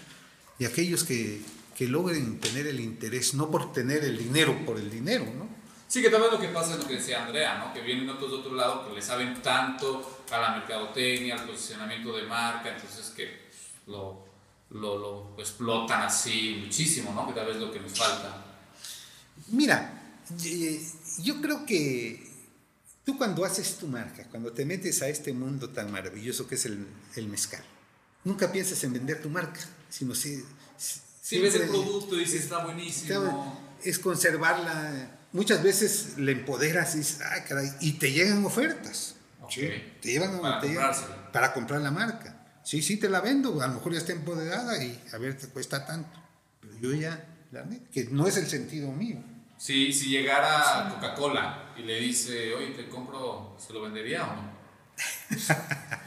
y 0.58 0.66
aquellos 0.66 1.04
que, 1.04 1.42
que 1.80 1.88
logren 1.88 2.42
tener 2.42 2.68
el 2.68 2.82
interés, 2.82 3.36
no 3.36 3.50
por 3.50 3.72
tener 3.72 4.04
el 4.04 4.18
dinero, 4.18 4.66
por 4.66 4.78
el 4.78 4.92
dinero, 4.92 5.24
¿no? 5.24 5.48
Sí, 5.88 6.02
que 6.02 6.10
también 6.10 6.34
lo 6.34 6.38
que 6.38 6.50
pasa 6.50 6.74
es 6.74 6.80
lo 6.80 6.86
que 6.86 6.96
decía 6.96 7.24
Andrea, 7.24 7.58
¿no? 7.58 7.74
Que 7.74 7.80
vienen 7.80 8.10
otros 8.10 8.32
de 8.32 8.38
otro 8.40 8.54
lado 8.54 8.86
que 8.86 8.96
le 8.96 9.02
saben 9.02 9.42
tanto 9.42 10.24
a 10.30 10.40
la 10.40 10.58
mercadotecnia, 10.58 11.36
al 11.36 11.48
posicionamiento 11.48 12.12
de 12.18 12.24
marca, 12.24 12.76
entonces 12.76 13.14
que 13.16 13.48
lo, 13.88 14.26
lo, 14.72 14.98
lo 14.98 15.36
explotan 15.40 16.02
así 16.02 16.62
muchísimo, 16.66 17.14
¿no? 17.14 17.26
Que 17.26 17.34
tal 17.34 17.46
vez 17.46 17.56
es 17.56 17.62
lo 17.62 17.72
que 17.72 17.80
nos 17.80 17.98
falta. 17.98 18.44
Mira, 19.48 20.20
yo 21.20 21.40
creo 21.40 21.66
que 21.66 22.30
tú 23.06 23.18
cuando 23.18 23.46
haces 23.46 23.78
tu 23.78 23.88
marca, 23.88 24.28
cuando 24.30 24.52
te 24.52 24.66
metes 24.66 25.02
a 25.02 25.08
este 25.08 25.32
mundo 25.32 25.70
tan 25.70 25.90
maravilloso 25.94 26.46
que 26.46 26.56
es 26.56 26.66
el, 26.66 26.86
el 27.16 27.28
mezcal, 27.30 27.64
nunca 28.26 28.52
piensas 28.52 28.84
en 28.84 28.92
vender 28.92 29.22
tu 29.22 29.30
marca, 29.30 29.62
sino 29.90 30.14
si 30.14 30.44
si 31.30 31.40
ves 31.40 31.54
el 31.54 31.68
producto 31.68 32.16
y 32.16 32.22
dices, 32.22 32.42
está 32.42 32.64
buenísimo. 32.64 33.76
Es 33.84 34.00
conservarla. 34.00 35.20
Muchas 35.32 35.62
veces 35.62 36.18
le 36.18 36.32
empoderas 36.32 36.96
y 36.96 37.00
dices, 37.00 37.20
ay, 37.22 37.42
caray, 37.48 37.70
y 37.82 37.94
te 37.94 38.12
llegan 38.12 38.44
ofertas. 38.44 39.14
Te 39.48 39.94
llevan 40.02 40.42
para, 40.42 40.60
te 40.60 40.76
para 41.32 41.54
comprar 41.54 41.82
la 41.82 41.92
marca. 41.92 42.36
Sí, 42.64 42.82
sí, 42.82 42.98
te 42.98 43.10
la 43.10 43.22
vendo. 43.22 43.62
A 43.62 43.68
lo 43.68 43.76
mejor 43.76 43.94
ya 43.94 44.00
está 44.00 44.12
empoderada 44.12 44.84
y 44.84 45.00
a 45.14 45.20
ver, 45.20 45.38
te 45.38 45.46
cuesta 45.50 45.86
tanto. 45.86 46.20
Pero 46.62 46.74
yo 46.80 46.94
ya, 46.94 47.24
la 47.52 47.64
que 47.94 48.06
no 48.06 48.26
es 48.26 48.36
el 48.38 48.48
sentido 48.48 48.92
mío. 48.92 49.24
Sí, 49.60 49.94
si 49.94 50.10
llegara 50.10 50.90
Coca-Cola 50.96 51.76
y 51.78 51.84
le 51.84 52.00
dice, 52.00 52.56
oye, 52.56 52.72
te 52.72 52.90
compro, 52.90 53.56
¿se 53.60 53.72
lo 53.72 53.84
vendería 53.84 54.24
o 54.24 54.36
no? 54.36 54.60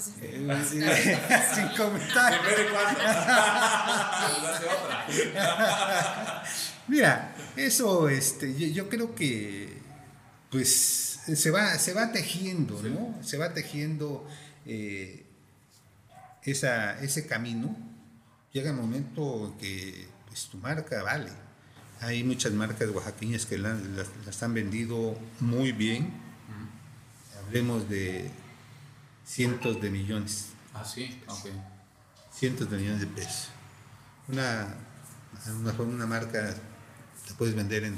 Sin 1.54 1.68
comentar. 1.76 2.32
Mira, 6.88 7.34
eso 7.56 8.08
este, 8.08 8.72
yo, 8.72 8.88
creo 8.88 9.14
que 9.14 9.78
pues 10.50 11.20
se 11.34 11.50
va, 11.50 11.78
se 11.78 11.92
va 11.92 12.12
tejiendo, 12.12 12.82
¿no? 12.82 13.22
Se 13.22 13.36
va 13.36 13.52
tejiendo 13.52 14.26
eh, 14.66 15.26
esa, 16.42 16.98
ese 17.00 17.26
camino. 17.26 17.76
Llega 18.52 18.70
el 18.70 18.76
momento 18.76 19.54
que 19.60 20.08
pues, 20.26 20.46
tu 20.46 20.58
marca 20.58 21.02
vale. 21.02 21.30
Hay 22.00 22.24
muchas 22.24 22.52
marcas 22.52 22.88
oaxaqueñas 22.88 23.44
que 23.44 23.58
las 23.58 23.78
la, 23.78 24.06
han 24.40 24.54
vendido 24.54 25.18
muy 25.40 25.72
bien. 25.72 26.10
Hablemos 27.46 27.88
de 27.88 28.30
cientos 29.30 29.80
de 29.80 29.90
millones. 29.90 30.48
Ah, 30.74 30.84
sí, 30.84 31.22
ok. 31.28 31.46
Cientos 32.32 32.68
de 32.70 32.76
millones 32.78 33.00
de 33.00 33.06
pesos. 33.06 33.48
Una, 34.28 34.74
una, 35.60 35.72
una 35.72 36.06
marca 36.06 36.54
te 37.26 37.34
puedes 37.34 37.54
vender 37.54 37.84
en 37.84 37.96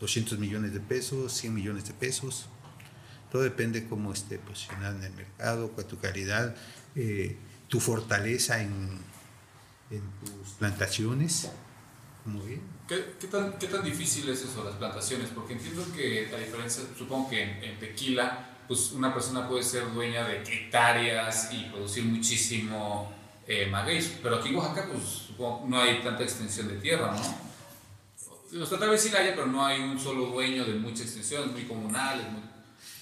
200 0.00 0.38
millones 0.38 0.72
de 0.72 0.80
pesos, 0.80 1.32
100 1.32 1.54
millones 1.54 1.86
de 1.86 1.92
pesos. 1.92 2.46
Todo 3.30 3.42
depende 3.42 3.86
cómo 3.86 4.12
esté 4.12 4.38
posicionada 4.38 4.96
en 4.96 5.04
el 5.04 5.12
mercado, 5.12 5.72
con 5.72 5.86
tu 5.86 5.98
calidad, 5.98 6.54
eh, 6.94 7.36
tu 7.68 7.78
fortaleza 7.80 8.62
en, 8.62 8.98
en, 9.90 10.02
tus 10.24 10.54
plantaciones. 10.54 11.50
Muy 12.24 12.46
bien. 12.46 12.60
¿Qué, 12.88 13.14
qué, 13.20 13.26
tan, 13.26 13.58
¿Qué, 13.58 13.66
tan, 13.66 13.82
difícil 13.82 14.28
es 14.28 14.42
eso, 14.42 14.64
las 14.64 14.76
plantaciones? 14.76 15.30
Porque 15.34 15.54
entiendo 15.54 15.84
que 15.94 16.28
la 16.30 16.38
diferencia, 16.38 16.84
supongo 16.96 17.28
que 17.30 17.42
en, 17.42 17.64
en 17.64 17.78
tequila 17.78 18.51
pues 18.72 18.92
una 18.92 19.12
persona 19.12 19.46
puede 19.46 19.62
ser 19.62 19.92
dueña 19.92 20.26
de 20.26 20.38
hectáreas 20.38 21.50
y 21.52 21.64
producir 21.64 22.04
muchísimo 22.04 23.12
eh, 23.46 23.66
maguey, 23.66 24.02
pero 24.22 24.36
aquí 24.36 24.48
en 24.48 24.56
Oaxaca 24.56 24.88
pues 24.90 25.28
no 25.68 25.78
hay 25.78 26.02
tanta 26.02 26.22
extensión 26.22 26.68
de 26.68 26.76
tierra, 26.76 27.12
¿no? 27.12 28.58
Los 28.58 28.70
tal 28.70 28.88
vez 28.88 29.02
sí 29.02 29.10
la 29.10 29.18
haya, 29.18 29.34
pero 29.34 29.46
no 29.46 29.64
hay 29.64 29.82
un 29.82 29.98
solo 29.98 30.26
dueño 30.26 30.64
de 30.64 30.74
mucha 30.74 31.02
extensión, 31.02 31.50
es 31.50 31.52
muy 31.52 31.64
comunal, 31.64 32.18
es 32.20 32.32
muy 32.32 32.42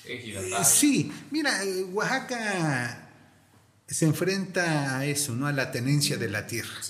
eh, 0.06 0.64
Sí, 0.64 1.12
mira, 1.30 1.62
eh, 1.62 1.84
Oaxaca 1.84 3.08
se 3.86 4.06
enfrenta 4.06 4.98
a 4.98 5.06
eso, 5.06 5.36
¿no? 5.36 5.46
A 5.46 5.52
la 5.52 5.70
tenencia 5.70 6.16
de 6.16 6.28
la 6.30 6.48
tierra, 6.48 6.80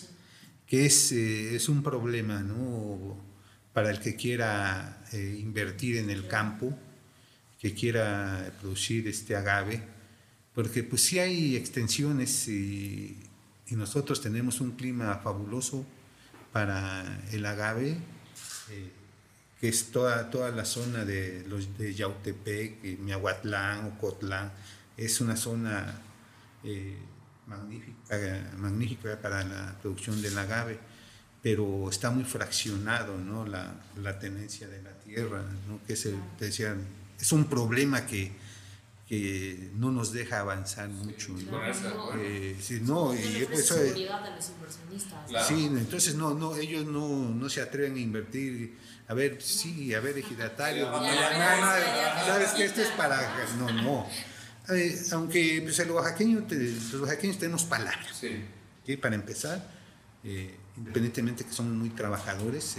que 0.67 0.87
es, 0.87 1.13
eh, 1.13 1.57
es 1.57 1.69
un 1.69 1.83
problema, 1.83 2.41
¿no? 2.41 3.23
Para 3.75 3.91
el 3.91 4.01
que 4.01 4.17
quiera 4.17 5.05
invertir 5.13 5.99
en 5.99 6.09
el 6.09 6.27
campo 6.27 6.79
que 7.61 7.75
quiera 7.75 8.53
producir 8.61 9.07
este 9.07 9.37
agave, 9.37 9.83
porque 10.55 10.83
pues 10.83 11.03
sí 11.03 11.19
hay 11.19 11.57
extensiones 11.57 12.49
y, 12.49 13.27
nosotros 13.71 14.21
tenemos 14.21 14.61
un 14.61 14.73
clima 14.73 15.21
fabuloso 15.23 15.87
para 16.53 17.23
el 17.31 17.47
agave, 17.47 17.91
eh, 18.71 18.91
que 19.61 19.69
es 19.69 19.93
toda, 19.93 20.29
toda 20.29 20.51
la 20.51 20.65
zona 20.65 21.05
de, 21.05 21.45
los, 21.47 21.79
de 21.79 21.95
Yautepec, 21.95 22.99
Miahuatlán, 22.99 23.87
Ocotlán, 23.87 24.51
es 24.97 25.21
una 25.21 25.37
zona 25.37 26.01
eh, 26.65 26.99
magnífica, 27.47 28.51
magnífica 28.59 29.23
para 29.23 29.45
la 29.45 29.79
producción 29.81 30.21
del 30.21 30.37
agave, 30.37 30.77
pero 31.41 31.89
está 31.91 32.11
muy 32.11 32.25
fraccionado 32.25 33.19
¿no? 33.19 33.47
la, 33.47 33.73
la 34.03 34.19
tenencia 34.19 34.67
de 34.67 34.83
la 34.83 34.99
tierra, 34.99 35.45
¿no? 35.69 35.81
que 35.87 35.95
se 35.95 36.13
decían 36.41 36.85
es 37.21 37.33
un 37.33 37.45
problema 37.45 38.07
que, 38.07 38.33
que 39.07 39.71
no 39.75 39.91
nos 39.91 40.13
deja 40.13 40.41
avanzar 40.41 40.89
mucho. 40.89 41.33
¿no? 41.33 41.61
Eh, 42.17 42.57
sí, 42.61 42.81
no, 42.83 43.15
y 43.15 43.47
eso, 43.51 43.75
seguridad 43.75 44.25
a 44.25 44.37
los 44.37 44.51
inversionistas. 44.51 45.47
Sí, 45.47 45.67
entonces 45.67 46.15
no, 46.15 46.33
no, 46.35 46.57
ellos 46.57 46.87
no, 46.87 47.29
no 47.29 47.49
se 47.49 47.61
atreven 47.61 47.97
a 47.97 47.99
invertir. 47.99 48.79
A 49.09 49.15
ver, 49.15 49.43
sí, 49.43 49.93
a 49.95 50.01
ver, 50.01 50.17
ejidatario. 50.17 50.91
No, 50.91 51.01
sabes 51.01 52.51
que 52.53 52.65
esto 52.65 52.83
es 52.83 52.89
para. 52.91 53.19
No, 53.59 53.71
no. 53.83 54.07
Eh, 54.69 54.97
aunque 55.13 55.61
pues, 55.65 55.79
el 55.81 55.91
oaxaqueño, 55.91 56.47
los 56.49 56.95
oaxaqueños 56.95 57.39
tenemos 57.39 57.65
palabras. 57.65 58.17
Sí. 58.21 58.97
Para 58.97 59.15
empezar, 59.15 59.71
eh, 60.25 60.57
independientemente 60.77 61.45
que 61.45 61.53
somos 61.53 61.73
muy 61.75 61.91
trabajadores, 61.91 62.77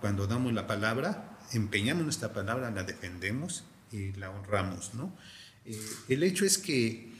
cuando 0.00 0.26
damos 0.26 0.52
la 0.52 0.66
palabra, 0.66 1.31
empeñamos 1.52 2.04
nuestra 2.04 2.32
palabra, 2.32 2.70
la 2.70 2.82
defendemos 2.82 3.64
y 3.90 4.12
la 4.12 4.30
honramos, 4.30 4.94
¿no? 4.94 5.16
Eh, 5.64 5.78
el 6.08 6.22
hecho 6.22 6.44
es 6.44 6.58
que 6.58 7.12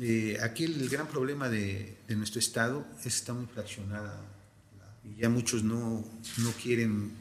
eh, 0.00 0.38
aquí 0.42 0.64
el, 0.64 0.88
gran 0.88 1.08
problema 1.08 1.48
de, 1.48 1.96
nuestro 2.08 2.38
Estado 2.38 2.86
está 3.04 3.32
muy 3.32 3.46
fraccionada 3.46 4.20
y 5.04 5.20
ya 5.20 5.28
muchos 5.28 5.62
no, 5.64 6.04
no 6.38 6.52
quieren, 6.62 7.12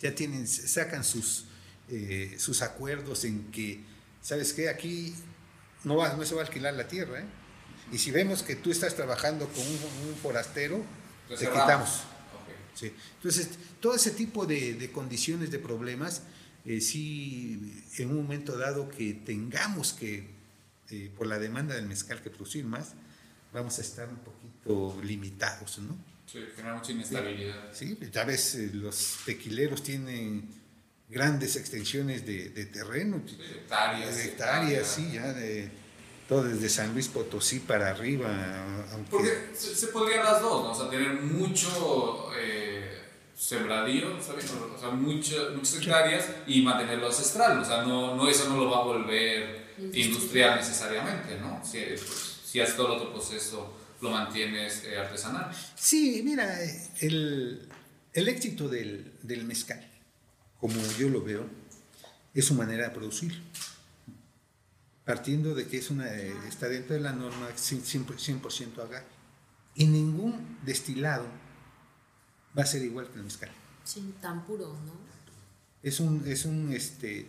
ya 0.00 0.14
tienen, 0.14 0.46
sacan 0.46 1.04
sus, 1.04 1.44
eh, 1.88 2.34
sus 2.38 2.62
acuerdos 2.62 3.24
en 3.24 3.50
que, 3.52 3.80
¿sabes 4.20 4.52
qué? 4.52 4.68
Aquí 4.68 5.14
no, 5.84 5.96
va, 5.96 6.14
no 6.14 6.24
se 6.24 6.34
va 6.34 6.42
a 6.42 6.44
alquilar 6.46 6.74
la 6.74 6.88
tierra, 6.88 7.20
¿eh? 7.20 7.26
Y 7.92 7.98
si 7.98 8.10
vemos 8.10 8.42
que 8.42 8.56
tú 8.56 8.70
estás 8.70 8.96
trabajando 8.96 9.46
con 9.48 9.66
un, 9.66 10.16
forastero, 10.22 10.82
te 11.28 11.46
quitamos. 11.46 12.04
Sí. 12.74 12.90
Entonces, 13.16 13.50
todo 13.82 13.96
ese 13.96 14.12
tipo 14.12 14.46
de, 14.46 14.90
condiciones, 14.92 15.50
de 15.50 15.58
problemas, 15.58 16.22
eh, 16.64 16.80
sí, 16.80 17.82
en 17.98 18.10
un 18.10 18.22
momento 18.22 18.56
dado 18.56 18.88
que 18.88 19.12
tengamos 19.12 19.92
que, 19.92 20.30
eh, 20.90 21.10
por 21.18 21.26
la 21.26 21.40
demanda 21.40 21.74
del 21.74 21.86
mezcal, 21.86 22.22
que 22.22 22.30
producir 22.30 22.64
más, 22.64 22.92
vamos 23.52 23.76
a 23.78 23.82
estar 23.82 24.08
un 24.08 24.18
poquito 24.18 25.02
limitados, 25.02 25.78
¿no? 25.80 25.96
Sí, 26.26 26.38
genera 26.54 26.76
mucha 26.76 26.92
inestabilidad. 26.92 27.74
Sí, 27.74 27.98
ya 28.12 28.24
ves, 28.24 28.54
eh, 28.54 28.70
los 28.72 29.18
tequileros 29.26 29.82
tienen 29.82 30.48
grandes 31.08 31.56
extensiones 31.56 32.24
de, 32.24 32.50
terreno. 32.66 33.20
Sí, 33.26 33.36
hectáreas. 33.52 34.16
De 34.16 34.24
hectáreas, 34.26 34.86
sí, 34.86 35.10
ya 35.12 35.32
de 35.32 35.68
todo 36.28 36.44
desde 36.44 36.68
San 36.68 36.92
Luis 36.94 37.08
Potosí 37.08 37.58
para 37.58 37.90
arriba. 37.90 38.30
Porque 39.10 39.50
se, 39.54 39.88
podrían 39.88 40.24
las 40.24 40.40
dos, 40.40 40.64
¿no? 40.64 40.70
O 40.70 40.74
sea, 40.74 40.88
tener 40.88 41.20
mucho 41.20 42.30
sembradío, 43.42 44.16
O 44.16 44.78
sea, 44.78 44.90
muchas 44.90 45.74
hectáreas 45.74 46.30
y 46.46 46.62
mantenerlo 46.62 47.08
ancestral. 47.08 47.58
O 47.58 47.64
sea, 47.64 47.82
no, 47.82 48.14
no, 48.14 48.28
eso 48.28 48.48
no 48.48 48.56
lo 48.56 48.70
va 48.70 48.78
a 48.78 48.84
volver 48.84 49.74
industrial 49.92 50.56
necesariamente, 50.56 51.40
¿no? 51.40 51.60
Si, 51.64 51.78
pues, 51.80 52.40
si 52.44 52.60
hace 52.60 52.74
todo 52.74 52.86
el 52.86 52.92
otro 53.00 53.12
proceso 53.12 53.76
lo 54.00 54.10
mantienes 54.10 54.84
eh, 54.84 54.96
artesanal. 54.96 55.50
Sí, 55.74 56.22
mira, 56.24 56.56
el, 57.00 57.68
el 58.12 58.28
éxito 58.28 58.68
del, 58.68 59.12
del, 59.22 59.44
mezcal, 59.44 59.90
como 60.60 60.80
yo 60.96 61.08
lo 61.08 61.22
veo, 61.22 61.44
es 62.34 62.44
su 62.44 62.54
manera 62.54 62.84
de 62.84 62.90
producir. 62.90 63.42
Partiendo 65.04 65.56
de 65.56 65.66
que 65.66 65.78
es 65.78 65.90
una, 65.90 66.14
está 66.14 66.68
dentro 66.68 66.94
de 66.94 67.00
la 67.00 67.12
norma 67.12 67.48
100%, 67.56 68.18
100 68.18 68.72
agave. 68.78 69.04
Y 69.74 69.86
ningún 69.86 70.58
destilado 70.64 71.26
va 72.56 72.62
a 72.62 72.66
ser 72.66 72.82
igual 72.82 73.08
que 73.08 73.18
el 73.18 73.24
mezcal. 73.24 73.50
Sí, 73.84 74.14
tan 74.20 74.44
puro, 74.44 74.76
¿no? 74.86 74.92
Es 75.82 76.00
un, 76.00 76.22
es 76.26 76.44
un, 76.44 76.72
este, 76.72 77.26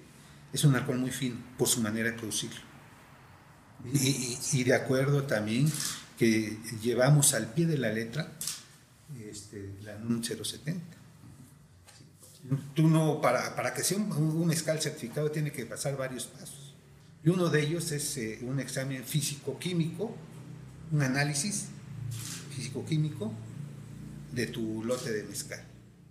es 0.51 0.63
un 0.63 0.75
alcohol 0.75 0.99
muy 0.99 1.11
fino 1.11 1.37
por 1.57 1.67
su 1.67 1.81
manera 1.81 2.11
de 2.11 2.17
producirlo. 2.17 2.61
Y, 3.93 4.37
y, 4.53 4.63
de 4.63 4.75
acuerdo 4.75 5.23
también 5.23 5.69
que 6.17 6.57
llevamos 6.81 7.33
al 7.33 7.51
pie 7.53 7.65
de 7.65 7.77
la 7.77 7.91
letra 7.91 8.31
este, 9.19 9.73
la 9.83 9.97
NUM 9.97 10.23
070. 10.23 10.81
Tú 12.73 12.87
no, 12.87 13.19
para, 13.21 13.55
para 13.55 13.73
que 13.73 13.83
sea 13.83 13.97
un, 13.97 14.11
un 14.11 14.47
mezcal 14.47 14.81
certificado 14.81 15.31
tiene 15.31 15.51
que 15.51 15.65
pasar 15.65 15.97
varios 15.97 16.27
pasos. 16.27 16.75
Y 17.23 17.29
uno 17.29 17.49
de 17.49 17.61
ellos 17.61 17.91
es 17.91 18.17
eh, 18.17 18.39
un 18.41 18.59
examen 18.59 19.03
físico-químico, 19.03 20.15
un 20.91 21.01
análisis 21.01 21.67
físico-químico 22.55 23.33
de 24.33 24.47
tu 24.47 24.83
lote 24.83 25.11
de 25.11 25.23
mezcal, 25.23 25.63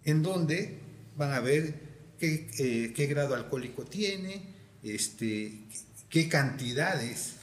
en 0.04 0.22
donde 0.22 0.78
van 1.16 1.32
a 1.32 1.40
ver 1.40 1.74
qué, 2.18 2.48
eh, 2.58 2.92
qué 2.94 3.06
grado 3.06 3.34
alcohólico 3.34 3.84
tiene, 3.84 4.42
este, 4.82 5.60
qué 6.08 6.28
cantidades 6.28 7.34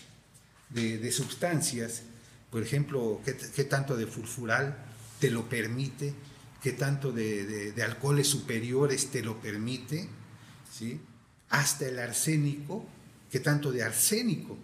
de, 0.70 0.98
de 0.98 1.12
sustancias, 1.12 2.04
por 2.50 2.64
ejemplo, 2.64 3.22
qué, 3.26 3.36
qué, 3.56 3.64
tanto 3.64 3.98
de 3.98 4.08
furfural 4.08 4.78
te 5.20 5.30
lo 5.30 5.50
permite, 5.50 6.14
qué 6.62 6.72
tanto 6.72 7.12
de, 7.12 7.46
de, 7.46 7.72
de 7.72 7.84
alcoholes 7.84 8.28
superiores 8.28 9.12
te 9.12 9.22
lo 9.22 9.42
permite, 9.42 10.08
¿sí? 10.72 11.00
hasta 11.50 11.88
el 11.88 12.00
arsénico, 12.00 12.86
qué 13.32 13.40
tanto 13.40 13.72
de 13.72 13.84
arsénico 13.84 14.58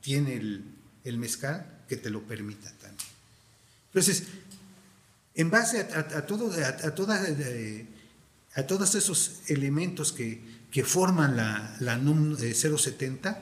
tiene 0.00 0.34
el, 0.34 0.64
el 1.04 1.18
mezcal 1.18 1.82
que 1.88 1.96
te 1.96 2.10
lo 2.10 2.22
permita 2.22 2.70
también. 2.80 3.08
Entonces, 3.86 4.24
en 5.38 5.50
base 5.50 5.80
a, 5.80 5.98
a, 5.98 6.18
a 6.18 6.26
todo, 6.26 6.50
a, 6.52 6.68
a, 6.68 6.94
toda, 6.94 7.22
a, 8.54 8.66
todos 8.66 8.94
esos 8.96 9.40
elementos 9.46 10.12
que, 10.12 10.42
que 10.72 10.82
forman 10.82 11.36
la, 11.36 11.76
la 11.78 11.96
NUM 11.96 12.36
070, 12.36 13.40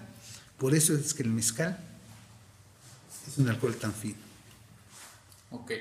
por 0.59 0.75
eso 0.75 0.95
es 0.95 1.15
que 1.15 1.23
el 1.23 1.31
mezcal 1.31 1.79
es 3.27 3.39
un 3.39 3.49
alcohol 3.49 3.75
tan 3.77 3.95
fino. 3.95 4.19
Ok. 5.51 5.73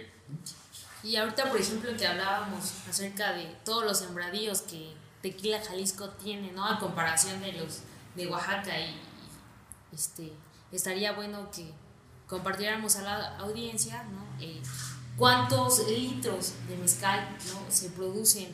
Y 1.04 1.18
ahorita, 1.18 1.50
por 1.52 1.60
ejemplo, 1.60 1.96
que 1.98 2.08
hablábamos 2.08 2.72
acerca 2.90 3.34
de 3.34 3.54
todos 3.66 3.84
los 3.84 4.00
sembradíos 4.00 4.62
que 4.62 4.94
Tequila 5.22 5.62
Jalisco 5.62 6.12
tiene, 6.12 6.54
¿no? 6.54 6.66
A 6.66 6.80
comparación 6.80 7.42
de 7.42 7.52
los 7.52 7.82
de 8.16 8.28
Oaxaca 8.28 8.80
y 8.80 9.02
este 9.92 10.32
estaría 10.72 11.12
bueno 11.12 11.52
que 11.52 11.74
compartiéramos 12.28 12.96
a 12.96 13.02
la 13.02 13.38
audiencia, 13.38 14.04
¿no? 14.04 14.26
Eh, 14.40 14.62
cuántos 15.18 15.88
litros 15.88 16.54
de 16.68 16.78
mezcal 16.78 17.38
¿no? 17.54 17.72
se 17.72 17.90
producen 17.90 18.48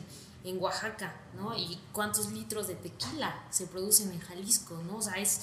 en 0.44 0.60
Oaxaca, 0.60 1.14
¿no? 1.36 1.56
Y 1.56 1.78
cuántos 1.92 2.32
litros 2.32 2.66
de 2.66 2.74
tequila 2.74 3.46
se 3.50 3.66
producen 3.66 4.10
en 4.10 4.20
Jalisco, 4.20 4.80
¿no? 4.88 4.96
O 4.96 5.02
sea, 5.02 5.14
es, 5.14 5.40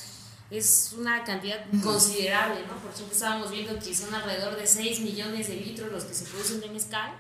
es 0.52 0.94
una 0.98 1.24
cantidad 1.24 1.66
considerable, 1.84 2.66
¿no? 2.68 2.76
Por 2.82 2.92
ejemplo, 2.92 3.14
estábamos 3.14 3.50
viendo 3.50 3.80
que 3.80 3.96
son 3.96 4.14
alrededor 4.14 4.58
de 4.58 4.68
6 4.68 5.00
millones 5.02 5.48
de 5.48 5.56
litros 5.56 5.92
los 5.92 6.04
que 6.04 6.14
se 6.14 6.26
producen 6.26 6.60
de 6.60 6.70
mezcal, 6.70 7.14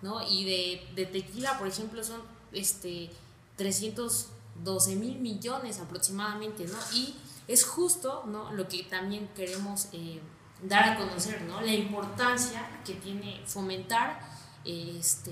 ¿no? 0.00 0.22
Y 0.22 0.44
de, 0.44 0.88
de 0.94 1.06
tequila, 1.06 1.58
por 1.58 1.66
ejemplo, 1.66 2.04
son 2.04 2.22
este, 2.52 3.10
312 3.56 4.96
mil 4.96 5.18
millones 5.18 5.80
aproximadamente, 5.80 6.66
¿no? 6.66 6.78
Y 6.94 7.16
es 7.48 7.64
justo, 7.64 8.22
¿no? 8.26 8.52
Lo 8.52 8.68
que 8.68 8.84
también 8.84 9.28
queremos... 9.34 9.88
Eh, 9.92 10.20
dar 10.68 10.90
a 10.90 10.96
conocer 10.96 11.42
¿no? 11.42 11.60
la 11.60 11.72
importancia 11.72 12.66
que 12.84 12.94
tiene 12.94 13.40
fomentar 13.46 14.20
este, 14.64 15.30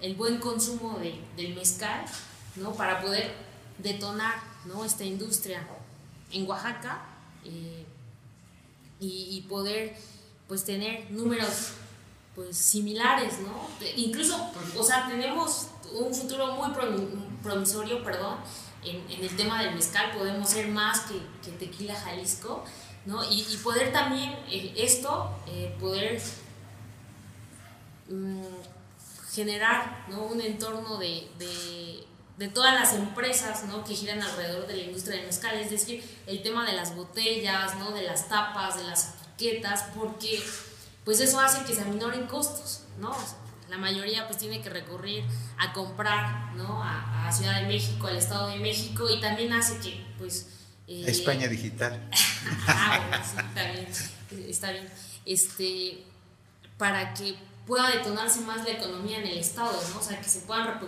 el, 0.00 0.14
buen 0.14 0.38
consumo 0.38 0.98
de, 0.98 1.20
del 1.36 1.54
mezcal 1.54 2.04
¿no? 2.56 2.72
para 2.72 3.02
poder 3.02 3.34
detonar 3.78 4.34
¿no? 4.64 4.84
esta 4.84 5.04
industria 5.04 5.66
en 6.30 6.48
Oaxaca 6.48 7.02
eh, 7.44 7.84
y, 9.00 9.44
poder 9.48 9.96
pues 10.46 10.64
tener 10.64 11.10
números 11.10 11.72
pues 12.36 12.56
similares 12.56 13.40
no 13.40 13.68
incluso 13.96 14.50
o 14.78 14.82
sea 14.82 15.08
tenemos 15.08 15.66
un 15.92 16.14
futuro 16.14 16.52
muy 16.54 16.70
promisorio 17.42 18.02
perdón 18.04 18.38
en, 18.84 19.22
el 19.22 19.36
tema 19.36 19.60
del 19.62 19.74
mezcal 19.74 20.12
podemos 20.16 20.48
ser 20.48 20.68
más 20.68 21.00
que 21.42 21.50
tequila 21.50 21.94
Jalisco 21.96 22.64
¿no? 23.06 23.22
Y, 23.24 23.44
poder 23.62 23.92
también 23.92 24.32
eh, 24.50 24.74
esto, 24.76 25.30
eh, 25.48 25.74
poder 25.80 26.20
mm, 28.08 28.42
generar 29.32 30.04
¿no? 30.08 30.24
un 30.24 30.40
entorno 30.40 30.98
de, 30.98 31.28
de, 31.38 32.04
de, 32.38 32.48
todas 32.48 32.74
las 32.74 32.94
empresas 32.94 33.64
¿no? 33.64 33.84
que 33.84 33.94
giran 33.94 34.22
alrededor 34.22 34.66
de 34.66 34.76
la 34.76 34.82
industria 34.84 35.16
del 35.16 35.26
mezcal, 35.26 35.58
es 35.58 35.70
decir, 35.70 36.04
el 36.26 36.42
tema 36.42 36.64
de 36.66 36.74
las 36.74 36.94
botellas, 36.94 37.76
¿no? 37.78 37.90
de 37.92 38.02
las 38.02 38.28
tapas, 38.28 38.76
de 38.76 38.84
las 38.84 39.14
etiquetas, 39.36 39.84
porque 39.96 40.42
pues 41.04 41.20
eso 41.20 41.40
hace 41.40 41.64
que 41.64 41.74
se 41.74 41.82
aminoren 41.82 42.26
costos, 42.26 42.84
¿no? 43.00 43.16
La 43.68 43.78
mayoría 43.78 44.28
pues 44.28 44.38
tiene 44.38 44.60
que 44.60 44.68
recurrir 44.68 45.24
a 45.58 45.72
comprar, 45.72 46.54
¿no? 46.54 46.82
A, 46.82 47.26
a 47.26 47.32
Ciudad 47.32 47.60
de 47.60 47.66
México, 47.66 48.06
al 48.06 48.16
Estado 48.16 48.48
de 48.48 48.58
México 48.58 49.08
y 49.10 49.20
también 49.20 49.52
hace 49.52 49.78
que 49.78 50.06
pues 50.18 50.61
eh, 50.92 51.10
España 51.10 51.48
digital. 51.48 52.00
ah, 52.66 53.00
bueno, 53.12 53.24
sí, 53.24 53.36
está 53.38 53.72
bien, 53.72 54.48
está 54.48 54.70
bien. 54.72 54.88
Este, 55.24 56.04
para 56.78 57.14
que 57.14 57.36
pueda 57.66 57.90
detonarse 57.90 58.40
más 58.40 58.64
la 58.64 58.72
economía 58.72 59.18
en 59.18 59.26
el 59.26 59.38
Estado, 59.38 59.72
¿no? 59.90 60.00
O 60.00 60.02
sea, 60.02 60.20
que 60.20 60.28
se 60.28 60.40
puedan, 60.40 60.80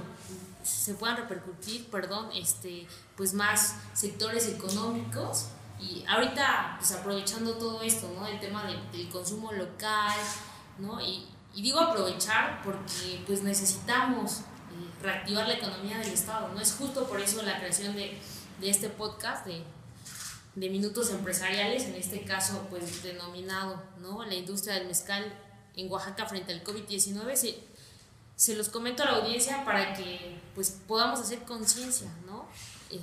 se 0.63 0.95
puedan 0.95 1.17
repercutir, 1.17 1.87
perdón, 1.87 2.31
este, 2.35 2.87
pues 3.17 3.33
más 3.35 3.77
sectores 3.95 4.49
económicos 4.49 5.47
y 5.81 6.05
ahorita, 6.09 6.77
pues 6.79 6.93
aprovechando 6.93 7.55
todo 7.55 7.83
esto, 7.83 8.11
¿no? 8.19 8.27
El 8.27 8.41
tema 8.41 8.65
de, 8.65 8.77
del 8.97 9.09
consumo 9.09 9.53
local, 9.53 10.19
¿no? 10.79 11.01
Y, 11.01 11.27
y, 11.55 11.63
digo 11.63 11.81
aprovechar 11.81 12.63
porque 12.63 13.23
pues 13.27 13.43
necesitamos 13.43 14.41
eh, 14.41 15.03
reactivar 15.03 15.47
la 15.47 15.55
economía 15.55 15.99
del 15.99 16.13
Estado, 16.13 16.49
¿no? 16.53 16.61
Es 16.61 16.73
justo 16.73 17.07
por 17.07 17.21
eso 17.21 17.43
la 17.43 17.59
creación 17.59 17.95
de, 17.95 18.19
de 18.61 18.71
este 18.71 18.89
podcast, 18.89 19.47
de 19.47 19.63
de 20.55 20.71
minutos 20.71 21.11
empresariales, 21.11 21.85
en 21.85 21.95
este 21.95 22.23
caso 22.23 22.67
pues 22.71 23.03
denominado 23.03 23.83
¿no? 24.01 24.25
la 24.25 24.35
industria 24.35 24.75
del 24.75 24.87
mezcal 24.87 25.33
en 25.77 25.91
Oaxaca 25.91 26.27
frente 26.27 26.53
al 26.53 26.63
COVID-19. 26.63 27.35
Se, 27.35 27.59
se, 28.37 28.57
los 28.57 28.69
comento 28.69 29.03
a 29.03 29.07
la 29.07 29.13
audiencia 29.19 29.65
para 29.65 29.95
que 29.95 30.39
pues 30.55 30.81
podamos 30.87 31.21
hacer 31.21 31.41
conciencia, 31.41 32.09
¿no? 32.27 32.47
Eh. 32.91 33.01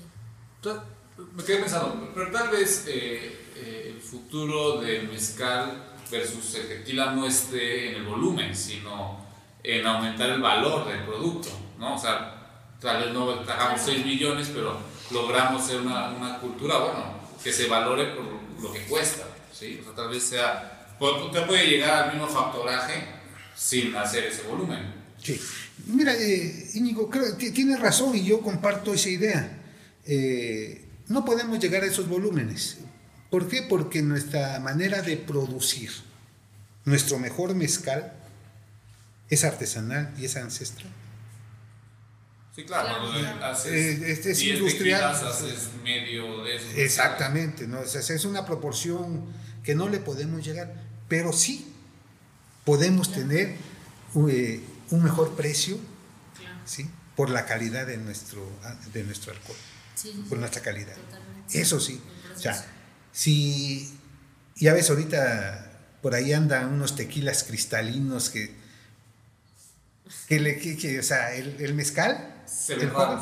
Me 1.35 1.43
quedé 1.43 1.57
pensando, 1.57 2.11
pero 2.15 2.31
tal 2.31 2.49
vez 2.49 2.85
eh, 2.87 3.51
eh, 3.55 3.93
el 3.93 4.01
futuro 4.01 4.79
del 4.79 5.09
mezcal 5.09 5.91
versus 6.09 6.55
el 6.55 6.67
tequila 6.67 7.11
no 7.11 7.25
esté 7.25 7.89
en 7.89 7.95
el 7.95 8.05
volumen, 8.05 8.55
sino 8.55 9.19
en 9.63 9.85
aumentar 9.85 10.29
el 10.29 10.41
valor 10.41 10.87
del 10.87 11.03
producto, 11.03 11.49
¿no? 11.77 11.95
O 11.95 11.97
sea, 11.97 12.65
tal 12.79 13.03
vez 13.03 13.13
no 13.13 13.39
trabajamos 13.39 13.81
6 13.81 14.05
millones, 14.05 14.51
pero 14.53 14.77
logramos 15.11 15.63
ser 15.63 15.81
una, 15.81 16.09
una 16.09 16.39
cultura, 16.39 16.77
bueno, 16.79 17.20
que 17.43 17.51
se 17.51 17.67
valore 17.67 18.15
por 18.15 18.25
lo 18.61 18.73
que 18.73 18.83
cuesta, 18.83 19.27
¿sí? 19.51 19.79
O 19.81 19.83
sea, 19.85 19.95
tal 19.95 20.09
vez 20.09 20.23
sea, 20.23 20.95
usted 20.99 21.45
puede 21.45 21.67
llegar 21.67 22.03
al 22.03 22.11
mismo 22.13 22.27
factoraje 22.27 23.05
sin 23.55 23.95
hacer 23.95 24.25
ese 24.25 24.43
volumen. 24.43 24.93
Sí. 25.21 25.39
Mira, 25.87 26.13
eh, 26.15 26.69
Íñigo, 26.73 27.09
creo 27.09 27.37
que 27.37 27.51
tienes 27.51 27.79
razón 27.79 28.15
y 28.15 28.23
yo 28.23 28.41
comparto 28.41 28.93
esa 28.93 29.09
idea. 29.09 29.59
Eh, 30.05 30.85
no 31.07 31.25
podemos 31.25 31.59
llegar 31.59 31.83
a 31.83 31.87
esos 31.87 32.07
volúmenes. 32.07 32.77
¿Por 33.29 33.47
qué? 33.47 33.61
Porque 33.63 34.01
nuestra 34.01 34.59
manera 34.59 35.01
de 35.01 35.17
producir 35.17 35.91
nuestro 36.85 37.19
mejor 37.19 37.55
mezcal 37.55 38.13
es 39.29 39.43
artesanal 39.43 40.13
y 40.17 40.25
es 40.25 40.35
ancestral. 40.35 40.91
Sí, 42.55 42.63
claro, 42.65 43.11
claro. 43.11 43.45
Haces 43.45 44.01
este 44.01 44.31
es 44.31 44.43
industrial. 44.43 45.03
Haces 45.03 45.69
medio 45.83 46.43
de 46.43 46.55
eso. 46.57 46.65
Exactamente, 46.75 47.67
¿no? 47.67 47.79
O 47.79 47.85
sea, 47.85 48.01
es 48.01 48.25
una 48.25 48.45
proporción 48.45 49.25
que 49.63 49.75
no 49.75 49.87
le 49.87 49.99
podemos 49.99 50.43
llegar, 50.43 50.73
pero 51.07 51.31
sí 51.31 51.73
podemos 52.65 53.07
claro. 53.07 53.27
tener 53.27 53.55
eh, 54.29 54.61
un 54.89 55.03
mejor 55.03 55.35
precio 55.35 55.79
claro. 56.37 56.59
¿sí? 56.65 56.89
por 57.15 57.29
la 57.29 57.45
calidad 57.45 57.87
de 57.87 57.97
nuestro, 57.97 58.45
de 58.93 59.03
nuestro 59.03 59.31
alcohol, 59.31 59.57
sí, 59.95 60.25
por 60.27 60.37
nuestra 60.37 60.61
calidad. 60.61 60.95
Totalmente. 60.95 61.61
Eso 61.61 61.79
sí. 61.79 62.01
O 62.35 62.39
sea, 62.39 62.65
si 63.11 63.93
ya 64.55 64.73
ves 64.73 64.89
ahorita 64.89 65.71
por 66.01 66.15
ahí 66.15 66.33
andan 66.33 66.73
unos 66.73 66.95
tequilas 66.95 67.43
cristalinos 67.43 68.29
que, 68.29 68.51
que 70.27 70.39
le, 70.39 70.57
que, 70.57 70.99
o 70.99 71.03
sea, 71.03 71.33
el, 71.35 71.73
mezcal, 71.73 72.40
Se 72.51 72.73
el, 72.73 72.79
le 72.79 72.87
joven, 72.89 73.19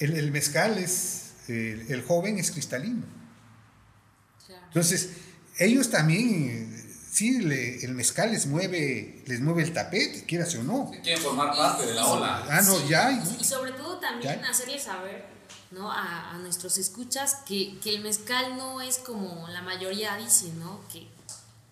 el, 0.00 0.16
el 0.16 0.30
mezcal 0.30 0.78
es, 0.78 1.32
el, 1.48 1.86
el 1.90 2.02
joven 2.04 2.38
es 2.38 2.50
cristalino. 2.50 3.04
Entonces, 4.68 5.10
ellos 5.58 5.90
también, 5.90 6.96
sí, 7.10 7.40
le- 7.40 7.84
el 7.84 7.92
mezcal 7.94 8.30
les 8.32 8.46
mueve, 8.46 9.22
les 9.26 9.40
mueve 9.40 9.62
el 9.64 9.72
tapete, 9.72 10.24
quieras 10.24 10.54
o 10.54 10.62
no. 10.62 10.90
Quieren 11.02 11.20
formar 11.22 11.54
parte 11.56 11.86
de 11.86 11.94
la 11.94 12.06
ola. 12.06 12.46
Ah, 12.48 12.62
no, 12.62 12.76
Sí, 12.78 12.84
ya. 12.88 13.10
Y, 13.12 13.40
y 13.40 13.44
sobre 13.44 13.72
todo 13.72 13.98
también 13.98 14.40
Ya. 14.40 14.48
hacerles 14.50 14.84
saber 14.84 15.26
¿no? 15.72 15.90
a, 15.90 16.30
a 16.30 16.38
nuestros 16.38 16.78
escuchas 16.78 17.36
que, 17.46 17.78
que 17.80 17.90
el 17.90 18.02
mezcal 18.02 18.56
no 18.56 18.80
es 18.80 18.98
como 18.98 19.48
la 19.48 19.62
mayoría 19.62 20.16
dice, 20.16 20.52
¿no? 20.58 20.80
Que, 20.92 21.08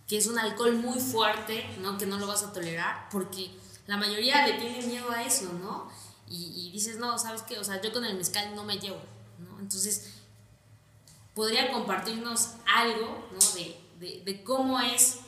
que 0.09 0.19
es 0.19 0.27
un 0.27 0.39
alcohol 0.39 0.75
muy 0.75 0.99
fuerte, 1.01 1.65
¿no? 1.81 1.99
Que 1.99 2.07
no 2.07 2.19
lo 2.19 2.27
vas 2.27 2.43
a 2.43 2.53
tolerar, 2.53 3.09
porque 3.11 3.51
la 3.89 3.97
mayoría 3.97 4.47
le 4.47 4.59
tiene 4.59 4.87
miedo 4.87 5.11
a 5.11 5.23
eso, 5.23 5.51
¿no? 5.55 5.91
Y, 6.29 6.53
y 6.55 6.71
dices, 6.71 6.99
no, 6.99 7.19
¿sabes 7.19 7.41
qué? 7.43 7.59
O 7.59 7.65
sea, 7.65 7.81
yo 7.81 7.91
con 7.91 8.05
el 8.05 8.17
mezcal 8.19 8.55
no 8.55 8.63
me 8.63 8.79
llevo, 8.79 9.01
¿no? 9.39 9.59
Entonces, 9.59 10.13
podría 11.35 11.73
compartirnos 11.73 12.51
algo, 12.67 13.27
¿no? 13.33 13.39
De, 13.99 14.23
de, 14.27 14.45
cómo 14.45 14.79
es 14.79 15.21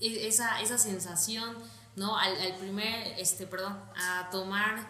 e- 0.00 0.28
esa, 0.28 0.60
esa 0.62 0.78
sensación, 0.78 1.56
¿no? 1.96 2.16
Al, 2.16 2.40
al 2.40 2.54
primer, 2.58 3.18
este, 3.18 3.44
perdón, 3.48 3.76
a 3.96 4.30
tomar 4.30 4.88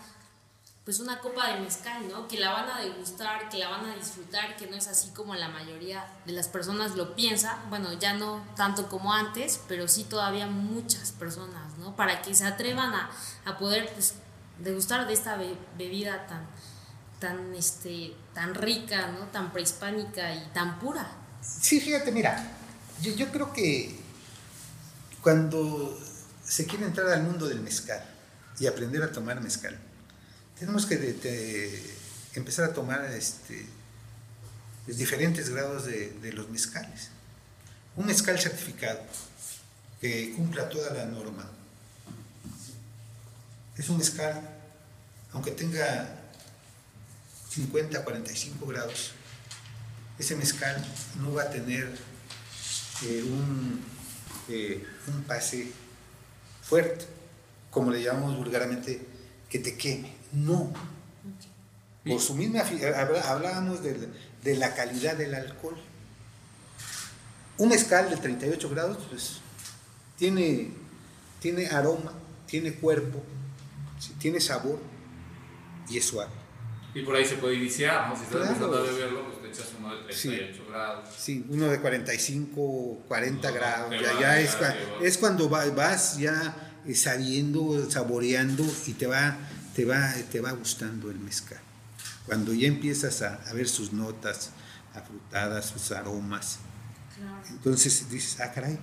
pues 0.84 0.98
una 0.98 1.18
copa 1.20 1.52
de 1.52 1.60
mezcal, 1.60 2.08
¿no? 2.08 2.26
Que 2.26 2.38
la 2.38 2.52
van 2.52 2.68
a 2.70 2.80
degustar, 2.80 3.48
que 3.48 3.58
la 3.58 3.68
van 3.68 3.84
a 3.86 3.94
disfrutar, 3.94 4.56
que 4.56 4.66
no 4.66 4.76
es 4.76 4.88
así 4.88 5.10
como 5.10 5.34
la 5.34 5.48
mayoría 5.48 6.04
de 6.26 6.32
las 6.32 6.48
personas 6.48 6.96
lo 6.96 7.14
piensa. 7.14 7.58
Bueno, 7.68 7.92
ya 7.92 8.14
no 8.14 8.42
tanto 8.56 8.88
como 8.88 9.12
antes, 9.12 9.60
pero 9.68 9.86
sí 9.88 10.04
todavía 10.04 10.46
muchas 10.46 11.12
personas, 11.12 11.76
¿no? 11.78 11.94
Para 11.96 12.22
que 12.22 12.34
se 12.34 12.46
atrevan 12.46 12.92
a, 12.94 13.10
a 13.44 13.58
poder 13.58 13.92
pues, 13.92 14.14
degustar 14.58 15.06
de 15.06 15.12
esta 15.12 15.36
be- 15.36 15.56
bebida 15.76 16.26
tan, 16.26 16.46
tan, 17.20 17.54
este, 17.54 18.16
tan 18.34 18.54
rica, 18.54 19.08
¿no? 19.08 19.26
Tan 19.26 19.52
prehispánica 19.52 20.34
y 20.34 20.44
tan 20.54 20.78
pura. 20.78 21.06
Sí, 21.42 21.80
fíjate, 21.80 22.10
mira, 22.10 22.42
yo 23.02 23.30
creo 23.30 23.52
que 23.52 24.00
cuando 25.22 25.96
se 26.42 26.66
quiere 26.66 26.86
entrar 26.86 27.08
al 27.08 27.22
mundo 27.22 27.46
del 27.46 27.60
mezcal 27.60 28.02
y 28.58 28.66
aprender 28.66 29.02
a 29.02 29.12
tomar 29.12 29.40
mezcal, 29.40 29.78
tenemos 30.60 30.84
que 30.84 31.90
empezar 32.34 32.66
a 32.66 32.74
tomar 32.74 33.02
este, 33.06 33.64
diferentes 34.86 35.48
grados 35.48 35.86
de, 35.86 36.10
de 36.10 36.32
los 36.34 36.50
mezcales. 36.50 37.08
Un 37.96 38.04
mezcal 38.04 38.38
certificado 38.38 39.00
que 40.02 40.34
cumpla 40.36 40.68
toda 40.68 40.92
la 40.92 41.06
norma. 41.06 41.50
Es 43.78 43.88
un 43.88 43.96
mezcal, 43.96 44.38
aunque 45.32 45.52
tenga 45.52 46.14
50, 47.48 48.04
45 48.04 48.66
grados, 48.66 49.12
ese 50.18 50.36
mezcal 50.36 50.76
no 51.22 51.32
va 51.32 51.44
a 51.44 51.50
tener 51.50 51.88
eh, 53.06 53.22
un, 53.22 53.82
eh, 54.50 54.86
un 55.06 55.22
pase 55.22 55.72
fuerte, 56.62 57.06
como 57.70 57.90
le 57.90 58.02
llamamos 58.02 58.36
vulgarmente, 58.36 59.00
que 59.48 59.58
te 59.58 59.78
queme. 59.78 60.19
No. 60.32 60.72
Por 62.06 62.20
su 62.20 62.34
misma, 62.34 62.60
habla- 62.60 63.22
hablábamos 63.30 63.82
de, 63.82 63.98
la- 63.98 64.06
de 64.42 64.56
la 64.56 64.74
calidad 64.74 65.16
del 65.16 65.34
alcohol. 65.34 65.76
Un 67.58 67.68
mezcal 67.68 68.08
de 68.08 68.16
38 68.16 68.70
grados, 68.70 68.98
pues, 69.10 69.38
tiene, 70.16 70.70
tiene 71.40 71.66
aroma, 71.68 72.12
tiene 72.46 72.72
cuerpo, 72.74 73.22
sí, 73.98 74.14
tiene 74.18 74.40
sabor 74.40 74.80
y 75.90 75.98
es 75.98 76.06
suave. 76.06 76.30
Y 76.94 77.02
por 77.02 77.14
ahí 77.16 77.24
se 77.24 77.36
puede 77.36 77.56
iniciar, 77.56 78.08
¿no? 78.08 78.16
Si 78.16 78.22
estás 78.22 78.36
Claro. 78.38 78.46
empezando 78.52 78.78
a 78.78 78.82
beberlo, 78.82 79.24
pues 79.26 79.42
te 79.42 79.48
echas 79.62 79.72
uno 79.78 79.94
de 79.94 80.02
38 80.04 80.64
grados. 80.70 81.08
Sí, 81.16 81.44
uno 81.50 81.66
de 81.68 81.80
45, 81.80 82.98
40 83.06 83.48
No, 83.48 83.54
grados. 83.54 83.92
Ya, 84.00 84.12
va, 84.14 84.20
ya 84.20 84.40
es, 84.40 84.56
va. 84.60 84.74
es 85.04 85.18
cuando 85.18 85.48
va- 85.50 85.66
vas 85.70 86.16
ya 86.18 86.72
eh, 86.86 86.94
sabiendo, 86.94 87.88
saboreando 87.90 88.64
y 88.86 88.94
te 88.94 89.06
va, 89.06 89.36
te 89.74 89.84
va, 89.84 90.12
te 90.30 90.40
va 90.40 90.52
gustando 90.52 91.10
el 91.10 91.18
mezcal. 91.18 91.58
Cuando 92.26 92.52
ya 92.52 92.68
empiezas 92.68 93.22
a, 93.22 93.34
a 93.48 93.52
ver 93.52 93.68
sus 93.68 93.92
notas 93.92 94.50
afrutadas, 94.94 95.66
sus 95.66 95.90
aromas, 95.92 96.58
Claro. 97.16 97.42
entonces 97.50 98.08
dices, 98.10 98.40
ah, 98.40 98.50
caray, 98.52 98.78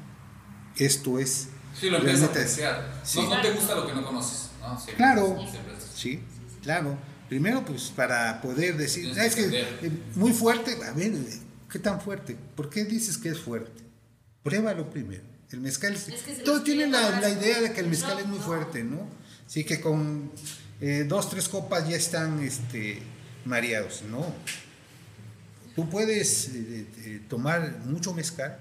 esto 0.75 1.17
es. 1.19 1.47
Sí, 1.79 1.89
lo 1.89 1.97
empiezas 1.97 2.29
a 2.29 2.33
realmente- 2.33 2.65
apreciar. 2.65 3.01
Sí. 3.03 3.19
No, 3.21 3.35
no 3.35 3.41
te 3.41 3.51
gusta 3.51 3.75
lo 3.75 3.87
que 3.87 3.93
no 3.93 4.05
conoces, 4.05 4.49
¿no? 4.61 4.75
Siempre- 4.75 4.95
Claro. 4.95 5.37
siempre 5.49 5.73
Sí, 5.95 6.19
claro. 6.61 6.97
Primero, 7.29 7.65
pues 7.65 7.91
para 7.95 8.41
poder 8.41 8.77
decir, 8.77 9.13
"Ah, 9.19 9.25
es 9.25 9.35
que 9.35 9.45
eh, 9.51 9.91
muy 10.15 10.31
fuerte, 10.33 10.77
a 10.85 10.91
ver, 10.93 11.11
eh, 11.13 11.39
¿qué 11.69 11.79
tan 11.79 11.99
fuerte? 11.99 12.37
¿Por 12.55 12.69
qué 12.69 12.85
dices 12.85 13.17
que 13.17 13.29
es 13.29 13.39
fuerte? 13.39 13.83
Pruébalo 14.43 14.89
primero. 14.89 15.23
El 15.51 15.59
mezcal, 15.61 15.93
es- 15.95 16.07
Es 16.07 16.21
que 16.21 16.33
todos 16.43 16.63
tienen 16.63 16.91
la, 16.91 17.29
idea 17.29 17.59
de 17.61 17.73
que 17.73 17.79
el 17.81 17.87
mezcal 17.87 18.13
no, 18.15 18.19
es 18.19 18.25
muy 18.27 18.39
no. 18.39 18.45
fuerte, 18.45 18.83
¿no? 18.83 19.07
Sí, 19.45 19.63
que 19.65 19.81
con 19.81 20.31
eh, 20.81 21.05
dos, 21.07 21.29
tres 21.29 21.47
copas 21.49 21.87
ya 21.87 21.95
están 21.95 22.41
este, 22.43 23.01
mareados, 23.45 24.03
¿no? 24.03 24.25
Tú 25.75 25.89
puedes 25.89 26.49
eh, 26.49 26.87
eh, 27.05 27.21
tomar 27.29 27.71
mucho 27.85 28.13
mezcal 28.13 28.59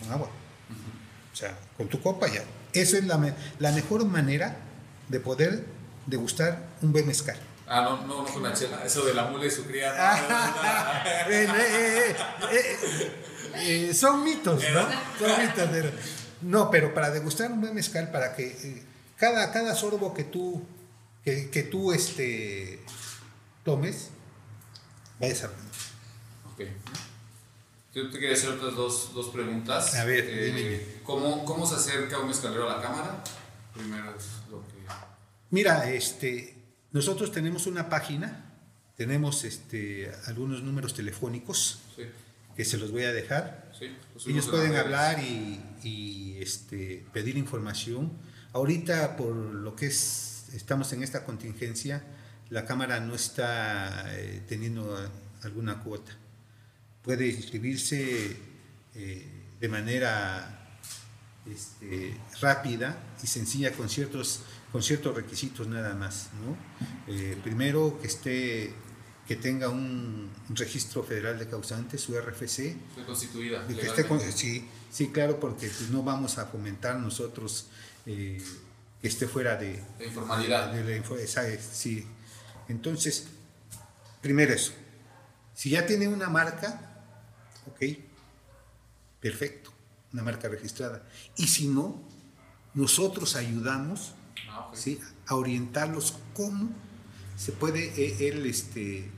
con 0.00 0.12
agua. 0.12 0.28
O 1.32 1.36
sea, 1.36 1.56
con 1.76 1.88
tu 1.88 2.00
copa 2.02 2.26
ya. 2.28 2.42
Eso 2.72 2.96
es 2.96 3.04
la, 3.04 3.34
la 3.58 3.72
mejor 3.72 4.04
manera 4.04 4.56
de 5.08 5.20
poder 5.20 5.64
degustar 6.06 6.62
un 6.82 6.92
buen 6.92 7.06
mezcal. 7.06 7.36
Ah, 7.66 7.82
no, 7.82 8.06
no, 8.06 8.22
no 8.22 8.24
con 8.32 8.42
la 8.42 8.52
chela. 8.52 8.84
Eso 8.84 9.04
de 9.04 9.14
la 9.14 9.24
mula 9.26 9.46
y 9.46 9.50
su 9.50 9.64
cría. 9.64 9.92
Son 13.94 14.24
mitos, 14.24 14.62
¿no? 14.72 14.80
Son 15.18 15.40
mitos, 15.40 15.68
pero- 15.70 15.90
no, 16.42 16.70
pero 16.70 16.94
para 16.94 17.10
degustar 17.10 17.52
un 17.52 17.60
buen 17.60 17.74
mezcal, 17.74 18.10
para 18.10 18.34
que 18.34 18.46
eh, 18.46 18.82
cada, 19.16 19.52
cada 19.52 19.74
sorbo 19.74 20.14
que 20.14 20.24
tú, 20.24 20.64
que, 21.24 21.50
que 21.50 21.62
tú 21.64 21.92
este, 21.92 22.80
tomes, 23.64 24.10
vayas 25.18 25.44
a 25.44 25.46
Ok. 26.52 26.62
Yo 27.94 28.08
te 28.10 28.18
quería 28.18 28.34
hacer 28.34 28.50
otras 28.50 28.74
dos, 28.74 29.12
dos 29.14 29.28
preguntas. 29.30 29.94
A 29.96 30.04
ver, 30.04 30.24
Eh, 30.28 30.52
dime. 30.54 31.02
¿cómo, 31.04 31.44
¿Cómo 31.44 31.66
se 31.66 31.74
acerca 31.74 32.18
un 32.20 32.28
mezcalero 32.28 32.70
a 32.70 32.76
la 32.76 32.82
cámara? 32.82 33.24
Primero 33.74 34.14
es 34.16 34.26
lo 34.50 34.60
que... 34.68 34.74
Mira, 35.50 35.90
este, 35.90 36.56
nosotros 36.92 37.32
tenemos 37.32 37.66
una 37.66 37.88
página, 37.88 38.52
tenemos 38.96 39.42
este, 39.44 40.12
algunos 40.26 40.62
números 40.62 40.94
telefónicos 40.94 41.80
Sí, 41.96 42.02
que 42.56 42.64
se 42.64 42.76
los 42.78 42.92
voy 42.92 43.02
a 43.04 43.12
dejar. 43.12 43.72
sí. 43.76 43.86
Ellos 44.30 44.44
en 44.44 44.50
pueden 44.52 44.76
hablar 44.76 45.18
y, 45.18 45.60
y, 45.82 46.38
este, 46.40 47.04
pedir 47.12 47.36
información. 47.36 48.12
Ahorita, 48.52 49.16
por 49.16 49.34
lo 49.34 49.74
que 49.74 49.86
es, 49.86 50.29
estamos 50.54 50.92
en 50.92 51.02
esta 51.02 51.24
contingencia, 51.24 52.02
la 52.50 52.64
Cámara 52.64 53.00
no 53.00 53.14
está 53.14 54.04
eh, 54.18 54.42
teniendo 54.48 54.96
alguna 55.42 55.80
cuota. 55.82 56.12
Puede 57.02 57.28
inscribirse 57.28 58.36
eh, 58.94 59.28
de 59.60 59.68
manera 59.68 60.78
este, 61.46 62.16
rápida 62.40 62.98
y 63.22 63.26
sencilla 63.26 63.72
con 63.72 63.88
ciertos, 63.88 64.40
con 64.72 64.82
ciertos 64.82 65.14
requisitos 65.14 65.66
nada 65.68 65.94
más. 65.94 66.30
¿no? 66.44 66.56
Eh, 67.12 67.38
primero, 67.42 67.98
que, 68.00 68.06
esté, 68.08 68.72
que 69.26 69.36
tenga 69.36 69.68
un 69.68 70.30
registro 70.50 71.02
federal 71.04 71.38
de 71.38 71.48
causantes, 71.48 72.00
su 72.00 72.18
RFC, 72.20 72.76
Fue 72.94 73.04
constituida. 73.06 73.64
de 73.64 73.76
que 73.76 73.86
esté 73.86 74.06
con- 74.06 74.18
legalmente. 74.18 74.32
sí, 74.36 74.68
sí, 74.90 75.08
claro, 75.08 75.38
porque 75.40 75.68
pues, 75.68 75.90
no 75.90 76.02
vamos 76.02 76.38
a 76.38 76.46
fomentar 76.46 76.98
nosotros 76.98 77.68
eh, 78.06 78.42
que 79.00 79.08
esté 79.08 79.26
fuera 79.26 79.56
de, 79.56 79.82
De 79.98 80.06
informalidad. 80.06 80.72
de 80.72 80.84
la 80.84 80.96
info- 80.96 81.16
esa 81.16 81.46
es- 81.48 81.64
sí. 81.64 82.06
Entonces, 82.68 83.28
primero 84.20 84.52
eso. 84.52 84.72
Si 85.54 85.70
ya 85.70 85.86
tiene 85.86 86.06
una 86.08 86.28
marca, 86.28 87.02
ok, 87.66 87.82
perfecto, 89.20 89.72
una 90.12 90.22
marca 90.22 90.48
registrada. 90.48 91.06
Y 91.36 91.46
si 91.48 91.68
no, 91.68 92.02
nosotros 92.74 93.36
ayudamos 93.36 94.14
Ah. 94.48 94.70
¿sí? 94.74 95.00
a 95.26 95.34
orientarlos 95.34 96.16
cómo 96.34 96.70
se 97.36 97.52
puede 97.52 97.86
eh, 97.96 98.28
él 98.28 98.46
este, 98.46 99.10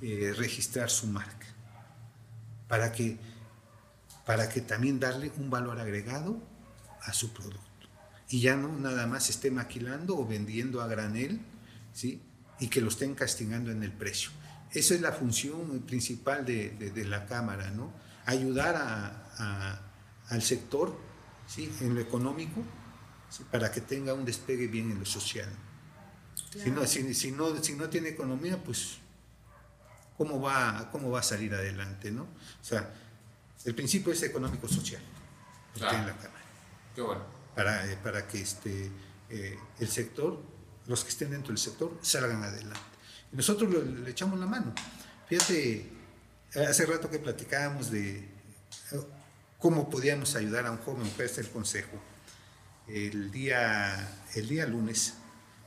eh, 0.00 0.34
registrar 0.36 0.90
su 0.90 1.06
marca 1.06 1.46
para 2.68 2.90
que, 2.92 3.18
para 4.26 4.48
que 4.48 4.60
también 4.60 4.98
darle 4.98 5.30
un 5.36 5.50
valor 5.50 5.78
agregado 5.78 6.40
a 7.02 7.12
su 7.12 7.32
producto 7.32 7.60
y 8.32 8.40
ya 8.40 8.56
no 8.56 8.68
nada 8.78 9.06
más 9.06 9.28
esté 9.28 9.50
maquilando 9.50 10.16
o 10.18 10.26
vendiendo 10.26 10.80
a 10.80 10.86
granel 10.88 11.38
¿sí? 11.92 12.20
y 12.58 12.68
que 12.68 12.80
lo 12.80 12.88
estén 12.88 13.14
castigando 13.14 13.70
en 13.70 13.82
el 13.82 13.92
precio. 13.92 14.30
Esa 14.72 14.94
es 14.94 15.02
la 15.02 15.12
función 15.12 15.80
principal 15.86 16.44
de, 16.46 16.70
de- 16.70 16.90
de 16.90 17.04
la 17.04 17.26
Cámara, 17.26 17.70
¿no? 17.70 17.92
ayudar 18.24 18.74
a, 18.76 19.34
a- 19.38 19.80
al 20.30 20.40
sector, 20.42 20.98
¿sí? 21.46 21.70
en 21.82 21.94
lo 21.94 22.00
económico, 22.00 22.62
para 23.50 23.70
que 23.70 23.80
tenga 23.82 24.14
un 24.14 24.24
despegue 24.24 24.66
bien 24.66 24.90
en 24.90 24.98
lo 24.98 25.04
social. 25.04 25.48
Si, 26.64 26.70
no, 26.70 26.86
si, 26.86 27.32
no, 27.32 27.62
si 27.62 27.74
no 27.74 27.88
tiene 27.90 28.08
economía, 28.10 28.56
pues 28.62 28.96
¿cómo 30.16 30.40
va, 30.40 30.88
cómo 30.90 31.10
va 31.10 31.20
a 31.20 31.22
salir 31.22 31.52
adelante? 31.54 32.10
¿no? 32.10 32.22
O 32.22 32.64
sea, 32.64 32.92
el 33.64 33.74
principio 33.74 34.12
es 34.12 34.22
económico-social. 34.22 35.02
Qué 36.94 37.02
bueno. 37.02 37.31
Para, 37.54 37.90
eh, 37.90 37.98
para 38.02 38.26
que 38.26 38.40
este, 38.40 38.90
eh, 39.28 39.58
el 39.78 39.88
sector, 39.88 40.42
los 40.86 41.04
que 41.04 41.10
estén 41.10 41.30
dentro 41.30 41.48
del 41.48 41.58
sector, 41.58 41.98
salgan 42.02 42.42
adelante. 42.42 42.80
Y 43.32 43.36
nosotros 43.36 43.70
le, 43.70 44.10
echamos 44.10 44.38
la 44.38 44.46
mano. 44.46 44.74
Fíjate, 45.28 45.90
hace 46.68 46.86
rato 46.86 47.10
que 47.10 47.18
platicábamos 47.18 47.90
de 47.90 48.18
eh, 48.18 49.00
cómo 49.58 49.88
podíamos 49.88 50.34
ayudar 50.34 50.66
a 50.66 50.70
un 50.70 50.78
joven, 50.78 51.06
fue 51.06 51.24
este 51.24 51.40
el 51.40 51.50
consejo. 51.50 52.00
El 52.88 53.30
día, 53.30 54.22
el 54.34 54.48
día 54.48 54.66
lunes 54.66 55.14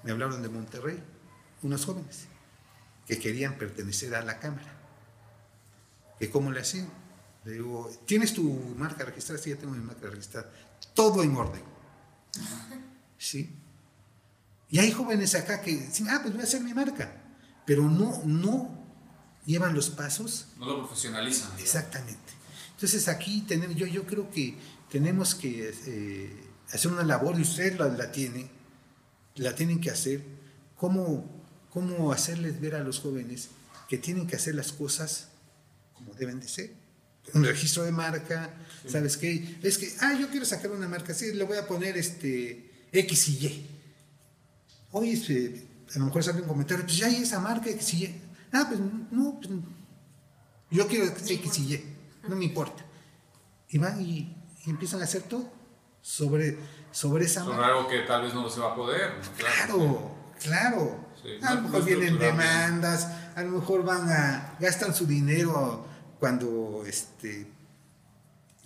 me 0.04 0.12
hablaron 0.12 0.42
de 0.42 0.50
Monterrey, 0.50 1.02
unos 1.64 1.86
jóvenes 1.86 2.28
que 3.08 3.20
querían 3.20 3.58
pertenecer 3.58 4.14
a 4.16 4.22
la 4.22 4.40
Cámara. 4.40 4.74
¿Que 6.20 6.30
¿Cómo 6.30 6.52
le 6.52 6.60
hacían? 6.62 6.90
Le 7.44 7.54
digo, 7.54 7.92
¿tienes 8.06 8.34
tu 8.34 8.44
marca 8.78 9.06
registrada? 9.06 9.42
Sí, 9.42 9.52
ya 9.52 9.58
tengo 9.58 9.74
mi 9.74 9.84
marca 9.84 10.08
registrada. 10.08 10.52
Todo 10.94 11.24
en 11.24 11.36
orden. 11.36 11.75
¿Sí? 13.18 13.50
Y 14.70 14.80
hay 14.80 14.92
jóvenes 14.92 15.36
acá 15.36 15.62
que 15.62 15.76
dicen, 15.76 16.10
ah, 16.10 16.20
pues 16.22 16.34
voy 16.34 16.42
a 16.42 16.46
hacer 16.46 16.62
mi 16.62 16.74
marca. 16.74 17.22
Pero 17.66 17.90
no, 17.90 18.22
no 18.26 18.86
llevan 19.46 19.74
los 19.74 19.90
pasos. 19.90 20.48
No 20.58 20.66
lo 20.66 20.80
profesionalizan. 20.80 21.52
Exactamente. 21.60 22.34
Entonces 22.72 23.08
aquí 23.08 23.42
tenemos, 23.42 23.76
yo, 23.76 23.88
yo 23.88 24.06
creo 24.06 24.30
que 24.30 24.58
tenemos 24.90 25.34
que 25.34 25.74
eh, 25.86 26.44
hacer 26.72 26.92
una 26.92 27.04
labor, 27.04 27.38
y 27.40 27.42
usted 27.42 27.78
la, 27.80 27.88
la 27.88 28.12
tiene, 28.12 28.50
la 29.36 29.56
tienen 29.56 29.80
que 29.80 29.92
hacer, 29.92 30.24
cómo, 30.76 31.26
cómo 31.70 32.12
hacerles 32.12 32.60
ver 32.60 32.76
a 32.76 32.80
los 32.80 33.00
jóvenes 33.00 33.50
que 33.88 33.98
tienen 33.98 34.28
que 34.28 34.36
hacer 34.36 34.56
las 34.56 34.72
cosas 34.72 35.30
como 35.94 36.14
deben 36.14 36.40
de 36.40 36.48
ser 36.48 36.85
un 37.34 37.44
registro 37.44 37.84
de 37.84 37.92
marca, 37.92 38.50
¿sabes 38.88 39.18
qué? 39.18 39.58
Es 39.62 39.78
que, 39.78 39.92
ah, 40.02 40.14
yo 40.20 40.30
quiero 40.30 40.46
sacar 40.46 40.72
una 40.72 40.88
marca, 40.88 41.14
sí, 41.14 41.34
le 41.34 41.44
voy 41.44 41.58
a 41.58 41.68
poner 41.68 41.98
este 41.98 42.88
X 42.92 43.28
y 43.30 43.46
Y. 43.46 43.70
Oye, 44.92 45.14
este, 45.14 45.68
a 45.94 46.00
lo 46.00 46.06
mejor 46.06 46.24
sale 46.24 46.42
un 46.42 46.48
comentario, 46.48 46.86
pues 46.86 46.98
ya 46.98 47.08
hay 47.08 47.18
esa 47.18 47.40
marca 47.40 47.70
X 47.70 47.94
y 47.94 48.04
Y. 48.06 48.22
Ah, 48.54 48.66
pues 48.68 48.80
no, 49.12 49.40
pues, 49.40 49.50
yo 50.72 50.88
quiero 50.88 51.06
X 51.06 51.60
y 51.60 51.74
Y, 51.74 51.86
no 52.28 52.36
me 52.36 52.46
importa. 52.46 52.86
Y 53.70 53.78
van 53.78 54.02
y, 54.02 54.36
empiezan 54.66 55.02
a 55.02 55.04
hacer 55.04 55.24
todo 55.24 55.52
sobre, 56.02 56.58
sobre 56.92 57.26
esa 57.26 57.44
sobre 57.44 57.64
algo 57.64 57.88
que 57.88 58.00
tal 58.02 58.24
vez 58.24 58.34
no 58.34 58.50
se 58.50 58.60
va 58.60 58.72
a 58.72 58.76
poder. 58.76 59.12
Claro, 59.38 60.16
claro. 60.42 61.06
a 61.42 61.54
lo 61.56 61.62
mejor 61.64 61.84
vienen 61.84 62.20
demandas, 62.20 63.08
a 63.36 63.42
lo 63.42 63.60
mejor 63.60 63.84
van 63.84 64.10
a, 64.10 64.56
gastan 64.60 64.94
su 64.94 65.06
dinero 65.06 65.95
cuando 66.26 66.84
este 66.88 67.46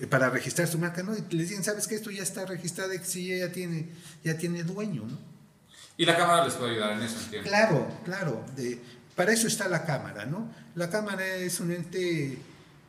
para 0.10 0.30
registrar 0.30 0.66
su 0.70 0.80
marca, 0.80 1.04
¿no? 1.04 1.14
Y 1.14 1.36
le 1.36 1.44
dicen, 1.44 1.62
¿sabes 1.62 1.88
que 1.88 1.96
Esto 1.96 2.10
ya 2.10 2.24
está 2.24 2.46
registrado, 2.46 2.92
que 2.92 3.04
sí, 3.04 3.38
ya 3.38 3.52
tiene, 3.52 3.90
ya 4.24 4.38
tiene 4.38 4.64
dueño, 4.64 5.04
¿no? 5.06 5.18
Y 5.98 6.06
la 6.06 6.16
Cámara 6.16 6.46
les 6.46 6.54
puede 6.54 6.72
ayudar 6.72 6.94
en 6.94 7.02
eso, 7.02 7.20
entiendo. 7.22 7.50
Claro, 7.50 8.02
claro. 8.06 8.46
De, 8.56 8.80
para 9.14 9.34
eso 9.34 9.48
está 9.48 9.68
la 9.68 9.84
Cámara, 9.86 10.26
¿no? 10.26 10.50
La 10.76 10.90
Cámara 10.90 11.36
es 11.36 11.60
un 11.60 11.74
ente 11.74 12.38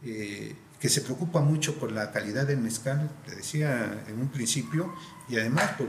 eh, 0.05 0.55
que 0.79 0.89
se 0.89 1.01
preocupa 1.01 1.41
mucho 1.41 1.75
por 1.81 1.91
la 1.91 2.13
calidad 2.13 2.47
del 2.47 2.59
mezcal, 2.59 3.11
te 3.27 3.35
decía 3.35 4.05
en 4.07 4.21
un 4.21 4.29
principio, 4.29 4.95
y 5.29 5.37
además 5.37 5.73
por 5.73 5.89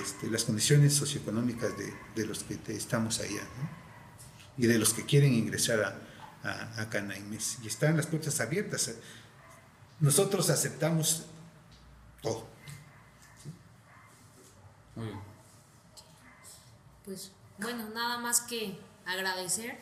este, 0.00 0.30
las 0.30 0.44
condiciones 0.44 0.94
socioeconómicas 0.94 1.76
de, 1.76 1.92
de, 2.14 2.26
los 2.28 2.44
que 2.44 2.60
estamos 2.68 3.18
allá, 3.18 3.42
¿no? 3.58 3.84
Y 4.56 4.68
de 4.68 4.78
los 4.78 4.94
que 4.94 5.04
quieren 5.04 5.34
ingresar 5.34 5.82
a, 5.82 5.98
a, 6.44 6.82
a 6.82 6.88
Canaimes. 6.90 7.58
Y 7.62 7.66
están 7.66 7.96
las 7.96 8.06
puertas 8.06 8.40
abiertas. 8.40 8.92
Nosotros 10.00 10.50
aceptamos 10.50 11.24
todo. 12.22 12.46
Muy 14.94 15.06
bien. 15.06 15.20
Pues 17.04 17.32
bueno, 17.58 17.88
nada 17.90 18.18
más 18.18 18.40
que 18.40 18.78
agradecer 19.04 19.78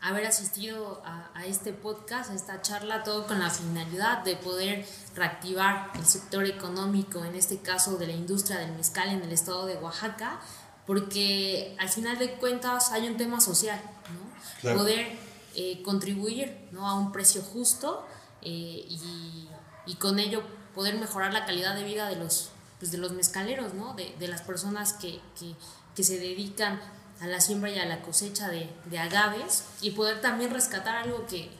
haber 0.00 0.26
asistido 0.26 1.02
a, 1.04 1.30
a, 1.34 1.46
este 1.46 1.72
podcast, 1.72 2.30
a 2.30 2.34
esta 2.34 2.60
charla, 2.60 3.02
todo 3.04 3.26
con 3.26 3.38
la 3.38 3.48
finalidad 3.48 4.22
de 4.22 4.36
poder 4.36 4.86
reactivar 5.14 5.90
el 5.94 6.04
sector 6.04 6.44
económico, 6.44 7.24
en 7.24 7.34
este 7.34 7.60
caso 7.60 7.96
de 7.96 8.08
la 8.08 8.12
industria 8.12 8.58
del 8.58 8.72
mezcal 8.72 9.08
en 9.08 9.22
el 9.22 9.32
estado 9.32 9.64
de 9.64 9.76
Oaxaca, 9.76 10.40
porque 10.86 11.74
al 11.78 11.88
final 11.88 12.18
de 12.18 12.34
cuentas 12.34 12.92
hay 12.92 13.08
un 13.08 13.16
tema 13.16 13.40
social, 13.40 13.80
¿no? 14.12 14.60
Claro. 14.60 14.78
Poder 14.78 15.18
eh, 15.56 15.82
contribuir 15.82 16.68
¿no? 16.72 16.88
a 16.88 16.94
un 16.94 17.12
precio 17.12 17.42
justo 17.42 18.06
eh, 18.42 18.84
y, 18.88 19.48
y, 19.86 19.94
con 19.96 20.18
ello 20.18 20.42
poder 20.74 20.98
mejorar 20.98 21.32
la 21.32 21.46
calidad 21.46 21.74
de 21.74 21.84
vida 21.84 22.08
de 22.08 22.16
los, 22.16 22.50
pues 22.78 22.90
de 22.92 22.98
los 22.98 23.12
mezcaleros, 23.12 23.74
¿no? 23.74 23.94
de, 23.94 24.14
de 24.18 24.28
las 24.28 24.42
personas 24.42 24.92
que, 24.94 25.20
que, 25.38 25.54
que, 25.94 26.02
se 26.02 26.18
dedican 26.18 26.80
a 27.20 27.26
la 27.26 27.40
siembra 27.40 27.70
y 27.70 27.78
a 27.78 27.86
la 27.86 28.02
cosecha 28.02 28.48
de, 28.48 28.68
de 28.86 28.98
agaves 28.98 29.64
y 29.80 29.92
poder 29.92 30.20
también 30.20 30.50
rescatar 30.50 30.96
algo 30.96 31.26
que, 31.26 31.50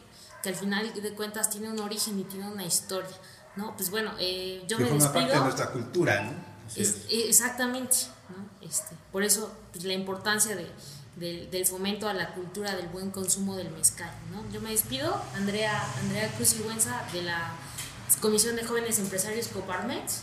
que, 0.43 0.49
al 0.49 0.57
final 0.57 0.93
de 0.93 1.15
cuentas 1.15 1.49
tiene 1.51 1.71
un 1.71 1.79
origen 1.79 2.19
y 2.19 2.25
tiene 2.25 2.49
una 2.51 2.65
historia. 2.65 3.17
¿no? 3.57 3.77
Pues 3.77 3.91
bueno, 3.91 4.13
eh, 4.19 4.65
yo 4.67 4.77
que 4.77 4.85
me 4.85 4.91
forma 4.91 5.05
despido. 5.05 5.23
parte 5.23 5.39
de 5.39 5.45
nuestra 5.45 5.71
cultura, 5.71 6.23
¿no? 6.23 6.33
Es, 6.77 7.05
exactamente, 7.09 7.97
¿no? 8.31 8.67
Este, 8.67 8.97
por 9.13 9.23
eso 9.23 9.53
pues, 9.73 9.85
la 9.85 9.93
importancia 9.93 10.57
de, 10.57 10.67
del, 11.17 11.51
del, 11.51 11.67
fomento 11.67 12.09
a 12.09 12.15
la 12.15 12.35
cultura 12.35 12.75
del 12.75 12.89
buen 12.89 13.11
consumo 13.11 13.57
del 13.57 13.71
mezcal. 13.71 14.11
¿no? 14.33 14.45
Yo 14.53 14.61
me 14.61 14.71
despido, 14.71 15.21
Andrea, 15.35 15.83
Andrea 16.01 16.29
Cruz 16.37 16.49
Sigüenza, 16.49 17.05
de 17.13 17.23
la 17.23 17.53
Comisión 18.21 18.57
de 18.57 18.65
Jóvenes 18.65 18.99
Empresarios 18.99 19.49
Coparmex. 19.49 20.23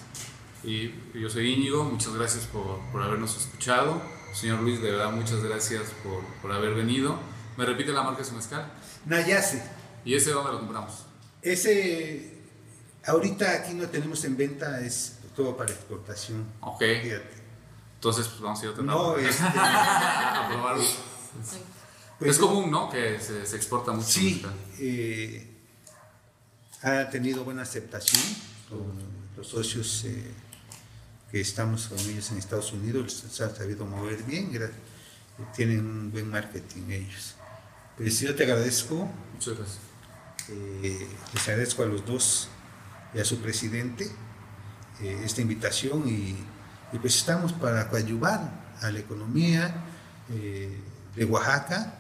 Y 0.64 0.94
yo 1.14 1.30
soy 1.30 1.54
Íñigo, 1.54 1.84
muchas 1.84 2.14
gracias 2.14 2.46
por, 2.46 2.80
por 2.92 3.02
habernos 3.02 3.36
escuchado. 3.36 4.02
Señor 4.34 4.62
Luis, 4.62 4.82
de 4.82 4.92
verdad, 4.92 5.12
muchas 5.12 5.44
gracias 5.44 5.89
por, 6.04 6.24
por 6.42 6.52
haber 6.52 6.74
venido. 6.74 7.18
¿Me 7.58 7.66
repite 7.66 7.92
la 7.92 8.04
marca 8.04 8.20
de 8.20 8.26
su 8.26 8.36
mezcal? 8.36 8.72
Nayase. 9.06 9.62
¿Y 10.06 10.16
ese 10.16 10.32
dónde 10.32 10.54
lo 10.54 10.60
compramos? 10.60 11.06
Ese, 11.42 12.38
ahorita 13.06 13.52
aquí 13.52 13.74
no 13.74 13.88
tenemos 13.88 14.24
en 14.24 14.38
venta, 14.38 14.80
es 14.82 15.18
todo 15.36 15.58
para 15.58 15.72
exportación. 15.72 16.46
Ok. 16.62 16.80
Fíjate. 16.80 17.41
Entonces, 18.02 18.30
pues 18.30 18.41
vamos 18.41 18.60
a 18.60 18.66
ir 18.66 18.74
a 18.76 18.82
No, 18.82 19.16
este, 19.16 19.43
a 19.45 20.47
probarlo. 20.49 20.84
Pues, 22.18 22.32
es 22.32 22.39
común, 22.39 22.72
¿no? 22.72 22.89
Que 22.89 23.20
se, 23.20 23.45
se 23.45 23.56
exporta 23.56 23.91
mucho. 23.91 24.08
Sí, 24.08 24.43
eh, 24.80 25.52
ha 26.82 27.08
tenido 27.12 27.43
buena 27.43 27.62
aceptación 27.62 28.24
con 28.68 28.91
los 29.38 29.45
socios 29.45 30.04
eh, 30.06 30.32
que 31.30 31.41
estamos 31.41 31.89
con 31.89 31.99
ellos 31.99 32.32
en 32.32 32.39
Estados 32.39 32.74
Unidos, 32.74 33.24
se 33.30 33.43
han 33.43 33.56
sabido 33.56 33.86
mover 33.86 34.24
bien, 34.24 34.49
tienen 35.56 35.86
un 35.86 36.12
buen 36.12 36.28
marketing 36.28 36.89
ellos. 36.89 37.36
Pues 37.97 38.20
yo 38.20 38.34
te 38.34 38.45
agradezco. 38.45 39.08
Muchas 39.34 39.58
gracias. 39.58 39.80
Eh, 40.49 41.08
les 41.36 41.47
agradezco 41.47 41.84
a 41.84 41.86
los 41.86 42.04
dos 42.04 42.47
y 43.14 43.20
a 43.20 43.26
su 43.26 43.38
presidente 43.41 44.12
eh, 45.02 45.22
esta 45.24 45.41
invitación 45.41 46.10
y 46.10 46.36
y 46.92 47.00
pues 47.00 47.16
estamos 47.16 47.54
para 47.54 47.89
coadyuvar 47.89 48.74
a 48.82 48.92
la 48.92 49.00
economía 49.00 49.74
eh, 50.30 50.78
de 51.16 51.26
Oaxaca. 51.26 51.96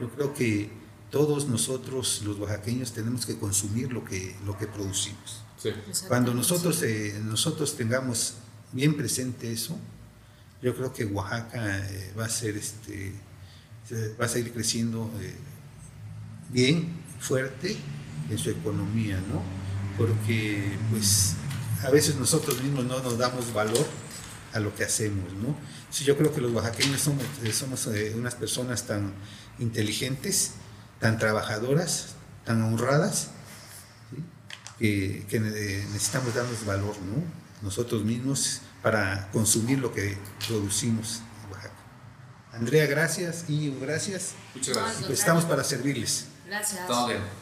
Yo 0.00 0.10
creo 0.10 0.34
que 0.34 0.70
todos 1.10 1.46
nosotros, 1.48 2.22
los 2.24 2.38
oaxaqueños, 2.38 2.92
tenemos 2.92 3.26
que 3.26 3.38
consumir 3.38 3.92
lo 3.92 4.04
que, 4.04 4.34
lo 4.46 4.56
que 4.56 4.66
producimos. 4.66 5.42
Sí. 5.56 5.70
Cuando 6.08 6.34
nosotros, 6.34 6.82
eh, 6.82 7.20
nosotros 7.22 7.76
tengamos 7.76 8.34
bien 8.72 8.96
presente 8.96 9.52
eso, 9.52 9.78
yo 10.62 10.74
creo 10.74 10.92
que 10.92 11.04
Oaxaca 11.04 11.78
eh, 11.78 12.14
va 12.18 12.24
a 12.24 12.28
ser 12.28 12.56
este 12.56 13.14
va 14.20 14.26
a 14.26 14.28
seguir 14.28 14.52
creciendo 14.52 15.10
eh, 15.20 15.34
bien, 16.50 16.88
fuerte 17.20 17.76
en 18.30 18.38
su 18.38 18.50
economía, 18.50 19.16
¿no? 19.28 19.42
Porque 19.98 20.76
pues 20.90 21.34
a 21.82 21.90
veces 21.90 22.16
nosotros 22.16 22.62
mismos 22.62 22.84
no 22.84 23.02
nos 23.02 23.18
damos 23.18 23.52
valor 23.52 23.86
a 24.52 24.60
lo 24.60 24.74
que 24.74 24.84
hacemos, 24.84 25.32
¿no? 25.34 25.56
Sí, 25.90 26.04
yo 26.04 26.16
creo 26.16 26.34
que 26.34 26.40
los 26.40 26.52
oaxaqueños 26.52 27.00
somos, 27.00 27.24
eh, 27.42 27.52
somos 27.52 27.86
eh, 27.88 28.14
unas 28.16 28.34
personas 28.34 28.84
tan 28.86 29.12
inteligentes, 29.58 30.52
tan 31.00 31.18
trabajadoras, 31.18 32.14
tan 32.44 32.62
honradas, 32.62 33.30
¿sí? 34.10 34.22
que, 34.78 35.26
que, 35.28 35.40
necesitamos 35.40 36.34
darnos 36.34 36.64
valor, 36.64 36.96
¿no? 37.02 37.22
Nosotros 37.62 38.04
mismos 38.04 38.60
para 38.82 39.30
consumir 39.30 39.78
lo 39.78 39.92
que 39.92 40.18
producimos 40.46 41.22
en 41.44 41.52
Oaxaca. 41.52 41.74
Andrea, 42.52 42.86
gracias 42.86 43.44
y 43.48 43.70
gracias. 43.80 44.32
Muchas 44.54 44.76
gracias. 44.76 45.04
Pues 45.06 45.18
estamos 45.18 45.44
para 45.44 45.64
servirles. 45.64 46.26
Gracias. 46.46 46.86
Todo 46.86 47.08
bien. 47.08 47.41